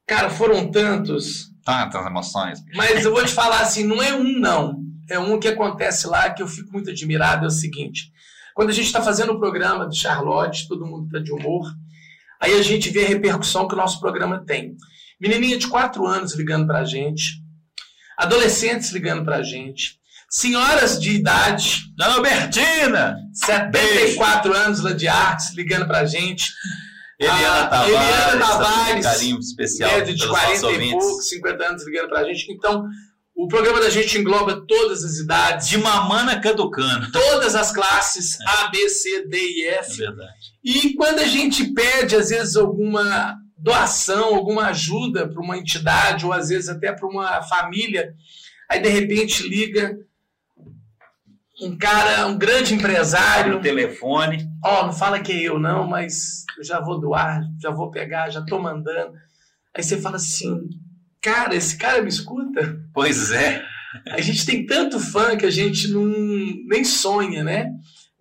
Cara, 0.08 0.30
foram 0.30 0.70
tantos. 0.70 1.52
Tantas 1.64 2.06
emoções. 2.06 2.64
Mas 2.76 3.06
eu 3.06 3.12
vou 3.12 3.24
te 3.24 3.32
falar 3.32 3.62
assim, 3.62 3.84
não 3.84 4.02
é 4.02 4.14
um 4.14 4.24
não. 4.24 4.84
É 5.10 5.18
um 5.20 5.40
que 5.40 5.48
acontece 5.48 6.08
lá 6.08 6.30
que 6.32 6.42
eu 6.42 6.48
fico 6.48 6.72
muito 6.72 6.90
admirado, 6.90 7.46
é 7.46 7.48
o 7.48 7.52
seguinte. 7.52 8.12
Quando 8.56 8.70
a 8.70 8.74
gente 8.74 8.86
está 8.86 9.02
fazendo 9.02 9.34
o 9.34 9.40
programa 9.40 9.86
do 9.86 9.94
Charlotte, 9.94 10.66
todo 10.70 10.86
mundo 10.86 11.08
está 11.08 11.20
de 11.20 11.30
humor, 11.30 11.70
aí 12.42 12.54
a 12.54 12.62
gente 12.62 12.90
vê 12.90 13.04
a 13.04 13.10
repercussão 13.10 13.68
que 13.68 13.74
o 13.74 13.78
nosso 13.78 14.00
programa 14.00 14.46
tem. 14.46 14.78
Menininha 15.20 15.58
de 15.58 15.68
4 15.68 16.08
anos 16.08 16.34
ligando 16.36 16.66
para 16.66 16.80
a 16.80 16.86
gente, 16.86 17.44
adolescentes 18.18 18.92
ligando 18.92 19.26
para 19.26 19.36
a 19.36 19.44
gente, 19.44 20.00
senhoras 20.30 21.02
de 21.02 21.12
idade. 21.12 21.82
Dona 21.98 22.14
Albertina! 22.14 23.18
74 23.34 24.50
Beijo. 24.50 24.66
anos 24.66 24.80
lá 24.80 24.94
de 24.94 25.10
artes 25.10 25.54
ligando 25.54 25.86
para 25.86 26.00
a 26.00 26.06
gente. 26.06 26.50
Eliana 27.20 27.62
ah, 27.62 27.68
Tavares, 27.68 27.90
Eliana 27.90 28.46
Tavares 28.46 29.06
carinho 29.06 29.40
especial 29.40 30.02
de 30.02 30.28
40 30.28 30.72
e 30.72 30.92
pouco, 30.92 31.22
50 31.24 31.66
anos 31.66 31.86
ligando 31.86 32.08
para 32.08 32.20
a 32.22 32.24
gente. 32.24 32.54
Então, 32.54 32.86
o 33.36 33.48
programa 33.50 33.82
da 33.82 33.90
gente 33.90 34.18
engloba 34.18 34.66
todas 34.66 35.04
as 35.04 35.18
idades. 35.18 35.68
De 35.68 35.78
mamana 35.78 36.40
caducando. 36.40 37.12
Todas 37.12 37.54
as 37.54 37.72
classes, 37.72 38.40
é. 38.40 38.44
A, 38.48 38.68
B, 38.70 38.88
C, 38.88 39.28
D 39.28 39.38
e 39.38 39.68
F. 39.68 40.04
É 40.04 40.06
verdade. 40.08 40.54
E 40.64 40.94
quando 40.94 41.20
a 41.20 41.26
gente 41.26 41.74
pede, 41.74 42.16
às 42.16 42.30
vezes, 42.30 42.56
alguma 42.56 43.36
doação, 43.58 44.36
alguma 44.36 44.68
ajuda 44.68 45.28
para 45.28 45.42
uma 45.42 45.58
entidade, 45.58 46.26
ou 46.26 46.32
às 46.32 46.48
vezes 46.50 46.70
até 46.70 46.94
para 46.94 47.08
uma 47.08 47.42
família, 47.42 48.14
aí 48.70 48.80
de 48.80 48.90
repente 48.90 49.48
liga 49.48 49.98
um 51.62 51.78
cara, 51.78 52.28
um 52.28 52.38
grande 52.38 52.74
empresário. 52.74 53.56
No 53.56 53.62
telefone. 53.62 54.48
Ó, 54.64 54.82
oh, 54.82 54.86
não 54.88 54.94
fala 54.94 55.20
que 55.20 55.32
é 55.32 55.42
eu, 55.42 55.60
não, 55.60 55.88
mas 55.88 56.46
eu 56.58 56.64
já 56.64 56.80
vou 56.80 57.00
doar, 57.00 57.42
já 57.62 57.70
vou 57.70 57.92
pegar, 57.92 58.30
já 58.30 58.40
estou 58.40 58.62
mandando. 58.62 59.14
Aí 59.76 59.84
você 59.84 60.00
fala 60.00 60.16
assim, 60.16 60.70
cara, 61.26 61.56
esse 61.56 61.76
cara 61.76 62.04
me 62.04 62.08
escuta? 62.08 62.80
Pois 62.94 63.32
é. 63.32 63.66
A 64.12 64.22
gente 64.22 64.46
tem 64.46 64.64
tanto 64.64 65.00
fã 65.00 65.36
que 65.36 65.46
a 65.46 65.50
gente 65.50 65.88
não 65.88 66.06
nem 66.68 66.84
sonha, 66.84 67.44
né? 67.44 67.72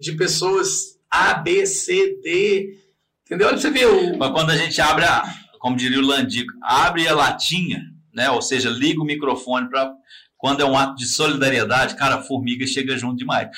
De 0.00 0.12
pessoas 0.12 0.98
A, 1.10 1.34
B, 1.34 1.66
C, 1.66 2.18
D. 2.22 2.78
Entendeu? 3.26 3.48
Olha 3.48 3.58
você 3.58 3.70
vê 3.70 3.84
o. 3.84 4.16
Mas 4.16 4.30
quando 4.30 4.50
a 4.50 4.56
gente 4.56 4.80
abre 4.80 5.04
a, 5.04 5.22
como 5.58 5.76
diria 5.76 5.98
o 5.98 6.06
Landico, 6.06 6.52
abre 6.62 7.06
a 7.06 7.14
latinha, 7.14 7.82
né? 8.14 8.30
Ou 8.30 8.40
seja, 8.40 8.70
liga 8.70 9.02
o 9.02 9.04
microfone 9.04 9.68
para 9.68 9.92
quando 10.38 10.62
é 10.62 10.64
um 10.64 10.76
ato 10.76 10.96
de 10.96 11.06
solidariedade, 11.06 11.96
cara, 11.96 12.16
a 12.16 12.22
formiga 12.22 12.66
chega 12.66 12.96
junto 12.96 13.16
demais. 13.16 13.48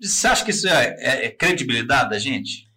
Você 0.00 0.26
acha 0.26 0.44
que 0.44 0.50
isso 0.50 0.68
é, 0.68 0.96
é, 0.98 1.26
é 1.26 1.30
credibilidade 1.30 2.10
da 2.10 2.18
gente? 2.18 2.68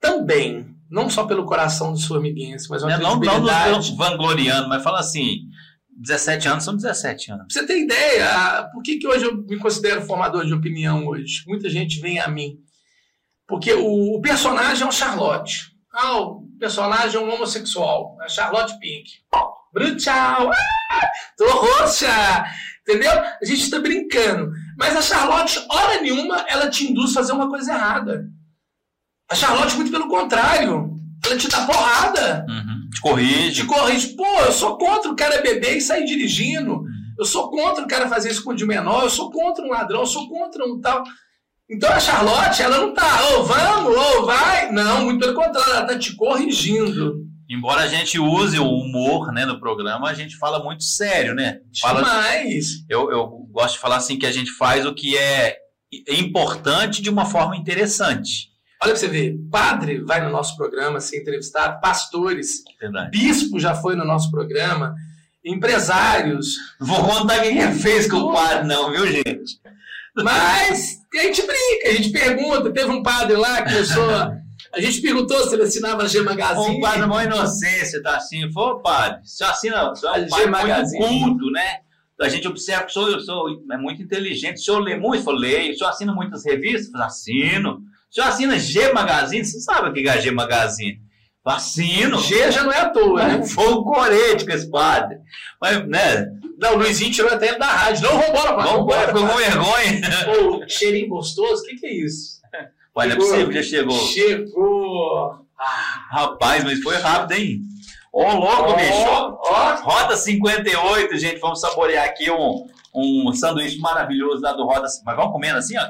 Também. 0.00 0.74
Não 0.90 1.10
só 1.10 1.24
pelo 1.24 1.44
coração 1.44 1.92
dos 1.92 2.04
formiguenses, 2.04 2.68
mas 2.68 2.82
uma 2.82 2.92
é, 2.92 2.98
credibilidade... 2.98 3.70
Não, 3.70 3.80
não 3.80 3.96
vangloriando, 3.96 4.68
mas 4.68 4.82
fala 4.82 5.00
assim, 5.00 5.48
17 5.96 6.48
anos 6.48 6.64
são 6.64 6.76
17 6.76 7.32
anos. 7.32 7.46
Pra 7.46 7.60
você 7.60 7.66
ter 7.66 7.80
ideia, 7.80 8.68
por 8.72 8.82
que, 8.82 8.98
que 8.98 9.06
hoje 9.06 9.24
eu 9.24 9.36
me 9.36 9.58
considero 9.58 10.02
formador 10.02 10.44
de 10.44 10.52
opinião 10.52 11.06
hoje? 11.06 11.42
Muita 11.46 11.70
gente 11.70 12.00
vem 12.00 12.20
a 12.20 12.28
mim. 12.28 12.58
Porque 13.46 13.72
o, 13.72 14.16
o 14.16 14.20
personagem 14.20 14.82
é 14.82 14.86
um 14.86 14.92
Charlotte. 14.92 15.72
Ah, 15.92 16.20
o 16.20 16.46
personagem 16.58 17.16
é 17.16 17.24
um 17.24 17.32
homossexual. 17.32 18.16
É 18.22 18.28
Charlotte 18.28 18.78
Pink. 18.78 19.10
Brutal! 19.72 20.50
Ah, 20.50 21.08
tô 21.36 21.48
roxa! 21.48 22.44
Entendeu? 22.82 23.10
A 23.10 23.44
gente 23.44 23.62
está 23.62 23.78
brincando. 23.80 24.52
Mas 24.78 24.94
a 24.96 25.02
Charlotte, 25.02 25.64
hora 25.70 26.00
nenhuma, 26.00 26.44
ela 26.48 26.68
te 26.68 26.84
induz 26.90 27.12
a 27.12 27.20
fazer 27.20 27.32
uma 27.32 27.48
coisa 27.48 27.72
errada. 27.72 28.28
A 29.30 29.34
Charlotte, 29.34 29.76
muito 29.76 29.90
pelo 29.90 30.08
contrário. 30.08 30.94
Ela 31.24 31.36
te 31.36 31.48
dá 31.48 31.66
porrada. 31.66 32.46
Uhum. 32.48 32.75
Te 32.96 33.00
corrige. 33.02 33.52
Te 33.52 33.66
corrige. 33.66 34.08
Pô, 34.16 34.24
eu 34.40 34.52
sou 34.52 34.78
contra 34.78 35.10
o 35.10 35.16
cara 35.16 35.42
beber 35.42 35.76
e 35.76 35.80
sair 35.82 36.06
dirigindo. 36.06 36.82
Eu 37.18 37.26
sou 37.26 37.50
contra 37.50 37.84
o 37.84 37.86
cara 37.86 38.08
fazer 38.08 38.30
isso 38.30 38.42
com 38.42 38.54
de 38.54 38.64
menor. 38.64 39.04
Eu 39.04 39.10
sou 39.10 39.30
contra 39.30 39.62
um 39.62 39.68
ladrão. 39.68 40.00
Eu 40.00 40.06
sou 40.06 40.26
contra 40.28 40.64
um 40.64 40.80
tal. 40.80 41.04
Então 41.68 41.90
a 41.90 42.00
Charlotte, 42.00 42.62
ela 42.62 42.78
não 42.78 42.94
tá, 42.94 43.02
ô, 43.02 43.40
oh, 43.40 43.42
vamos, 43.42 43.96
ô, 43.96 44.00
oh, 44.18 44.24
vai. 44.24 44.70
Não, 44.70 45.04
muito 45.04 45.18
pelo 45.18 45.34
contrário, 45.34 45.72
ela 45.72 45.84
tá 45.84 45.98
te 45.98 46.14
corrigindo. 46.14 47.16
Embora 47.50 47.82
a 47.82 47.88
gente 47.88 48.18
use 48.18 48.58
o 48.58 48.68
humor 48.68 49.32
né, 49.32 49.44
no 49.44 49.58
programa, 49.58 50.08
a 50.08 50.14
gente 50.14 50.36
fala 50.36 50.62
muito 50.62 50.84
sério, 50.84 51.34
né? 51.34 51.58
Fala, 51.80 52.02
Demais! 52.02 52.84
Eu, 52.88 53.10
eu 53.10 53.26
gosto 53.50 53.74
de 53.74 53.80
falar 53.80 53.96
assim 53.96 54.16
que 54.16 54.26
a 54.26 54.32
gente 54.32 54.52
faz 54.52 54.86
o 54.86 54.94
que 54.94 55.16
é 55.16 55.58
importante 56.08 57.02
de 57.02 57.10
uma 57.10 57.26
forma 57.26 57.56
interessante. 57.56 58.55
Olha 58.82 58.92
pra 58.92 58.96
você 58.96 59.08
ver, 59.08 59.38
padre 59.50 60.00
vai 60.04 60.20
no 60.20 60.30
nosso 60.30 60.56
programa 60.56 61.00
ser 61.00 61.18
entrevistado, 61.18 61.80
pastores, 61.80 62.62
Verdade. 62.80 63.10
bispo 63.10 63.58
já 63.58 63.74
foi 63.74 63.96
no 63.96 64.04
nosso 64.04 64.30
programa, 64.30 64.94
empresários. 65.44 66.56
Vou 66.78 67.02
contar 67.04 67.40
quem 67.40 67.58
é 67.58 67.72
fez 67.72 68.08
com 68.08 68.16
o 68.18 68.32
padre, 68.32 68.66
não, 68.66 68.90
viu, 68.90 69.06
gente? 69.06 69.60
Mas 70.14 70.98
a 71.14 71.22
gente 71.22 71.42
brinca, 71.42 71.88
a 71.88 71.92
gente 71.92 72.10
pergunta. 72.10 72.72
Teve 72.72 72.90
um 72.90 73.02
padre 73.02 73.36
lá 73.36 73.62
que 73.62 73.74
eu 73.74 73.84
sou 73.84 74.36
a 74.76 74.80
gente 74.80 75.00
perguntou 75.00 75.38
se 75.48 75.54
ele 75.54 75.62
assinava 75.62 76.02
a 76.02 76.06
G 76.06 76.20
Magazine. 76.20 76.76
Um 76.76 76.80
padre, 76.80 77.02
uma 77.04 77.24
inocência, 77.24 78.02
tá 78.02 78.16
assim. 78.16 78.50
Foi, 78.52 78.78
padre, 78.82 79.20
você 79.24 79.44
assina, 79.44 79.88
você 79.88 80.06
é 80.06 80.10
um 80.10 80.28
G 80.28 80.46
Magazine. 80.46 81.20
culto, 81.20 81.50
né? 81.50 81.78
A 82.20 82.28
gente 82.28 82.46
observa 82.48 82.84
que 82.84 82.98
o 82.98 83.20
senhor, 83.20 83.62
é 83.70 83.76
muito 83.76 84.02
inteligente. 84.02 84.56
O 84.56 84.60
senhor 84.60 84.80
lê 84.80 84.96
muito? 84.96 85.20
Eu 85.20 85.24
falei, 85.24 85.52
leio. 85.52 85.72
O 85.72 85.78
senhor 85.78 85.90
assina 85.90 86.14
muitas 86.14 86.44
revistas? 86.44 86.92
Eu 86.92 87.02
assino. 87.02 87.82
Senhor 88.10 88.28
assina 88.28 88.58
G 88.58 88.92
Magazine? 88.92 89.44
Você 89.44 89.60
sabe 89.60 89.90
o 89.90 89.92
que 89.92 90.08
é 90.08 90.20
G 90.20 90.30
Magazine? 90.30 91.00
Assino. 91.44 92.20
G 92.20 92.50
já 92.50 92.64
não 92.64 92.72
é 92.72 92.80
à 92.80 92.90
toa, 92.90 93.24
né? 93.24 93.44
Foi 93.44 93.68
um 93.68 93.84
corete 93.84 94.44
com 94.44 94.50
esse 94.50 94.68
padre. 94.68 95.18
Mas, 95.60 95.86
né? 95.86 96.26
Não, 96.58 96.74
o 96.74 96.78
Luizinho 96.78 97.12
tirou 97.12 97.30
até 97.30 97.48
ele 97.48 97.58
da 97.58 97.66
rádio. 97.66 98.02
Não, 98.02 98.20
vambora, 98.20 98.54
padre. 98.54 98.72
Vambora, 98.72 99.06
ficou 99.06 99.28
com 99.28 99.36
vergonha. 99.36 100.00
Pô, 100.24 100.68
cheirinho 100.68 101.08
gostoso, 101.08 101.62
o 101.62 101.66
que, 101.66 101.76
que 101.76 101.86
é 101.86 101.94
isso? 101.94 102.36
Olha, 102.94 103.14
não 103.14 103.26
é 103.26 103.28
possível, 103.28 103.52
já 103.52 103.62
chegou. 103.62 103.98
Chegou! 104.08 105.46
Ah, 105.58 106.06
rapaz, 106.10 106.64
mas 106.64 106.80
foi 106.80 106.96
rápido, 106.96 107.38
hein? 107.38 107.60
Ô, 108.12 108.22
oh, 108.22 108.34
louco, 108.36 108.70
oh, 108.70 108.74
bicho! 108.74 108.92
Oh. 108.92 109.84
Roda 109.84 110.16
58, 110.16 111.18
gente. 111.18 111.38
Vamos 111.38 111.60
saborear 111.60 112.06
aqui 112.06 112.30
um, 112.30 112.66
um 112.94 113.32
sanduíche 113.34 113.78
maravilhoso 113.78 114.40
lá 114.40 114.52
do 114.52 114.64
Roda. 114.64 114.88
Mas 115.04 115.16
vamos 115.16 115.32
comendo 115.32 115.58
assim, 115.58 115.76
ó? 115.78 115.84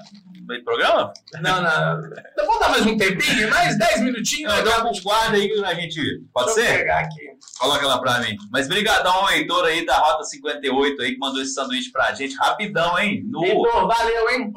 No 0.46 0.64
programa? 0.64 1.12
Não, 1.40 1.60
não. 1.60 2.10
Vamos 2.36 2.60
dar 2.60 2.68
mais 2.68 2.86
um 2.86 2.96
tempinho? 2.96 3.50
Mais 3.50 3.76
10 3.76 4.00
minutinhos? 4.02 4.52
Não, 4.52 4.64
dá 4.64 4.84
um 4.84 4.92
guarda 5.02 5.36
aí 5.36 5.48
que 5.48 5.64
a 5.64 5.74
gente. 5.74 6.00
Pode 6.32 6.54
Deixa 6.54 6.70
ser? 6.70 6.78
Pegar 6.78 7.00
aqui. 7.00 7.30
Coloca 7.58 7.86
lá 7.86 7.98
pra 7.98 8.20
mim. 8.20 8.36
Mas 8.52 8.68
brigadão 8.68 9.12
ao 9.12 9.30
Heitor 9.30 9.64
aí 9.64 9.84
da 9.84 9.96
Rota 9.96 10.22
58 10.24 11.02
aí 11.02 11.12
que 11.12 11.18
mandou 11.18 11.42
esse 11.42 11.52
sanduíche 11.52 11.90
pra 11.90 12.14
gente. 12.14 12.36
Rapidão, 12.36 12.96
hein? 12.96 13.22
No... 13.24 13.44
Heitor, 13.44 13.88
valeu, 13.88 14.30
hein? 14.30 14.52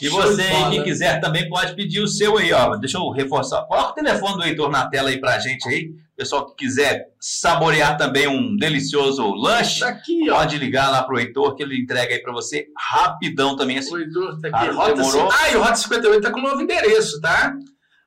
E 0.00 0.08
você 0.08 0.42
aí 0.42 0.70
que 0.70 0.82
quiser 0.82 1.20
também 1.20 1.48
pode 1.48 1.74
pedir 1.74 2.00
o 2.00 2.08
seu 2.08 2.36
aí, 2.36 2.52
ó. 2.52 2.74
Deixa 2.76 2.98
eu 2.98 3.08
reforçar. 3.10 3.62
Coloca 3.62 3.90
o 3.90 3.94
telefone 3.94 4.36
do 4.36 4.44
Heitor 4.44 4.68
na 4.68 4.88
tela 4.88 5.10
aí 5.10 5.20
pra 5.20 5.38
gente 5.38 5.68
aí. 5.68 5.90
Pessoal 6.16 6.46
que 6.46 6.64
quiser 6.64 7.06
saborear 7.20 7.96
também 7.96 8.26
um 8.26 8.56
delicioso 8.56 9.32
lanche, 9.32 9.80
tá 9.80 9.88
aqui, 9.88 10.28
ó. 10.28 10.36
pode 10.36 10.58
ligar 10.58 10.90
lá 10.90 11.02
pro 11.02 11.18
Heitor 11.18 11.54
que 11.54 11.62
ele 11.62 11.80
entrega 11.80 12.14
aí 12.14 12.20
pra 12.20 12.32
você 12.32 12.66
rapidão 12.76 13.56
também. 13.56 13.78
Assim. 13.78 13.94
O 13.94 13.98
Heitor 13.98 14.40
tá 14.40 14.48
aqui. 14.48 14.68
Ah, 14.68 14.72
Rota 14.72 14.94
demorou. 14.94 15.30
Ah, 15.32 15.50
e 15.50 15.56
o 15.56 15.62
Rota 15.62 15.76
58 15.76 16.22
tá 16.22 16.30
com 16.32 16.40
um 16.40 16.42
novo 16.42 16.60
endereço, 16.60 17.20
tá? 17.20 17.54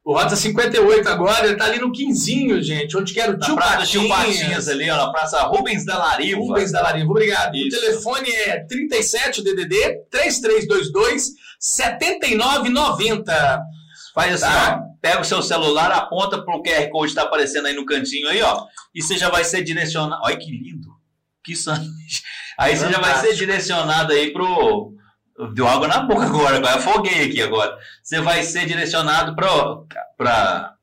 O 0.05 0.13
Rota 0.13 0.35
58 0.35 1.09
agora, 1.09 1.47
ele 1.47 1.57
tá 1.57 1.65
ali 1.65 1.79
no 1.79 1.91
Quinzinho, 1.91 2.61
gente, 2.61 2.95
onde 2.95 3.11
quero 3.11 3.39
tio 3.39 3.55
Praça 3.55 3.87
Tio 3.87 4.07
Patinhas 4.07 4.67
ali, 4.67 4.87
ó, 4.87 4.97
na 4.97 5.11
Praça 5.11 5.41
Rubens 5.41 5.83
da 5.83 5.97
Lariva. 5.97 6.39
Rubens 6.39 6.71
da 6.71 6.83
Lariva, 6.83 7.09
obrigado. 7.09 7.55
Isso. 7.55 7.75
O 7.75 7.81
telefone 7.81 8.29
é 8.29 8.63
37 8.67 9.43
DDD 9.43 10.05
3322 10.11 11.31
7990. 11.59 13.61
Faz 14.13 14.43
assim, 14.43 14.53
tá. 14.53 14.79
ó, 14.79 14.83
pega 15.01 15.21
o 15.21 15.25
seu 15.25 15.41
celular, 15.41 15.91
aponta 15.91 16.39
pro 16.43 16.61
QR 16.61 16.87
Code 16.91 17.05
que 17.05 17.17
está 17.17 17.23
aparecendo 17.23 17.65
aí 17.65 17.73
no 17.73 17.83
cantinho 17.83 18.29
aí, 18.29 18.43
ó, 18.43 18.63
e 18.93 19.01
você 19.01 19.17
já 19.17 19.31
vai 19.31 19.43
ser 19.43 19.63
direcionado. 19.63 20.21
Olha 20.23 20.37
que 20.37 20.51
lindo. 20.51 20.87
Que 21.43 21.55
sanduíche. 21.55 22.21
Aí 22.59 22.77
você 22.77 22.91
já 22.91 22.99
vai 22.99 23.21
ser 23.21 23.33
direcionado 23.33 24.13
aí 24.13 24.31
pro 24.31 24.93
Deu 25.53 25.67
água 25.67 25.87
na 25.87 25.99
boca 25.99 26.25
agora, 26.25 26.57
agora 26.57 26.75
afoguei 26.75 27.25
aqui 27.25 27.41
agora. 27.41 27.77
Você 28.01 28.21
vai 28.21 28.41
ser 28.43 28.65
direcionado 28.65 29.35
para 29.35 30.73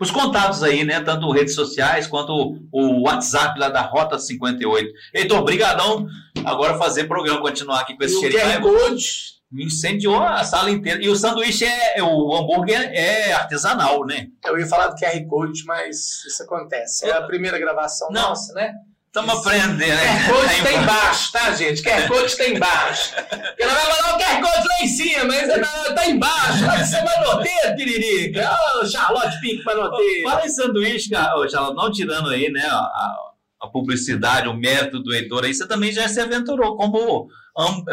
os 0.00 0.10
contatos 0.10 0.64
aí, 0.64 0.84
né? 0.84 1.00
Tanto 1.00 1.30
redes 1.30 1.54
sociais 1.54 2.08
quanto 2.08 2.58
o, 2.72 3.02
WhatsApp 3.02 3.58
lá 3.58 3.68
da 3.68 3.82
Rota 3.82 4.18
58. 4.18 4.90
Heitor, 5.14 5.44
brigadão. 5.44 6.06
Agora 6.44 6.76
fazer 6.76 7.04
programa, 7.04 7.40
continuar 7.40 7.80
aqui 7.80 7.96
com 7.96 8.02
esse 8.02 8.18
xerife. 8.18 8.58
O 8.64 8.96
me 9.50 9.64
incendiou 9.64 10.22
a 10.22 10.44
sala 10.44 10.70
inteira. 10.70 11.02
E 11.02 11.08
o 11.08 11.16
sanduíche 11.16 11.64
é. 11.64 12.02
O 12.02 12.34
hambúrguer 12.36 12.90
é 12.92 13.32
artesanal, 13.32 14.06
né? 14.06 14.28
Eu 14.44 14.58
ia 14.58 14.66
falar 14.66 14.88
do 14.88 14.96
QR 14.96 15.26
Code, 15.28 15.64
mas 15.66 16.24
isso 16.24 16.42
acontece. 16.42 17.06
É 17.06 17.12
a 17.12 17.22
primeira 17.22 17.58
gravação 17.58 18.08
Não. 18.10 18.30
nossa, 18.30 18.52
né? 18.54 18.72
Estamos 19.10 19.44
aprendendo, 19.44 19.76
né? 19.76 20.28
QR 20.28 20.32
Code 20.32 20.54
está 20.54 20.72
embaixo, 20.72 21.32
tá, 21.32 21.50
gente? 21.50 21.82
QR 21.82 22.06
Code 22.06 22.26
está 22.26 22.48
embaixo. 22.48 23.12
Ela 23.58 23.74
vai 23.74 23.88
mandar 23.88 24.14
o 24.14 24.18
QR 24.18 24.40
Code 24.40 24.68
lá 24.68 24.84
em 24.84 24.86
cima, 24.86 25.24
mas 25.24 25.48
está 25.48 26.06
embaixo. 26.08 26.64
Lá 26.64 26.78
você 26.78 27.02
manoteia, 27.02 27.74
Tiririca. 27.74 28.56
Oh, 28.76 28.86
Charlotte 28.86 29.40
Pink 29.40 29.64
manoteia. 29.64 30.30
Fala 30.30 30.46
em 30.46 30.48
sanduíche, 30.48 31.10
cara. 31.10 31.48
Charlotte, 31.48 31.76
não 31.76 31.90
tirando 31.90 32.28
aí, 32.28 32.52
né, 32.52 32.64
a, 32.64 33.16
a 33.62 33.66
publicidade, 33.66 34.46
o 34.46 34.54
método 34.54 35.02
do 35.02 35.12
Heitor 35.12 35.44
aí, 35.44 35.52
você 35.52 35.66
também 35.66 35.90
já 35.90 36.06
se 36.06 36.20
aventurou 36.20 36.76
como 36.76 37.28
um, 37.58 37.84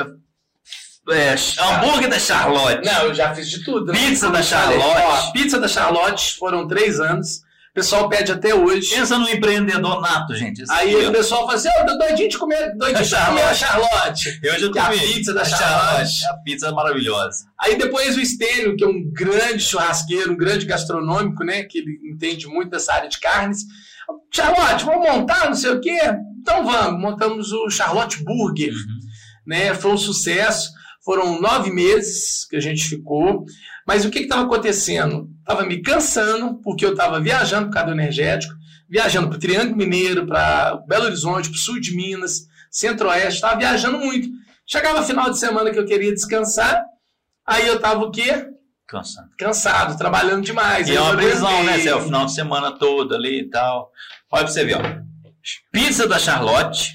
é, 1.12 1.36
hambúrguer 1.60 2.12
da 2.12 2.20
Charlotte. 2.20 2.86
Não, 2.86 3.06
eu 3.06 3.16
já 3.16 3.34
fiz 3.34 3.50
de 3.50 3.64
tudo. 3.64 3.92
Né? 3.92 3.98
Pizza 3.98 4.30
da 4.30 4.44
Charlotte. 4.44 4.86
Ó, 4.86 5.32
pizza 5.32 5.60
da 5.60 5.68
Charlotte, 5.68 6.38
foram 6.38 6.68
três 6.68 7.00
anos 7.00 7.47
pessoal 7.78 8.10
pede 8.10 8.32
até 8.32 8.56
hoje. 8.56 8.96
Pensa 8.96 9.20
no 9.20 9.30
empreendedor 9.30 10.02
nato, 10.02 10.34
gente. 10.34 10.64
Aí 10.68 10.96
o 11.06 11.12
pessoal 11.12 11.46
fala 11.46 11.54
assim: 11.54 11.70
oh, 11.80 11.98
doidinho 11.98 12.30
de 12.30 12.38
comer, 12.38 12.76
doidinho 12.76 13.06
de 13.06 13.16
comer 13.16 13.44
a 13.44 13.54
Charlotte. 13.54 14.40
Eu 14.42 14.60
já 14.60 14.68
comi. 14.68 14.80
A 14.80 14.90
pizza 14.90 15.34
da 15.34 15.46
Charlotte. 15.46 16.26
A 16.26 16.34
pizza 16.38 16.68
é 16.68 16.72
maravilhosa. 16.72 17.46
Aí 17.60 17.78
depois 17.78 18.18
o 18.18 18.20
Estênio, 18.20 18.76
que 18.76 18.84
é 18.84 18.88
um 18.88 19.12
grande 19.14 19.60
churrasqueiro, 19.60 20.34
um 20.34 20.38
grande 20.38 20.66
gastronômico, 20.66 21.44
né? 21.44 21.64
Que 21.66 21.78
ele 21.78 22.00
entende 22.12 22.48
muito 22.48 22.72
dessa 22.72 22.94
área 22.94 23.10
de 23.10 23.20
carnes. 23.20 23.60
Charlotte, 24.34 24.84
vamos 24.84 25.08
montar, 25.08 25.46
não 25.46 25.56
sei 25.56 25.70
o 25.70 25.80
quê? 25.80 26.00
Então 26.42 26.66
vamos, 26.66 27.00
montamos 27.00 27.52
o 27.52 27.70
Charlotte 27.70 28.24
Burger. 28.24 28.74
Uhum. 28.74 29.00
Né? 29.46 29.76
Foi 29.76 29.92
um 29.92 29.98
sucesso. 29.98 30.72
Foram 31.06 31.40
nove 31.40 31.72
meses 31.72 32.46
que 32.50 32.56
a 32.56 32.60
gente 32.60 32.84
ficou. 32.90 33.46
Mas 33.86 34.04
o 34.04 34.10
que 34.10 34.20
estava 34.20 34.44
acontecendo? 34.44 35.30
Estava 35.48 35.66
me 35.66 35.82
cansando, 35.82 36.56
porque 36.56 36.86
eu 36.86 36.92
estava 36.92 37.22
viajando 37.22 37.68
por 37.68 37.74
causa 37.74 37.88
do 37.88 37.94
energético, 37.94 38.54
viajando 38.90 39.30
para 39.30 39.38
o 39.38 39.40
Triângulo 39.40 39.78
Mineiro, 39.78 40.28
para 40.28 40.76
Belo 40.86 41.06
Horizonte, 41.06 41.50
para 41.50 41.56
o 41.56 41.60
sul 41.60 41.80
de 41.80 41.96
Minas, 41.96 42.48
Centro-Oeste, 42.70 43.36
estava 43.36 43.58
viajando 43.58 43.98
muito. 43.98 44.28
Chegava 44.66 45.02
final 45.04 45.30
de 45.30 45.40
semana 45.40 45.72
que 45.72 45.80
eu 45.80 45.86
queria 45.86 46.14
descansar, 46.14 46.84
aí 47.46 47.66
eu 47.66 47.78
estava 47.78 48.04
o 48.04 48.12
quê? 48.12 48.46
Cansado. 48.86 49.30
Cansado, 49.38 49.98
trabalhando 49.98 50.44
demais. 50.44 50.90
E 50.90 50.96
é 50.98 51.00
uma 51.00 51.16
prisão, 51.16 51.64
né? 51.64 51.78
Você 51.78 51.88
é 51.88 51.96
o 51.96 52.02
final 52.02 52.26
de 52.26 52.34
semana 52.34 52.74
todo 52.74 53.16
ali 53.16 53.40
e 53.40 53.50
tal. 53.50 53.90
Olha 54.30 54.44
pra 54.44 54.52
você 54.52 54.66
ver, 54.66 54.76
ó. 54.76 54.82
Pizza 55.72 56.06
da 56.10 56.20
Charlotte, 56.20 56.94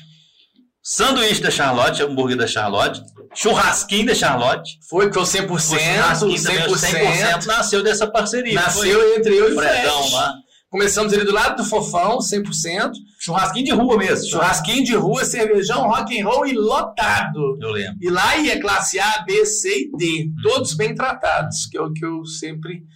sanduíche 0.82 1.40
da 1.40 1.50
Charlotte, 1.50 2.02
hambúrguer 2.02 2.36
da 2.36 2.46
Charlotte, 2.46 3.00
churrasquinho 3.34 4.06
da 4.06 4.14
Charlotte. 4.14 4.78
Foi, 4.88 5.08
que 5.08 5.14
foi 5.14 5.22
100%, 5.22 5.48
o 5.48 5.56
100%, 5.56 6.68
100%, 6.68 7.46
nasceu 7.46 7.82
dessa 7.82 8.06
parceria. 8.06 8.54
Nasceu 8.54 9.00
foi. 9.00 9.16
entre 9.16 9.36
eu 9.36 9.50
e 9.50 9.52
o 9.52 9.56
Fredão 9.56 10.10
lá. 10.10 10.34
Começamos 10.68 11.12
ali 11.12 11.22
do 11.22 11.32
lado 11.32 11.62
do 11.62 11.68
Fofão, 11.68 12.18
100%. 12.18 12.92
Churrasquinho 13.20 13.66
de 13.66 13.72
rua 13.72 13.98
mesmo. 13.98 14.26
Churrasquinho 14.26 14.82
de 14.82 14.94
rua, 14.94 15.22
cervejão, 15.22 15.82
rock 15.82 16.18
and 16.18 16.26
roll 16.26 16.46
e 16.46 16.54
lotado. 16.54 17.58
Eu 17.60 17.70
lembro. 17.70 17.98
E 18.00 18.08
lá 18.08 18.38
ia 18.38 18.58
classe 18.58 18.98
A, 18.98 19.22
B, 19.26 19.44
C 19.44 19.68
e 19.68 19.96
D. 19.96 20.30
Hum. 20.30 20.34
Todos 20.42 20.72
bem 20.72 20.94
tratados, 20.94 21.66
que 21.66 21.76
é 21.76 21.80
o 21.80 21.92
que 21.92 22.02
eu 22.02 22.24
sempre 22.24 22.86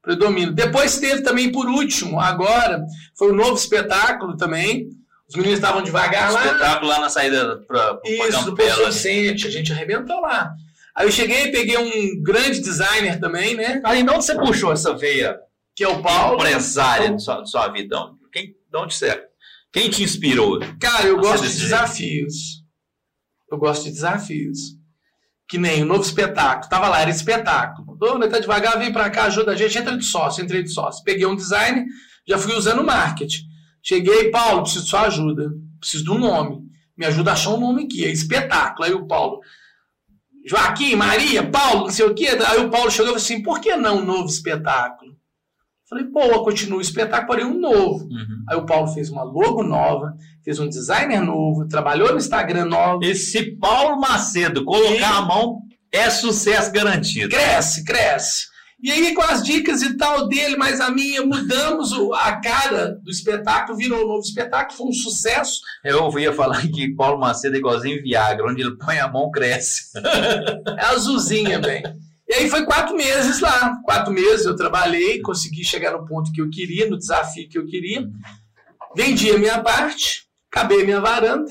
predomino. 0.00 0.52
Depois 0.52 0.98
teve 0.98 1.20
também, 1.20 1.52
por 1.52 1.68
último, 1.68 2.18
agora, 2.18 2.82
foi 3.18 3.32
um 3.32 3.36
novo 3.36 3.54
espetáculo 3.54 4.36
também, 4.36 4.88
os 5.28 5.34
meninos 5.34 5.58
estavam 5.58 5.82
devagar 5.82 6.32
lá. 6.32 6.44
Espetáculo 6.44 6.88
lá 6.88 7.00
na 7.00 7.08
saída 7.08 7.58
para 7.66 7.94
o 7.94 8.00
Isso, 8.04 8.44
do 8.44 8.54
Posto 8.54 8.86
Vicente, 8.86 9.46
a 9.46 9.50
gente 9.50 9.72
arrebentou 9.72 10.20
lá. 10.20 10.50
Aí 10.94 11.06
eu 11.06 11.12
cheguei, 11.12 11.50
peguei 11.50 11.76
um 11.76 12.22
grande 12.22 12.60
designer 12.60 13.18
também, 13.18 13.54
né? 13.54 13.82
Aí 13.84 14.02
de 14.02 14.10
onde 14.10 14.24
você 14.24 14.34
puxou 14.34 14.72
essa 14.72 14.96
veia? 14.96 15.36
Que 15.74 15.84
é 15.84 15.88
o 15.88 16.00
Paulo. 16.00 16.36
Empresária 16.36 17.04
então, 17.04 17.16
de 17.16 17.22
sua, 17.22 17.42
de 17.42 17.50
sua 17.50 17.68
vida. 17.68 17.96
Quem, 18.32 18.46
de 18.46 18.78
onde 18.78 18.94
você 18.94 19.08
é? 19.08 19.24
Quem 19.72 19.90
te 19.90 20.02
inspirou? 20.02 20.58
Cara, 20.80 21.06
eu 21.06 21.18
gosto 21.18 21.46
de 21.46 21.58
desafios. 21.58 22.62
Eu 23.50 23.58
gosto 23.58 23.84
de 23.84 23.90
desafios. 23.90 24.58
Que 25.48 25.58
nem 25.58 25.82
o 25.82 25.86
novo 25.86 26.02
espetáculo. 26.02 26.70
Tava 26.70 26.88
lá, 26.88 27.00
era 27.00 27.10
espetáculo. 27.10 27.94
Dona, 27.98 28.28
tá 28.28 28.38
devagar, 28.38 28.78
vem 28.78 28.92
pra 28.92 29.10
cá, 29.10 29.24
ajuda 29.24 29.52
a 29.52 29.56
gente, 29.56 29.76
entra 29.76 29.96
de 29.96 30.04
sócio, 30.04 30.42
entrei 30.42 30.62
de 30.62 30.70
sócio. 30.70 31.04
Peguei 31.04 31.26
um 31.26 31.36
designer, 31.36 31.84
já 32.26 32.38
fui 32.38 32.54
usando 32.54 32.82
marketing. 32.82 33.44
Cheguei, 33.86 34.30
Paulo, 34.30 34.62
preciso 34.62 34.84
de 34.84 34.90
sua 34.90 35.02
ajuda. 35.02 35.52
Preciso 35.78 36.04
de 36.04 36.10
um 36.10 36.18
nome. 36.18 36.66
Me 36.96 37.06
ajuda 37.06 37.30
a 37.30 37.34
achar 37.34 37.50
um 37.50 37.60
nome 37.60 37.84
aqui. 37.84 38.04
É 38.04 38.10
espetáculo. 38.10 38.84
Aí 38.84 38.92
o 38.92 39.06
Paulo. 39.06 39.40
Joaquim, 40.44 40.96
Maria, 40.96 41.48
Paulo, 41.48 41.84
não 41.84 41.90
sei 41.90 42.04
o 42.04 42.14
quê. 42.14 42.28
Aí 42.48 42.64
o 42.64 42.70
Paulo 42.70 42.90
chegou 42.90 43.06
e 43.06 43.08
falou 43.10 43.16
assim: 43.16 43.42
por 43.42 43.60
que 43.60 43.76
não 43.76 43.98
um 43.98 44.04
novo 44.04 44.26
espetáculo? 44.26 45.14
Falei, 45.88 46.04
pô, 46.06 46.42
continua 46.42 46.78
o 46.78 46.82
espetáculo, 46.82 47.28
porém 47.28 47.44
um 47.44 47.60
novo. 47.60 48.06
Uhum. 48.06 48.44
Aí 48.48 48.56
o 48.56 48.66
Paulo 48.66 48.88
fez 48.88 49.08
uma 49.08 49.22
logo 49.22 49.62
nova, 49.62 50.16
fez 50.42 50.58
um 50.58 50.68
designer 50.68 51.20
novo, 51.20 51.68
trabalhou 51.68 52.10
no 52.10 52.18
Instagram 52.18 52.64
novo. 52.64 53.04
Esse 53.04 53.52
Paulo 53.56 54.00
Macedo 54.00 54.64
colocar 54.64 54.94
e... 54.94 55.04
a 55.04 55.22
mão 55.22 55.60
é 55.92 56.10
sucesso 56.10 56.72
garantido. 56.72 57.28
Cresce, 57.28 57.84
cresce. 57.84 58.46
E 58.78 58.90
aí, 58.92 59.14
com 59.14 59.22
as 59.22 59.42
dicas 59.42 59.80
e 59.80 59.96
tal 59.96 60.28
dele, 60.28 60.56
mais 60.56 60.80
a 60.80 60.90
minha, 60.90 61.24
mudamos 61.24 61.92
a 62.14 62.36
cara 62.36 62.98
do 63.02 63.10
espetáculo, 63.10 63.78
virou 63.78 64.04
um 64.04 64.08
novo 64.08 64.20
espetáculo, 64.20 64.76
foi 64.76 64.86
um 64.88 64.92
sucesso. 64.92 65.60
Eu 65.82 66.04
ouvia 66.04 66.32
falar 66.32 66.60
que 66.60 66.94
Paulo 66.94 67.18
Macedo 67.18 67.56
é 67.56 67.58
igualzinho 67.58 68.02
Viagra, 68.02 68.46
onde 68.46 68.60
ele 68.60 68.76
põe 68.76 68.98
a 68.98 69.08
mão, 69.08 69.30
cresce. 69.30 69.90
É 70.78 70.84
azulzinha, 70.86 71.58
bem. 71.58 71.82
E 72.28 72.34
aí 72.34 72.50
foi 72.50 72.66
quatro 72.66 72.94
meses 72.94 73.40
lá. 73.40 73.76
Quatro 73.84 74.12
meses 74.12 74.44
eu 74.44 74.54
trabalhei, 74.54 75.22
consegui 75.22 75.64
chegar 75.64 75.92
no 75.92 76.04
ponto 76.04 76.30
que 76.32 76.42
eu 76.42 76.50
queria, 76.50 76.88
no 76.88 76.98
desafio 76.98 77.48
que 77.48 77.58
eu 77.58 77.66
queria. 77.66 78.06
Vendi 78.94 79.30
a 79.30 79.38
minha 79.38 79.62
parte, 79.62 80.26
acabei 80.50 80.82
a 80.82 80.84
minha 80.84 81.00
varanda 81.00 81.50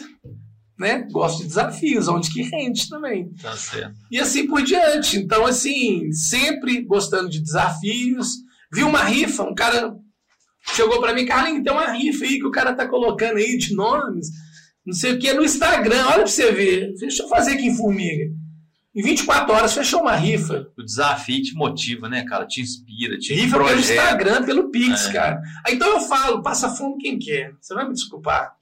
né? 0.77 1.07
Gosto 1.11 1.39
de 1.39 1.47
desafios, 1.47 2.07
onde 2.07 2.31
que 2.31 2.41
rende 2.41 2.89
também. 2.89 3.33
Tá 3.41 3.55
certo. 3.55 3.95
E 4.11 4.19
assim 4.19 4.47
por 4.47 4.61
diante. 4.61 5.17
Então, 5.17 5.45
assim, 5.45 6.11
sempre 6.11 6.81
gostando 6.81 7.29
de 7.29 7.41
desafios. 7.41 8.29
Vi 8.71 8.83
uma 8.83 9.03
rifa, 9.03 9.43
um 9.43 9.55
cara 9.55 9.95
chegou 10.73 10.99
para 10.99 11.13
mim, 11.13 11.25
Carlinhos, 11.25 11.63
tem 11.63 11.71
uma 11.71 11.91
rifa 11.91 12.25
aí 12.25 12.39
que 12.39 12.45
o 12.45 12.51
cara 12.51 12.73
tá 12.73 12.87
colocando 12.87 13.37
aí 13.37 13.57
de 13.57 13.75
nomes, 13.75 14.29
não 14.85 14.93
sei 14.93 15.13
o 15.13 15.19
que, 15.19 15.31
no 15.33 15.43
Instagram, 15.43 16.05
olha 16.05 16.17
pra 16.17 16.27
você 16.27 16.51
ver. 16.51 16.93
Deixa 16.99 17.23
eu 17.23 17.29
fazer 17.29 17.51
aqui 17.53 17.67
em 17.67 17.75
Formiga. 17.75 18.25
Em 18.95 19.01
24 19.01 19.53
horas 19.53 19.73
fechou 19.73 20.01
uma 20.01 20.15
rifa. 20.15 20.67
O 20.77 20.83
desafio 20.83 21.41
te 21.41 21.53
motiva, 21.53 22.07
né, 22.07 22.23
cara? 22.23 22.45
Te 22.45 22.61
inspira, 22.61 23.17
te 23.17 23.33
Rifa 23.33 23.57
pelo 23.57 23.79
Instagram, 23.79 24.43
pelo 24.45 24.71
Pix, 24.71 25.07
é. 25.07 25.13
cara. 25.13 25.41
Então 25.67 25.87
eu 25.89 25.99
falo, 26.01 26.41
passa 26.41 26.69
fome 26.69 27.01
quem 27.01 27.19
quer. 27.19 27.53
Você 27.59 27.73
vai 27.73 27.85
me 27.85 27.93
desculpar. 27.93 28.53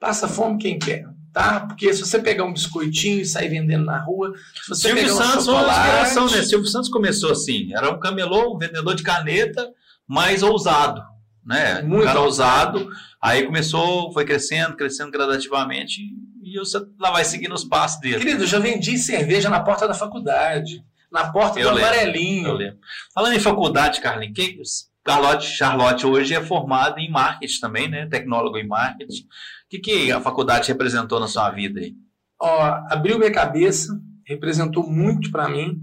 Passa 0.00 0.26
fome 0.26 0.56
quem 0.56 0.78
quer, 0.78 1.04
tá? 1.30 1.60
Porque 1.60 1.92
se 1.92 2.00
você 2.00 2.18
pegar 2.18 2.44
um 2.44 2.54
biscoitinho 2.54 3.20
e 3.20 3.26
sair 3.26 3.50
vendendo 3.50 3.84
na 3.84 4.02
rua, 4.02 4.32
se 4.64 4.68
você 4.70 4.88
Silvio 4.88 5.04
pegar 5.04 5.14
Santos 5.14 5.46
um 5.46 5.52
chocolate... 5.52 5.78
uma 5.78 5.86
inspiração, 5.86 6.30
né? 6.30 6.42
Silvio 6.42 6.68
Santos 6.68 6.88
começou 6.88 7.30
assim, 7.30 7.74
era 7.74 7.90
um 7.90 8.00
camelô, 8.00 8.54
um 8.54 8.58
vendedor 8.58 8.94
de 8.94 9.02
caneta, 9.02 9.70
mais 10.08 10.42
ousado, 10.42 11.02
né? 11.44 11.82
Muito 11.82 12.02
um 12.02 12.06
cara 12.06 12.20
ousado, 12.20 12.88
aí 13.20 13.44
começou, 13.44 14.10
foi 14.14 14.24
crescendo, 14.24 14.74
crescendo 14.74 15.10
gradativamente 15.10 16.00
e 16.42 16.58
você 16.58 16.80
lá 16.98 17.10
vai 17.10 17.24
seguindo 17.24 17.54
os 17.54 17.64
passos 17.64 18.00
dele. 18.00 18.20
Querido, 18.20 18.44
eu 18.44 18.48
já 18.48 18.58
vendi 18.58 18.96
cerveja 18.96 19.50
na 19.50 19.60
porta 19.60 19.86
da 19.86 19.92
faculdade, 19.92 20.82
na 21.12 21.30
porta 21.30 21.60
eu 21.60 21.68
do 21.68 21.74
lembro, 21.76 21.90
amarelinho. 21.90 22.48
Eu 22.48 22.54
lembro. 22.54 22.78
Falando 23.14 23.34
em 23.34 23.40
faculdade, 23.40 24.00
Carlinhos, 24.00 24.34
que 24.34 24.62
Charlotte, 25.06 25.46
Charlotte 25.46 26.06
hoje 26.06 26.34
é 26.34 26.42
formada 26.42 27.00
em 27.00 27.10
marketing 27.10 27.60
também, 27.60 27.88
né? 27.88 28.06
Tecnólogo 28.06 28.56
em 28.56 28.66
marketing 28.66 29.26
que, 29.70 29.78
que 29.78 30.12
a 30.12 30.20
faculdade 30.20 30.66
representou 30.66 31.20
na 31.20 31.28
sua 31.28 31.48
vida 31.50 31.78
aí? 31.80 31.94
Ó, 32.40 32.62
abriu 32.90 33.18
minha 33.18 33.30
cabeça, 33.30 33.96
representou 34.26 34.90
muito 34.90 35.30
para 35.30 35.48
mim. 35.48 35.80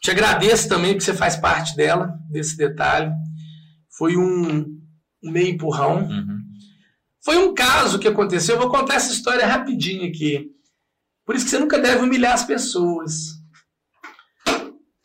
Te 0.00 0.10
agradeço 0.10 0.68
também 0.68 0.96
que 0.96 1.04
você 1.04 1.12
faz 1.12 1.36
parte 1.36 1.76
dela, 1.76 2.18
desse 2.30 2.56
detalhe. 2.56 3.12
Foi 3.90 4.16
um, 4.16 4.60
um 5.22 5.30
meio 5.30 5.48
empurrão. 5.48 6.04
Uhum. 6.04 6.38
Foi 7.22 7.36
um 7.36 7.52
caso 7.54 7.98
que 7.98 8.08
aconteceu. 8.08 8.54
Eu 8.54 8.60
vou 8.60 8.70
contar 8.70 8.94
essa 8.94 9.12
história 9.12 9.46
rapidinho 9.46 10.08
aqui. 10.08 10.50
Por 11.26 11.34
isso 11.34 11.44
que 11.44 11.50
você 11.50 11.58
nunca 11.58 11.78
deve 11.78 12.02
humilhar 12.04 12.32
as 12.32 12.44
pessoas. 12.44 13.38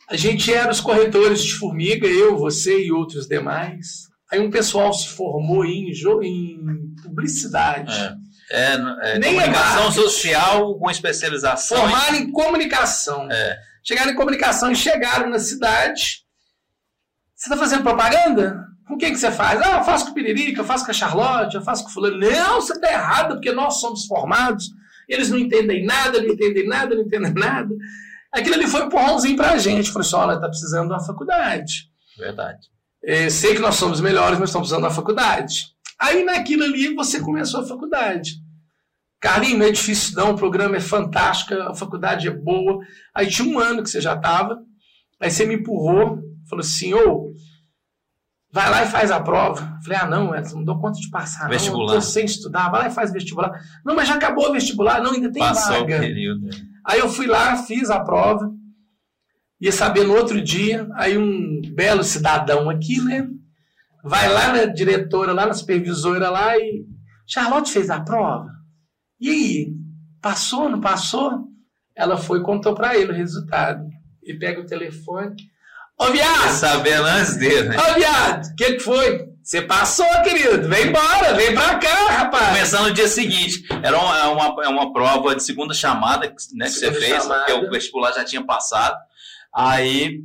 A 0.08 0.16
gente 0.16 0.52
era 0.52 0.70
os 0.70 0.80
corretores 0.80 1.42
de 1.42 1.54
formiga, 1.54 2.06
eu, 2.06 2.38
você 2.38 2.86
e 2.86 2.92
outros 2.92 3.26
demais. 3.26 4.08
Aí 4.34 4.40
um 4.40 4.50
pessoal 4.50 4.92
se 4.92 5.08
formou 5.10 5.64
em, 5.64 5.92
em 6.22 6.94
publicidade. 7.02 7.94
É, 8.50 8.74
é, 8.74 8.74
é 9.02 9.18
Nem 9.20 9.36
comunicação 9.36 9.92
social 9.92 10.76
com 10.76 10.90
especialização. 10.90 11.78
Formaram 11.78 12.16
em, 12.16 12.22
em 12.22 12.32
comunicação. 12.32 13.30
É. 13.30 13.58
Chegaram 13.84 14.10
em 14.10 14.16
comunicação 14.16 14.72
e 14.72 14.76
chegaram 14.76 15.30
na 15.30 15.38
cidade. 15.38 16.24
Você 17.36 17.48
está 17.48 17.56
fazendo 17.56 17.84
propaganda? 17.84 18.64
Com 18.88 18.98
quem 18.98 19.12
que 19.12 19.18
você 19.18 19.30
faz? 19.30 19.62
Ah, 19.62 19.78
eu 19.78 19.84
faço 19.84 20.06
com 20.06 20.10
o 20.10 20.14
Piririca, 20.14 20.60
eu 20.60 20.64
faço 20.64 20.84
com 20.84 20.90
a 20.90 20.94
Charlotte, 20.94 21.54
eu 21.54 21.62
faço 21.62 21.84
com 21.84 21.90
o 21.90 21.92
fulano. 21.92 22.18
Não, 22.18 22.60
você 22.60 22.72
está 22.72 22.90
errado, 22.90 23.34
porque 23.34 23.52
nós 23.52 23.80
somos 23.80 24.04
formados. 24.04 24.68
Eles 25.08 25.30
não 25.30 25.38
entendem 25.38 25.84
nada, 25.84 26.20
não 26.20 26.28
entendem 26.28 26.66
nada, 26.66 26.94
não 26.94 27.02
entendem 27.02 27.32
nada. 27.34 27.72
Aquilo 28.32 28.56
ali 28.56 28.66
foi 28.66 28.82
um 28.82 28.86
empurrãozinho 28.86 29.36
para 29.36 29.52
a 29.52 29.58
gente. 29.58 29.92
Falei 29.92 30.08
assim, 30.08 30.16
olha, 30.16 30.34
está 30.34 30.48
precisando 30.48 30.88
de 30.88 30.94
uma 30.94 31.04
faculdade. 31.04 31.88
Verdade. 32.18 32.73
É, 33.06 33.28
sei 33.28 33.54
que 33.54 33.60
nós 33.60 33.74
somos 33.74 34.00
melhores, 34.00 34.38
mas 34.38 34.48
estamos 34.48 34.68
precisando 34.68 34.88
da 34.88 34.94
faculdade. 34.94 35.74
Aí 36.00 36.24
naquilo 36.24 36.64
ali 36.64 36.94
você 36.94 37.20
começou 37.20 37.60
a 37.60 37.66
faculdade. 37.66 38.42
Carlinhos, 39.20 39.58
não 39.58 39.66
é 39.66 39.70
difícil 39.70 40.16
não, 40.16 40.32
o 40.32 40.36
programa 40.36 40.76
é 40.76 40.80
fantástico, 40.80 41.54
a 41.54 41.74
faculdade 41.74 42.28
é 42.28 42.30
boa. 42.30 42.78
Aí 43.14 43.26
tinha 43.26 43.48
um 43.48 43.58
ano 43.58 43.82
que 43.82 43.88
você 43.88 44.00
já 44.00 44.14
estava, 44.14 44.58
aí 45.20 45.30
você 45.30 45.46
me 45.46 45.54
empurrou, 45.54 46.18
falou 46.48 46.60
assim, 46.60 46.92
ô, 46.92 47.32
vai 48.52 48.70
lá 48.70 48.82
e 48.84 48.86
faz 48.86 49.10
a 49.10 49.20
prova. 49.20 49.78
Falei, 49.82 49.98
ah, 49.98 50.06
não, 50.06 50.34
Edson, 50.34 50.56
não 50.56 50.64
dou 50.64 50.78
conta 50.78 50.98
de 51.00 51.08
passar. 51.08 51.48
Vestibular. 51.48 51.94
Não, 51.94 52.00
tô 52.00 52.00
sem 52.00 52.24
estudar, 52.24 52.70
vai 52.70 52.82
lá 52.82 52.88
e 52.88 52.94
faz 52.94 53.12
vestibular. 53.12 53.50
Não, 53.84 53.94
mas 53.94 54.08
já 54.08 54.14
acabou 54.14 54.50
o 54.50 54.52
vestibular, 54.52 55.02
não, 55.02 55.12
ainda 55.12 55.32
tem 55.32 55.42
Passou 55.42 55.80
vaga. 55.80 55.96
O 55.96 56.00
período. 56.00 56.50
Aí 56.86 57.00
eu 57.00 57.08
fui 57.08 57.26
lá, 57.26 57.56
fiz 57.56 57.88
a 57.88 58.00
prova, 58.00 58.50
ia 59.60 59.72
saber 59.72 60.04
no 60.04 60.14
outro 60.14 60.40
dia, 60.40 60.86
aí 60.94 61.16
um 61.16 61.60
belo 61.74 62.04
cidadão 62.04 62.68
aqui, 62.68 63.00
né? 63.00 63.26
Vai 64.02 64.28
lá 64.28 64.52
na 64.52 64.64
diretora, 64.66 65.32
lá 65.32 65.46
na 65.46 65.54
supervisora 65.54 66.28
lá 66.28 66.56
e. 66.58 66.84
Charlotte 67.26 67.72
fez 67.72 67.88
a 67.88 68.00
prova? 68.00 68.50
E 69.18 69.30
aí? 69.30 69.72
Passou, 70.20 70.68
não 70.68 70.80
passou? 70.80 71.48
Ela 71.96 72.18
foi 72.18 72.40
e 72.40 72.42
contou 72.42 72.74
para 72.74 72.96
ele 72.96 73.12
o 73.12 73.14
resultado. 73.14 73.86
E 74.22 74.34
pega 74.34 74.60
o 74.60 74.66
telefone. 74.66 75.34
Ô, 75.98 76.06
viado! 76.06 76.50
Sabendo 76.50 77.06
antes 77.06 77.36
dele, 77.36 77.68
né? 77.68 77.76
Ô, 77.78 77.94
viado, 77.94 78.46
o 78.46 78.54
que, 78.56 78.72
que 78.74 78.80
foi? 78.80 79.34
Você 79.42 79.60
passou, 79.62 80.06
querido. 80.22 80.68
Vem 80.68 80.88
embora, 80.88 81.34
vem 81.34 81.54
pra 81.54 81.78
cá, 81.78 82.08
rapaz. 82.10 82.48
Começando 82.48 82.88
no 82.88 82.94
dia 82.94 83.06
seguinte. 83.06 83.62
Era 83.82 83.98
uma, 83.98 84.18
é 84.18 84.26
uma, 84.26 84.64
é 84.64 84.68
uma 84.68 84.92
prova 84.92 85.36
de 85.36 85.42
segunda 85.42 85.74
chamada 85.74 86.26
né, 86.26 86.32
que 86.32 86.42
segunda 86.42 86.68
você 86.70 86.92
fez, 86.92 87.22
chamada. 87.22 87.44
porque 87.44 87.66
o 87.66 87.70
vestibular 87.70 88.12
já 88.12 88.24
tinha 88.24 88.42
passado. 88.44 88.96
Aí 89.54 90.20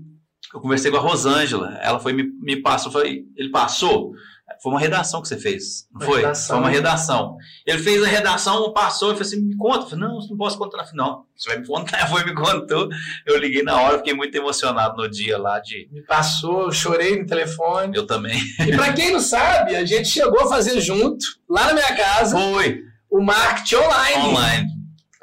eu 0.54 0.60
conversei 0.60 0.90
com 0.90 0.98
a 0.98 1.02
Rosângela. 1.02 1.78
Ela 1.82 2.00
foi 2.00 2.14
me, 2.14 2.24
me 2.24 2.62
passou, 2.62 2.92
foi, 2.92 3.26
ele 3.36 3.50
passou. 3.50 4.14
Foi 4.62 4.74
uma 4.74 4.80
redação 4.80 5.22
que 5.22 5.28
você 5.28 5.38
fez, 5.38 5.88
não 5.94 6.02
foi? 6.06 6.18
Redação. 6.18 6.48
Foi 6.48 6.58
uma 6.58 6.70
redação. 6.70 7.38
Ele 7.66 7.78
fez 7.78 8.04
a 8.04 8.08
redação, 8.08 8.74
passou, 8.74 9.10
e 9.10 9.14
falou 9.14 9.28
assim: 9.28 9.42
me 9.42 9.56
conta. 9.56 9.86
Eu 9.86 9.90
falei, 9.90 10.08
não, 10.08 10.20
não 10.28 10.38
posso 10.38 10.58
contar. 10.58 10.86
Não, 10.94 11.24
você 11.38 11.50
vai 11.50 11.60
me 11.60 11.68
contar. 11.68 12.08
Foi, 12.10 12.26
me 12.26 12.34
contou. 12.34 12.90
Eu 13.26 13.38
liguei 13.38 13.62
na 13.62 13.80
hora, 13.80 14.00
fiquei 14.00 14.14
muito 14.14 14.36
emocionado 14.36 14.98
no 14.98 15.08
dia 15.08 15.38
lá 15.38 15.60
de. 15.60 15.88
Me 15.92 16.02
passou, 16.02 16.64
eu 16.64 16.72
chorei 16.72 17.22
no 17.22 17.28
telefone. 17.28 17.96
Eu 17.96 18.06
também. 18.06 18.38
E 18.60 18.76
para 18.76 18.92
quem 18.92 19.14
não 19.14 19.20
sabe, 19.20 19.76
a 19.76 19.86
gente 19.86 20.10
chegou 20.10 20.42
a 20.42 20.50
fazer 20.50 20.82
junto, 20.82 21.24
lá 21.48 21.68
na 21.68 21.74
minha 21.74 21.96
casa. 21.96 22.38
Foi. 22.38 22.82
O 23.10 23.22
marketing 23.22 23.76
online. 23.76 24.28
Online. 24.28 24.68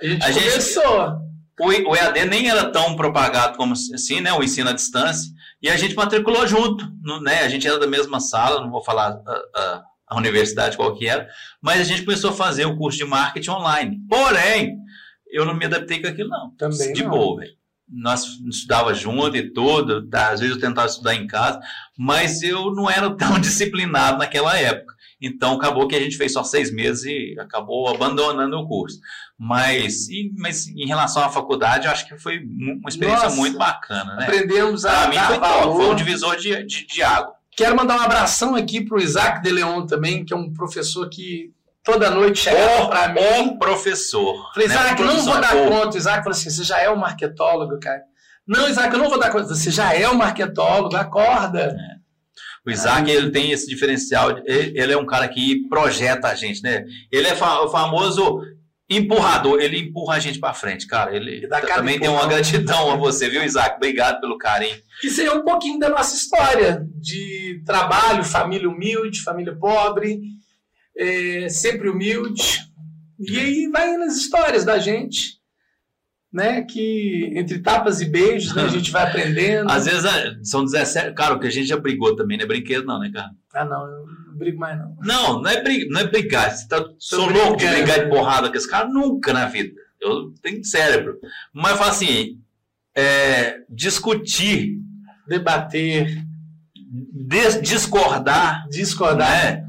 A 0.01 0.07
gente 0.07 0.25
a 0.25 0.33
começou. 0.33 1.07
Gente, 1.09 1.26
o, 1.59 1.91
o 1.91 1.97
EAD 1.97 2.27
nem 2.27 2.49
era 2.49 2.71
tão 2.71 2.95
propagado 2.97 3.57
como 3.57 3.73
assim, 3.73 4.21
né? 4.21 4.33
O 4.33 4.43
ensino 4.43 4.71
à 4.71 4.73
distância. 4.73 5.31
E 5.63 5.69
a 5.69 5.77
gente 5.77 5.95
matriculou 5.95 6.47
junto, 6.47 6.87
né? 7.23 7.41
A 7.41 7.49
gente 7.49 7.67
era 7.67 7.79
da 7.79 7.87
mesma 7.87 8.21
sala, 8.21 8.61
não 8.61 8.71
vou 8.71 8.85
falar 8.85 9.21
a, 9.27 9.43
a, 9.55 9.83
a, 10.09 10.17
universidade 10.17 10.77
qual 10.77 10.95
que 10.95 11.09
era, 11.09 11.29
mas 11.61 11.81
a 11.81 11.85
gente 11.85 12.05
começou 12.05 12.31
a 12.31 12.35
fazer 12.35 12.67
o 12.67 12.77
curso 12.77 12.99
de 12.99 13.05
marketing 13.05 13.51
online. 13.51 13.99
Porém, 14.09 14.77
eu 15.31 15.45
não 15.45 15.55
me 15.55 15.65
adaptei 15.65 16.01
com 16.01 16.09
aquilo, 16.09 16.29
não. 16.29 16.51
Também 16.57 16.93
de 16.93 17.03
não. 17.03 17.11
boa, 17.11 17.41
velho. 17.41 17.53
Nós 17.89 18.25
estudava 18.49 18.93
junto 18.93 19.37
e 19.37 19.53
tudo, 19.53 20.09
tá? 20.09 20.31
às 20.31 20.41
vezes 20.41 20.57
eu 20.57 20.61
tentava 20.61 20.89
estudar 20.89 21.15
em 21.15 21.27
casa, 21.27 21.61
mas 21.97 22.43
eu 22.43 22.73
não 22.73 22.91
era 22.91 23.09
tão 23.17 23.39
disciplinado 23.41 24.19
naquela 24.19 24.59
época. 24.59 24.96
Então 25.21 25.55
acabou 25.55 25.89
que 25.89 25.97
a 25.97 26.01
gente 26.01 26.17
fez 26.17 26.33
só 26.33 26.45
seis 26.45 26.73
meses 26.73 27.05
e 27.05 27.41
acabou 27.41 27.89
abandonando 27.89 28.57
o 28.59 28.69
curso. 28.69 28.99
Mas, 29.39 30.09
e, 30.09 30.31
mas 30.37 30.69
em 30.69 30.87
relação 30.87 31.23
à 31.23 31.29
faculdade, 31.29 31.87
eu 31.87 31.93
acho 31.93 32.07
que 32.07 32.19
foi 32.19 32.39
uma 32.39 32.89
experiência 32.89 33.25
Nossa, 33.25 33.37
muito 33.37 33.57
bacana, 33.57 34.17
né? 34.17 34.25
Aprendemos 34.25 34.85
a. 34.85 34.91
Pra 34.91 35.09
mim 35.09 35.19
foi, 35.19 35.39
top, 35.39 35.77
foi 35.77 35.91
um 35.91 35.95
divisor 35.95 36.37
de, 36.37 36.65
de, 36.65 36.87
de 36.87 37.03
água. 37.03 37.35
Quero 37.57 37.75
mandar 37.75 37.97
um 37.97 38.03
abração 38.03 38.55
aqui 38.55 38.83
para 38.83 38.99
o 38.99 39.01
Isaac 39.01 39.43
de 39.43 39.51
Leon 39.51 39.87
também, 39.87 40.25
que 40.25 40.35
é 40.35 40.37
um 40.37 40.53
professor 40.53 41.09
que 41.09 41.51
toda 41.83 42.11
noite 42.11 42.41
chegava 42.41 42.89
para 42.89 43.09
mim. 43.09 43.21
Um 43.41 43.59
professor. 43.59 44.53
Falei, 44.53 44.69
né? 44.69 44.75
Isaac, 44.75 45.03
não 45.03 45.23
vou 45.23 45.41
dar 45.41 45.53
conta. 45.53 45.97
Isaac 45.97 46.19
falou 46.19 46.37
assim: 46.37 46.51
você 46.51 46.65
já 46.65 46.79
é 46.81 46.91
um 46.91 46.97
marketólogo, 46.97 47.81
cara. 47.81 48.03
Não, 48.47 48.69
Isaac, 48.69 48.93
eu 48.93 48.99
não 48.99 49.09
vou 49.09 49.19
dar 49.19 49.31
conta. 49.31 49.55
Você 49.55 49.71
já 49.71 49.95
é 49.95 50.09
um 50.09 50.15
marketólogo, 50.15 50.95
acorda. 50.95 51.75
É. 51.79 51.96
O 52.67 52.71
Isaac, 52.71 53.09
ele 53.09 53.31
tem 53.31 53.53
esse 53.53 53.67
diferencial, 53.69 54.43
ele, 54.45 54.93
é 54.93 54.99
um 54.99 55.07
cara 55.07 55.29
que 55.29 55.69
projeta 55.69 56.29
a 56.29 56.35
gente, 56.35 56.63
né? 56.63 56.85
Ele 57.13 57.29
é 57.29 57.33
o 57.33 57.69
famoso 57.69 58.41
empurrador, 58.89 59.61
ele 59.61 59.79
empurra 59.79 60.17
a 60.17 60.19
gente 60.19 60.39
para 60.39 60.55
frente, 60.55 60.87
cara. 60.87 61.15
Ele 61.15 61.47
também 61.75 61.99
tem 61.99 62.09
uma 62.09 62.27
gratidão 62.27 62.91
a 62.91 62.97
você, 62.97 63.29
viu, 63.29 63.45
Isaac? 63.45 63.77
Obrigado 63.77 64.21
pelo 64.21 64.39
carinho. 64.39 64.77
Isso 65.03 65.21
aí 65.21 65.27
é 65.27 65.33
um 65.33 65.45
pouquinho 65.45 65.79
da 65.79 65.89
nossa 65.89 66.15
história 66.17 66.85
de 67.01 67.63
trabalho, 67.65 68.25
família 68.25 68.69
humilde, 68.69 69.23
família 69.23 69.55
pobre, 69.55 70.21
é, 70.97 71.49
sempre 71.49 71.89
humilde. 71.89 72.67
E 73.19 73.39
aí 73.39 73.71
vai 73.73 73.97
nas 73.97 74.17
histórias 74.17 74.65
da 74.65 74.79
gente, 74.79 75.36
né? 76.33 76.63
Que 76.63 77.33
entre 77.35 77.59
tapas 77.61 78.01
e 78.01 78.07
beijos 78.07 78.55
né, 78.55 78.63
a 78.63 78.69
gente 78.69 78.91
vai 78.91 79.05
aprendendo. 79.05 79.71
Às 79.71 79.87
vezes 79.87 80.05
é, 80.05 80.37
são 80.43 80.65
17. 80.65 81.15
Cara, 81.15 81.35
o 81.35 81.41
que 81.41 81.47
a 81.47 81.51
gente 81.51 81.67
já 81.67 81.77
brigou 81.77 82.15
também, 82.15 82.37
não 82.37 82.45
é 82.45 82.49
brinquedo, 82.49 82.85
não, 82.85 82.99
né, 82.99 83.11
cara? 83.13 83.31
Ah, 83.55 83.65
não, 83.65 83.87
eu 83.87 84.07
não 84.07 84.37
brigo 84.37 84.59
mais, 84.59 84.79
não. 84.79 84.97
Não, 85.03 85.43
não 85.43 85.51
é, 85.51 85.63
briga, 85.63 85.87
não 85.91 86.01
é 86.01 86.07
brigar. 86.07 86.51
Você 86.51 86.69
tá, 86.69 86.85
sou 86.99 87.29
louco 87.31 87.57
de 87.57 87.67
brigar 87.67 88.05
de 88.05 88.11
porrada 88.11 88.51
com 88.51 88.57
esse 88.57 88.69
cara? 88.69 88.89
Nunca 88.89 89.33
na 89.33 89.47
vida. 89.47 89.73
Eu 90.01 90.35
tenho 90.43 90.65
cérebro. 90.65 91.19
Mas 91.53 91.73
eu 91.73 91.79
falo 91.79 91.91
assim: 91.91 92.41
é, 92.95 93.59
discutir, 93.69 94.79
debater, 95.27 96.23
des, 97.13 97.61
discordar. 97.61 98.67
Discordar. 98.69 99.31
Né? 99.31 99.67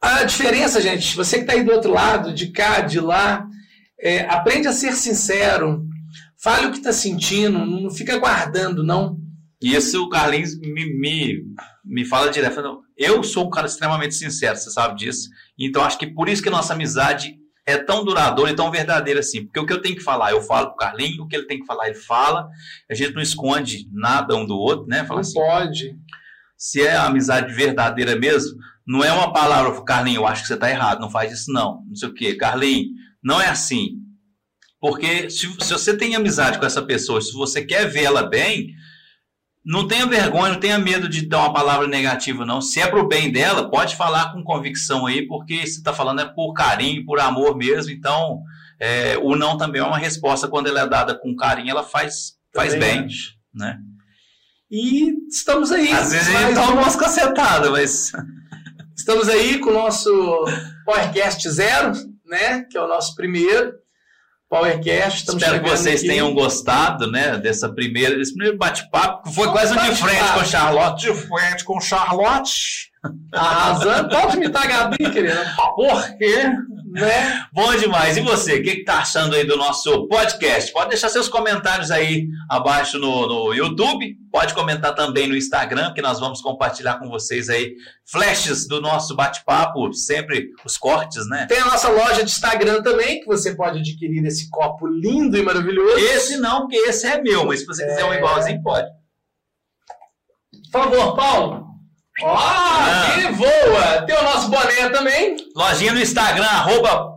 A 0.00 0.24
diferença, 0.24 0.80
gente, 0.80 1.14
você 1.14 1.36
que 1.36 1.42
está 1.42 1.52
aí 1.52 1.62
do 1.62 1.72
outro 1.72 1.92
lado, 1.92 2.32
de 2.32 2.48
cá, 2.48 2.80
de 2.80 2.98
lá, 2.98 3.46
é, 4.00 4.20
aprende 4.22 4.68
a 4.68 4.72
ser 4.72 4.92
sincero. 4.92 5.86
Fale 6.42 6.66
o 6.66 6.70
que 6.70 6.78
está 6.78 6.92
sentindo, 6.92 7.64
não 7.66 7.90
fica 7.90 8.18
guardando, 8.18 8.82
não. 8.82 9.18
Isso 9.60 10.02
o 10.02 10.08
Carlinhos 10.08 10.58
me, 10.58 10.98
me, 10.98 11.44
me 11.84 12.04
fala 12.06 12.30
direto. 12.30 12.82
Eu 12.96 13.22
sou 13.22 13.46
um 13.46 13.50
cara 13.50 13.66
extremamente 13.66 14.14
sincero, 14.14 14.56
você 14.56 14.70
sabe 14.70 14.96
disso. 14.96 15.28
Então 15.58 15.84
acho 15.84 15.98
que 15.98 16.06
por 16.06 16.30
isso 16.30 16.42
que 16.42 16.48
a 16.48 16.52
nossa 16.52 16.72
amizade 16.72 17.36
é 17.66 17.76
tão 17.76 18.02
duradoura 18.04 18.50
e 18.50 18.56
tão 18.56 18.70
verdadeira 18.70 19.20
assim. 19.20 19.44
Porque 19.44 19.60
o 19.60 19.66
que 19.66 19.72
eu 19.72 19.82
tenho 19.82 19.96
que 19.96 20.02
falar, 20.02 20.30
eu 20.30 20.40
falo 20.40 20.68
pro 20.68 20.76
Carlinhos, 20.76 21.18
o 21.18 21.26
que 21.26 21.36
ele 21.36 21.46
tem 21.46 21.60
que 21.60 21.66
falar, 21.66 21.88
ele 21.88 21.98
fala. 21.98 22.48
A 22.90 22.94
gente 22.94 23.14
não 23.14 23.20
esconde 23.20 23.86
nada 23.92 24.34
um 24.34 24.46
do 24.46 24.56
outro, 24.56 24.86
né? 24.86 25.04
Fala 25.04 25.16
não 25.16 25.20
assim, 25.20 25.34
pode. 25.34 25.96
Se 26.56 26.80
é 26.82 26.96
amizade 26.96 27.54
verdadeira 27.54 28.16
mesmo, 28.16 28.56
não 28.86 29.04
é 29.04 29.12
uma 29.12 29.32
palavra, 29.32 29.82
Carlinhos, 29.84 30.22
eu 30.22 30.26
acho 30.26 30.42
que 30.42 30.48
você 30.48 30.54
está 30.54 30.70
errado, 30.70 31.00
não 31.00 31.10
faz 31.10 31.32
isso 31.32 31.52
não. 31.52 31.84
Não 31.86 31.94
sei 31.94 32.08
o 32.08 32.14
quê. 32.14 32.34
Carlinhos, 32.34 32.88
não 33.22 33.40
é 33.40 33.48
assim. 33.48 33.96
Porque 34.80 35.28
se, 35.28 35.46
se 35.60 35.72
você 35.72 35.96
tem 35.96 36.14
amizade 36.14 36.58
com 36.58 36.64
essa 36.64 36.82
pessoa, 36.82 37.20
se 37.20 37.32
você 37.32 37.64
quer 37.64 37.86
vê-la 37.86 38.22
bem, 38.22 38.74
não 39.64 39.86
tenha 39.86 40.06
vergonha, 40.06 40.54
não 40.54 40.60
tenha 40.60 40.78
medo 40.78 41.08
de 41.08 41.26
dar 41.26 41.40
uma 41.40 41.52
palavra 41.52 41.86
negativa, 41.86 42.46
não. 42.46 42.62
Se 42.62 42.80
é 42.80 42.86
pro 42.86 43.06
bem 43.06 43.30
dela, 43.30 43.70
pode 43.70 43.94
falar 43.94 44.32
com 44.32 44.42
convicção 44.42 45.06
aí, 45.06 45.26
porque 45.26 45.58
você 45.58 45.78
está 45.78 45.92
falando 45.92 46.22
é 46.22 46.24
por 46.24 46.54
carinho, 46.54 47.04
por 47.04 47.20
amor 47.20 47.56
mesmo. 47.56 47.92
Então, 47.92 48.40
é, 48.80 49.18
o 49.18 49.36
não 49.36 49.58
também 49.58 49.82
é 49.82 49.84
uma 49.84 49.98
resposta. 49.98 50.48
Quando 50.48 50.68
ela 50.68 50.80
é 50.80 50.88
dada 50.88 51.14
com 51.14 51.36
carinho, 51.36 51.70
ela 51.70 51.82
faz, 51.82 52.36
faz 52.54 52.74
bem, 52.74 53.06
né? 53.54 53.78
E 54.70 55.12
estamos 55.28 55.70
aí. 55.72 55.92
Às 55.92 56.12
vezes 56.12 56.34
a 56.34 56.40
gente 56.42 56.54
toma 56.54 56.80
umas 56.80 56.96
cacetadas, 56.96 57.70
mas... 57.70 58.12
Estamos 58.96 59.30
aí 59.30 59.58
com 59.60 59.70
o 59.70 59.74
nosso 59.74 60.44
podcast 60.84 61.48
zero, 61.50 61.92
né? 62.30 62.64
Que 62.70 62.78
é 62.78 62.80
o 62.80 62.88
nosso 62.88 63.14
primeiro. 63.14 63.74
PowerCast. 64.48 65.20
Estamos 65.20 65.42
Espero 65.42 65.62
que 65.62 65.70
vocês 65.70 66.00
aqui. 66.00 66.08
tenham 66.08 66.34
gostado, 66.34 67.08
né, 67.08 67.38
dessa 67.38 67.72
primeira, 67.72 68.16
desse 68.16 68.34
primeiro 68.34 68.58
bate-papo, 68.58 69.28
que 69.28 69.34
foi 69.34 69.48
quase 69.52 69.72
um 69.72 69.76
de 69.80 69.94
frente 69.94 70.32
com 70.34 70.44
Charlotte. 70.44 71.00
De 71.02 71.14
frente 71.14 71.64
com 71.64 71.80
Charlotte. 71.80 72.90
Arrasando. 73.32 74.08
Pode 74.08 74.36
imitar 74.36 74.64
a 74.64 74.66
Gabi, 74.66 75.10
querida. 75.10 75.54
Por 75.76 76.18
quê? 76.18 76.52
Né? 76.90 77.46
Bom 77.52 77.74
demais. 77.76 78.16
E 78.16 78.20
você, 78.20 78.54
o 78.56 78.62
que, 78.62 78.76
que 78.76 78.84
tá 78.84 78.98
achando 78.98 79.34
aí 79.34 79.44
do 79.44 79.56
nosso 79.56 80.08
podcast? 80.08 80.72
Pode 80.72 80.90
deixar 80.90 81.08
seus 81.08 81.28
comentários 81.28 81.90
aí 81.90 82.26
abaixo 82.48 82.98
no, 82.98 83.26
no 83.26 83.54
YouTube. 83.54 84.16
Pode 84.32 84.54
comentar 84.54 84.94
também 84.94 85.26
no 85.26 85.36
Instagram, 85.36 85.92
que 85.92 86.02
nós 86.02 86.18
vamos 86.20 86.40
compartilhar 86.40 86.98
com 86.98 87.08
vocês 87.08 87.48
aí 87.48 87.74
flashes 88.10 88.66
do 88.66 88.80
nosso 88.80 89.14
bate-papo, 89.16 89.92
sempre 89.92 90.50
os 90.64 90.76
cortes, 90.76 91.28
né? 91.28 91.46
Tem 91.46 91.58
a 91.58 91.66
nossa 91.66 91.88
loja 91.88 92.24
de 92.24 92.30
Instagram 92.30 92.82
também, 92.82 93.20
que 93.20 93.26
você 93.26 93.54
pode 93.54 93.78
adquirir 93.78 94.24
esse 94.26 94.48
copo 94.50 94.86
lindo 94.86 95.36
e 95.36 95.42
maravilhoso. 95.42 95.98
Esse 95.98 96.36
não, 96.36 96.62
porque 96.62 96.76
esse 96.76 97.06
é 97.06 97.20
meu, 97.20 97.44
mas 97.46 97.60
se 97.60 97.66
você 97.66 97.86
quiser 97.86 98.04
um 98.04 98.12
É. 98.12 98.16
igualzinho, 98.18 98.62
pode. 98.62 98.88
Por 100.72 100.82
favor, 100.84 101.16
Paulo. 101.16 101.69
Ó, 102.22 102.36
Ah. 102.36 103.30
voa! 103.32 104.02
Tem 104.06 104.16
o 104.16 104.22
nosso 104.22 104.48
boné 104.48 104.88
também. 104.90 105.36
Lojinha 105.56 105.92
no 105.92 106.00
Instagram, 106.00 106.44
arroba 106.46 107.10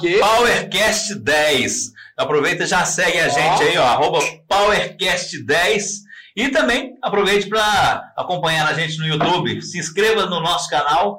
quê? 0.00 0.20
PowerCast10. 0.20 1.92
Aproveita 2.16 2.64
e 2.64 2.66
já 2.66 2.84
segue 2.84 3.18
a 3.20 3.26
Ó. 3.26 3.30
gente 3.30 3.62
aí, 3.62 3.78
ó, 3.78 3.84
arroba 3.84 4.20
PowerCast10. 4.48 6.04
E 6.36 6.48
também 6.48 6.94
aproveite 7.02 7.48
para 7.48 8.02
acompanhar 8.16 8.66
a 8.68 8.72
gente 8.74 8.98
no 8.98 9.06
YouTube. 9.06 9.62
Se 9.62 9.78
inscreva 9.78 10.26
no 10.26 10.40
nosso 10.40 10.68
canal 10.68 11.18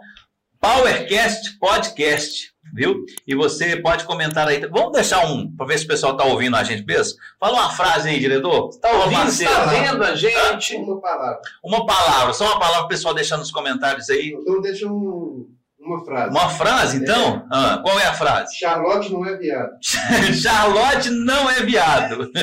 PowerCast 0.70 1.60
Podcast, 1.60 2.52
viu? 2.74 3.06
E 3.28 3.36
você 3.36 3.76
pode 3.78 4.04
comentar 4.06 4.48
aí. 4.48 4.60
Vamos 4.68 4.94
deixar 4.94 5.24
um, 5.28 5.56
para 5.56 5.68
ver 5.68 5.78
se 5.78 5.86
o 5.86 5.88
pessoal 5.88 6.18
tá 6.18 6.24
ouvindo 6.26 6.56
a 6.56 6.64
gente 6.64 6.84
mesmo. 6.84 7.20
Fala 7.40 7.54
uma 7.60 7.70
frase 7.70 8.10
aí, 8.10 8.20
diretor. 8.20 8.70
Tá 8.80 8.92
Ô, 8.92 9.02
ouvindo? 9.04 9.28
Está 9.30 9.66
vendo 9.66 10.04
a 10.04 10.16
gente? 10.16 10.76
Uma 10.78 11.00
palavra. 11.00 11.40
Uma 11.64 11.86
palavra, 11.86 12.34
só 12.34 12.46
uma 12.46 12.60
palavra 12.60 12.78
para 12.80 12.86
o 12.86 12.90
pessoal 12.90 13.14
deixar 13.14 13.38
nos 13.38 13.52
comentários 13.52 14.10
aí. 14.10 14.36
Então 14.42 14.60
deixa 14.60 14.88
um- 14.88 15.48
uma 15.80 16.04
frase. 16.04 16.32
Uma 16.32 16.50
frase, 16.50 16.98
então? 16.98 17.46
Ah, 17.52 17.80
qual 17.84 18.00
é 18.00 18.08
a 18.08 18.14
frase? 18.14 18.58
Charlotte 18.58 19.12
não 19.14 19.24
é 19.24 19.38
viado. 19.38 19.70
Charlotte 20.42 21.10
não 21.12 21.48
é 21.52 21.62
viado. 21.62 22.32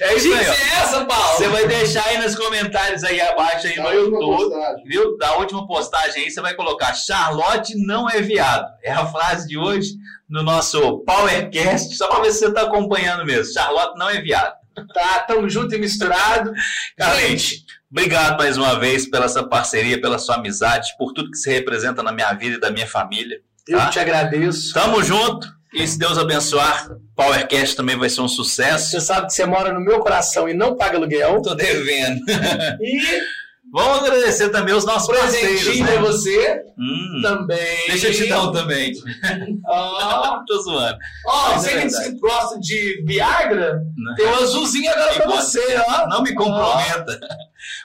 É 0.00 0.14
isso 0.14 0.32
aí, 0.32 0.44
ser 0.44 0.72
essa, 0.74 1.04
Paulo. 1.04 1.36
Você 1.36 1.48
vai 1.48 1.66
deixar 1.66 2.04
aí 2.06 2.18
nos 2.18 2.34
comentários 2.34 3.02
aí 3.04 3.20
abaixo 3.20 3.66
aí 3.66 3.76
Da 3.76 3.82
no 3.82 3.88
última 3.88 4.18
YouTube, 4.20 4.36
postagem. 4.50 4.84
viu? 4.84 5.16
Da 5.18 5.36
última 5.36 5.66
postagem 5.66 6.24
aí, 6.24 6.30
você 6.30 6.40
vai 6.40 6.54
colocar 6.54 6.94
Charlotte 6.94 7.74
não 7.86 8.08
é 8.08 8.20
viado. 8.20 8.66
É 8.82 8.92
a 8.92 9.06
frase 9.06 9.46
de 9.48 9.56
hoje 9.58 9.90
no 10.28 10.42
nosso 10.42 10.98
Powercast, 11.04 11.96
só 11.96 12.08
para 12.08 12.20
ver 12.20 12.32
se 12.32 12.40
você 12.40 12.52
tá 12.52 12.62
acompanhando 12.62 13.24
mesmo. 13.24 13.52
Charlotte 13.52 13.96
não 13.98 14.08
é 14.10 14.20
viado. 14.20 14.54
Tá, 14.92 15.20
tamo 15.20 15.48
junto 15.48 15.74
e 15.74 15.78
misturado. 15.78 16.52
Carente, 16.98 17.64
obrigado 17.90 18.36
mais 18.36 18.56
uma 18.58 18.78
vez 18.78 19.08
pela 19.08 19.24
essa 19.24 19.42
parceria, 19.46 20.00
pela 20.00 20.18
sua 20.18 20.34
amizade, 20.36 20.90
por 20.98 21.12
tudo 21.12 21.30
que 21.30 21.38
você 21.38 21.52
representa 21.52 22.02
na 22.02 22.12
minha 22.12 22.32
vida 22.34 22.56
e 22.56 22.60
da 22.60 22.70
minha 22.70 22.86
família. 22.86 23.38
Eu 23.66 23.78
Tá. 23.78 23.88
te 23.90 23.98
agradeço. 23.98 24.74
Tamo 24.74 25.02
junto. 25.02 25.48
E 25.74 25.86
se 25.86 25.98
Deus 25.98 26.16
abençoar, 26.16 26.88
Powercast 27.14 27.76
também 27.76 27.96
vai 27.98 28.08
ser 28.08 28.20
um 28.20 28.28
sucesso. 28.28 28.90
Você 28.90 29.00
sabe 29.00 29.26
que 29.26 29.32
você 29.34 29.44
mora 29.46 29.72
no 29.72 29.80
meu 29.80 29.98
coração 30.00 30.48
e 30.48 30.54
não 30.54 30.76
paga 30.76 30.96
aluguel. 30.96 31.40
Tô 31.42 31.54
devendo. 31.54 32.20
E 32.80 33.36
Vamos 33.72 33.98
agradecer 33.98 34.48
também 34.50 34.72
os 34.72 34.84
nossos 34.86 35.08
parceiros. 35.08 35.60
presentinho 35.60 35.84
Né? 35.84 35.92
pra 35.92 36.00
você 36.02 36.62
Hum, 36.78 37.20
também. 37.20 37.86
deixa 37.88 38.06
eu 38.08 38.14
te 38.14 38.26
dar 38.28 38.42
um 38.44 38.52
também. 38.52 38.92
Ó, 39.66 40.38
Tô 40.46 40.62
zoando. 40.62 40.96
ó, 41.26 41.50
Mas 41.50 41.62
você 41.62 41.70
é 41.70 42.10
que 42.12 42.18
gosta 42.20 42.60
de 42.60 43.02
Viagra, 43.04 43.80
tem 44.16 44.24
um 44.26 44.34
azulzinho 44.36 44.90
agora 44.92 45.14
pra 45.14 45.24
Igual. 45.24 45.38
você, 45.42 45.82
ó. 45.88 46.08
Não 46.08 46.22
me 46.22 46.32
comprometa. 46.34 47.18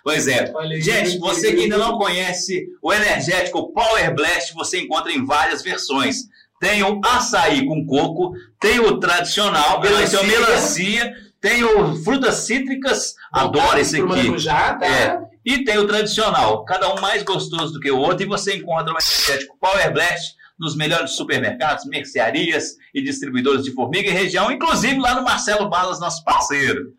Pois 0.03 0.27
é. 0.27 0.53
Gente, 0.79 1.17
você 1.17 1.51
que 1.53 1.61
ainda 1.63 1.77
não 1.79 1.97
conhece 1.97 2.67
o 2.81 2.93
energético 2.93 3.73
Power 3.73 4.15
Blast, 4.15 4.53
você 4.53 4.79
encontra 4.81 5.11
em 5.11 5.25
várias 5.25 5.63
versões. 5.63 6.17
Tem 6.61 6.83
o 6.83 7.01
açaí 7.03 7.65
com 7.65 7.83
coco, 7.87 8.35
tem 8.59 8.79
o 8.79 8.99
tradicional, 8.99 9.81
Melancia. 9.81 10.19
tem 10.19 10.29
o 10.29 10.31
melancia, 10.31 11.13
tem 11.41 11.63
o 11.63 11.95
frutas 12.03 12.35
cítricas, 12.35 13.15
adoro 13.33 13.79
esse 13.79 13.95
aqui. 13.95 14.05
maracujá, 14.05 14.75
tá? 14.75 14.85
É. 14.85 15.19
E 15.43 15.63
tem 15.63 15.79
o 15.79 15.87
tradicional, 15.87 16.63
cada 16.63 16.93
um 16.93 17.01
mais 17.01 17.23
gostoso 17.23 17.73
do 17.73 17.79
que 17.79 17.89
o 17.89 17.97
outro, 17.97 18.23
e 18.23 18.29
você 18.29 18.55
encontra 18.55 18.93
o 18.93 18.97
energético 18.97 19.57
Power 19.59 19.91
Blast 19.91 20.35
nos 20.59 20.75
melhores 20.75 21.13
supermercados, 21.13 21.83
mercearias 21.85 22.75
e 22.93 23.01
distribuidores 23.01 23.63
de 23.63 23.73
formiga 23.73 24.07
e 24.07 24.13
região, 24.13 24.51
inclusive 24.51 24.99
lá 24.99 25.15
no 25.15 25.23
Marcelo 25.23 25.67
Balas, 25.67 25.99
nosso 25.99 26.23
parceiro. 26.23 26.93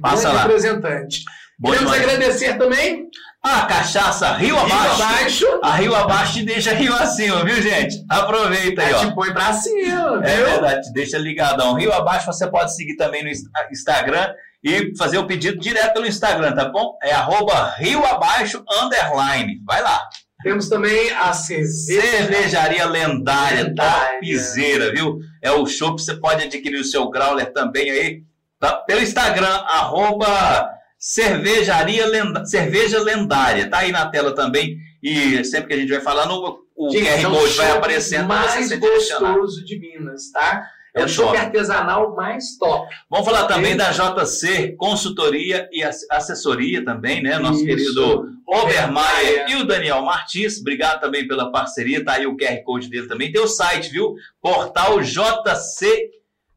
Passa 0.00 0.22
Grande 0.22 0.36
lá. 0.36 0.42
representante. 0.42 1.24
Bom 1.58 1.72
Queremos 1.72 1.92
agradecer 1.92 2.56
também. 2.56 3.08
A 3.42 3.62
cachaça 3.66 4.32
Rio 4.34 4.56
Rio 4.56 4.64
Abaixo. 4.74 5.02
abaixo. 5.02 5.60
A 5.62 5.70
Rio 5.76 5.94
Abaixo 5.94 6.32
te 6.34 6.42
deixa 6.44 6.72
Rio 6.74 6.92
acima, 6.94 7.44
viu, 7.44 7.62
gente? 7.62 8.04
Aproveita 8.10 8.82
aí, 8.82 8.90
Ela 8.90 8.98
ó. 9.02 9.06
te 9.06 9.14
põe 9.14 9.32
pra 9.32 9.52
cima, 9.52 10.26
É 10.26 10.36
viu? 10.36 10.46
verdade, 10.46 10.82
te 10.82 10.92
deixa 10.92 11.18
ligadão. 11.18 11.74
Rio 11.74 11.92
Abaixo 11.92 12.26
você 12.26 12.46
pode 12.50 12.74
seguir 12.74 12.96
também 12.96 13.22
no 13.22 13.30
Insta- 13.30 13.48
Instagram 13.70 14.34
e 14.62 14.92
fazer 14.98 15.18
o 15.18 15.26
pedido 15.26 15.58
direto 15.58 15.94
pelo 15.94 16.06
Instagram, 16.06 16.52
tá 16.54 16.68
bom? 16.68 16.98
É 17.02 17.12
arroba 17.12 17.74
Rio 17.78 18.04
Abaixo 18.04 18.62
underline. 18.82 19.60
Vai 19.64 19.82
lá. 19.82 20.02
Temos 20.42 20.68
também 20.68 21.10
a 21.12 21.32
cerveja. 21.32 21.72
Cervejaria 22.02 22.86
lendária, 22.86 23.64
Lendária. 23.64 24.20
topzera, 24.20 24.92
viu? 24.92 25.18
É 25.42 25.50
o 25.52 25.66
show 25.66 25.94
que 25.96 26.02
você 26.02 26.14
pode 26.14 26.44
adquirir 26.44 26.80
o 26.80 26.84
seu 26.84 27.08
growler 27.08 27.52
também 27.52 27.90
aí. 27.90 28.22
tá? 28.60 28.72
Pelo 28.86 29.00
Instagram, 29.00 29.46
arroba 29.68 30.68
cervejaria 30.98 32.06
lenda, 32.06 32.44
cerveja 32.44 33.00
lendária. 33.02 33.68
Tá 33.70 33.78
aí 33.78 33.92
na 33.92 34.06
tela 34.08 34.34
também. 34.34 34.76
E 35.02 35.44
sempre 35.44 35.68
que 35.68 35.74
a 35.74 35.76
gente 35.76 35.90
vai 35.90 36.00
falando, 36.00 36.58
o 36.76 36.90
Gente, 36.90 37.06
é 37.06 37.18
QR 37.22 37.30
Code 37.30 37.52
vai 37.54 37.66
chopp 37.66 37.78
aparecendo 37.78 38.26
mais 38.28 38.72
gostoso 38.78 39.64
de 39.64 39.78
Minas, 39.78 40.30
tá? 40.32 40.64
É, 40.94 41.02
É 41.02 41.04
o 41.04 41.08
chopp 41.08 41.28
top. 41.32 41.38
artesanal 41.38 42.16
mais 42.16 42.56
top. 42.58 42.88
Vamos 43.10 43.24
falar 43.26 43.44
também 43.46 43.76
da 43.76 43.90
JC 43.92 44.74
Consultoria 44.76 45.68
e 45.70 45.84
Ass- 45.84 46.06
Assessoria 46.10 46.84
também, 46.84 47.22
né? 47.22 47.38
Nosso 47.38 47.58
Isso. 47.58 47.66
querido 47.66 48.02
Obermaier 48.46 49.44
Obermaier. 49.44 49.50
e 49.50 49.56
o 49.56 49.64
Daniel 49.64 50.02
Martins. 50.02 50.58
Obrigado 50.60 51.00
também 51.00 51.28
pela 51.28 51.52
parceria. 51.52 52.04
Tá 52.04 52.14
aí 52.14 52.26
o 52.26 52.36
QR 52.36 52.60
Code 52.64 52.88
dele 52.88 53.06
também. 53.06 53.30
Tem 53.30 53.40
o 53.40 53.46
site, 53.46 53.90
viu? 53.90 54.14
Portal 54.42 55.00
JC. 55.00 56.10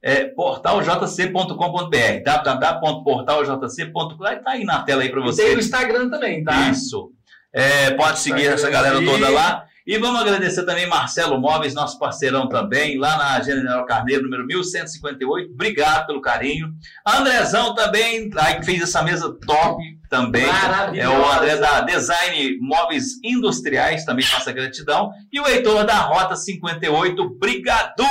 É, 0.04 0.26
portaljc.com.br 0.26 2.24
www.portaljc.com 2.26 4.18
tá 4.18 4.52
aí 4.52 4.64
na 4.64 4.82
tela 4.82 5.04
aí 5.04 5.10
para 5.10 5.20
E 5.20 5.24
tem 5.24 5.32
você 5.32 5.56
o 5.56 5.60
Instagram 5.60 6.10
também, 6.10 6.44
tá? 6.44 6.70
isso. 6.70 7.12
É, 7.54 7.92
pode 7.92 8.20
seguir 8.20 8.48
essa 8.48 8.70
galera 8.70 9.04
toda 9.04 9.30
lá. 9.30 9.66
E 9.86 9.98
vamos 9.98 10.22
agradecer 10.22 10.64
também 10.64 10.88
Marcelo 10.88 11.40
Móveis, 11.40 11.74
nosso 11.74 11.98
parceirão 11.98 12.48
também, 12.48 12.98
lá 12.98 13.18
na 13.18 13.42
General 13.42 13.86
Carneiro, 13.86 14.24
número 14.24 14.46
1158. 14.46 15.52
Obrigado 15.52 16.08
pelo 16.08 16.22
carinho. 16.22 16.72
Andrezão 17.06 17.74
também, 17.74 18.30
aí 18.38 18.56
que 18.60 18.66
fez 18.66 18.82
essa 18.82 19.02
mesa 19.02 19.34
top 19.46 19.82
também. 20.10 20.46
É 20.94 21.10
o 21.10 21.32
André 21.32 21.56
da 21.56 21.82
Design 21.82 22.58
Móveis 22.62 23.20
Industriais, 23.24 24.06
também 24.06 24.26
nossa 24.32 24.52
gratidão. 24.52 25.10
E 25.32 25.40
o 25.40 25.48
Heitor 25.48 25.86
da 25.86 25.96
Rota 25.96 26.36
58, 26.36 27.22
obrigado! 27.22 28.04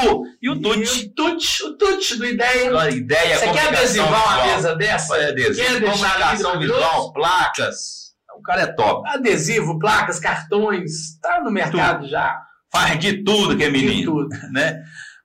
E 0.42 0.48
o 0.48 0.60
Tuti, 0.60 1.06
o 1.06 1.14
Tuti, 1.14 1.62
o 1.62 1.76
Tuti 1.76 2.16
do 2.16 2.26
Ideia. 2.26 2.76
a 2.78 2.90
ideia, 2.90 3.38
Você 3.38 3.52
quer 3.52 3.68
adesivar 3.68 4.38
uma 4.38 4.46
mesa 4.46 4.74
dessa? 4.74 5.12
Olha, 5.12 5.28
adesivo, 5.28 5.68
Quer 5.68 5.80
deixar 5.80 6.58
visual, 6.58 7.12
placas. 7.12 8.09
O 8.40 8.42
cara 8.42 8.62
é 8.62 8.66
top. 8.66 9.08
Adesivo, 9.08 9.78
placas, 9.78 10.18
cartões, 10.18 11.18
tá 11.20 11.40
no 11.42 11.50
mercado 11.50 12.08
já. 12.08 12.36
Faz 12.72 12.98
de 12.98 13.22
tudo 13.22 13.56
que 13.56 13.64
é 13.64 13.70
De 13.70 13.72
menino, 13.72 14.12
tudo. 14.12 14.28
né? 14.52 14.80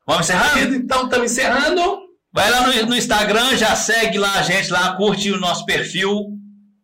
Vamos 0.05 0.29
encerrando? 0.29 0.75
Então, 0.75 1.05
estamos 1.05 1.31
encerrando. 1.31 1.99
Vai 2.33 2.49
lá 2.51 2.67
no, 2.67 2.85
no 2.87 2.95
Instagram, 2.95 3.55
já 3.55 3.75
segue 3.75 4.17
lá 4.17 4.35
a 4.39 4.41
gente 4.41 4.69
lá, 4.71 4.95
curte 4.97 5.31
o 5.31 5.39
nosso 5.39 5.65
perfil, 5.65 6.11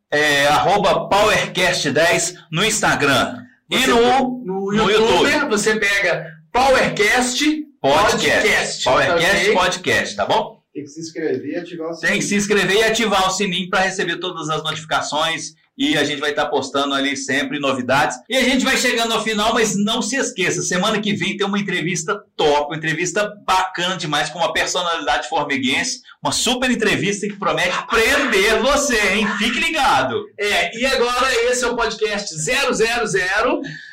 é, 0.10 0.48
arroba 0.48 1.10
PowerCast10 1.10 2.36
no 2.52 2.64
Instagram. 2.64 3.38
E 3.70 3.78
Você- 3.78 3.88
no 3.88 4.44
No, 4.46 4.72
no 4.74 4.90
YouTube, 4.90 5.30
YouTube. 5.32 5.50
você 5.50 5.76
pega 5.78 6.28
Powercast 6.52 7.66
podcast. 7.82 8.84
Podcast, 8.84 8.84
PowerCast? 8.84 9.52
Podcast, 9.54 10.16
tá 10.16 10.26
bom? 10.26 10.62
Tem 10.74 10.84
que 10.84 10.90
se 10.90 11.02
inscrever 11.02 11.46
e 11.52 11.56
ativar 11.58 11.92
o 11.92 12.00
Tem 12.00 12.20
que 12.20 12.22
se 12.26 12.36
inscrever 12.36 12.78
e 12.78 12.84
ativar 12.84 13.28
o 13.28 13.32
sininho 13.32 13.70
para 13.70 13.82
receber 13.82 14.18
todas 14.20 14.50
as 14.50 14.64
notificações 14.64 15.54
e 15.78 15.98
a 15.98 16.04
gente 16.04 16.20
vai 16.20 16.32
estar 16.32 16.48
postando 16.48 16.94
ali 16.94 17.16
sempre 17.16 17.60
novidades. 17.60 18.18
E 18.30 18.36
a 18.36 18.44
gente 18.44 18.64
vai 18.64 18.78
chegando 18.78 19.14
ao 19.14 19.24
final, 19.24 19.54
mas 19.54 19.76
não 19.76 20.02
se 20.02 20.16
esqueça, 20.16 20.62
semana 20.62 21.02
que 21.02 21.14
vem 21.14 21.38
tem 21.38 21.46
uma 21.46 21.60
entrevista 21.60 22.22
top, 22.36 22.68
uma 22.68 22.78
entrevista 22.78 23.32
bacana 23.46 23.98
demais 23.98 24.30
com 24.30 24.40
uma 24.40 24.54
personalidade 24.54 25.28
formiguense, 25.28 26.02
uma 26.24 26.32
super 26.32 26.70
entrevista 26.70 27.28
que 27.28 27.38
promete 27.38 27.76
prender 27.88 28.62
você, 28.62 29.00
hein? 29.14 29.28
Fique 29.38 29.60
ligado. 29.60 30.24
É, 30.40 30.78
e 30.78 30.86
agora 30.86 31.28
esse 31.50 31.64
é 31.64 31.68
o 31.68 31.76
podcast 31.76 32.36
000 32.36 32.72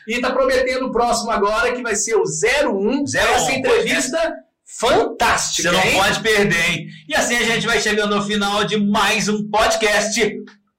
e 0.09 0.21
tá 0.21 0.31
prometendo 0.31 0.87
o 0.87 0.93
próximo 0.93 1.31
agora 1.31 1.73
que 1.73 1.83
vai 1.83 1.95
ser 1.95 2.17
o 2.17 2.23
01. 2.23 3.05
01, 3.05 3.05
Essa 3.17 3.53
entrevista 3.53 4.35
fantástica, 4.79 5.71
Você 5.71 5.77
não 5.77 5.83
hein? 5.83 5.97
pode 5.97 6.21
perder, 6.21 6.71
hein? 6.71 6.87
E 7.09 7.15
assim 7.15 7.37
a 7.37 7.43
gente 7.43 7.67
vai 7.67 7.81
chegando 7.81 8.15
ao 8.15 8.23
final 8.25 8.65
de 8.65 8.77
mais 8.77 9.29
um 9.29 9.49
podcast 9.49 10.21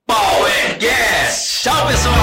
PowerCast. 0.10 1.62
Tchau, 1.62 1.86
pessoal! 1.86 2.16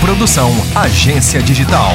Produção 0.00 0.50
Agência 0.74 1.40
Digital. 1.40 1.94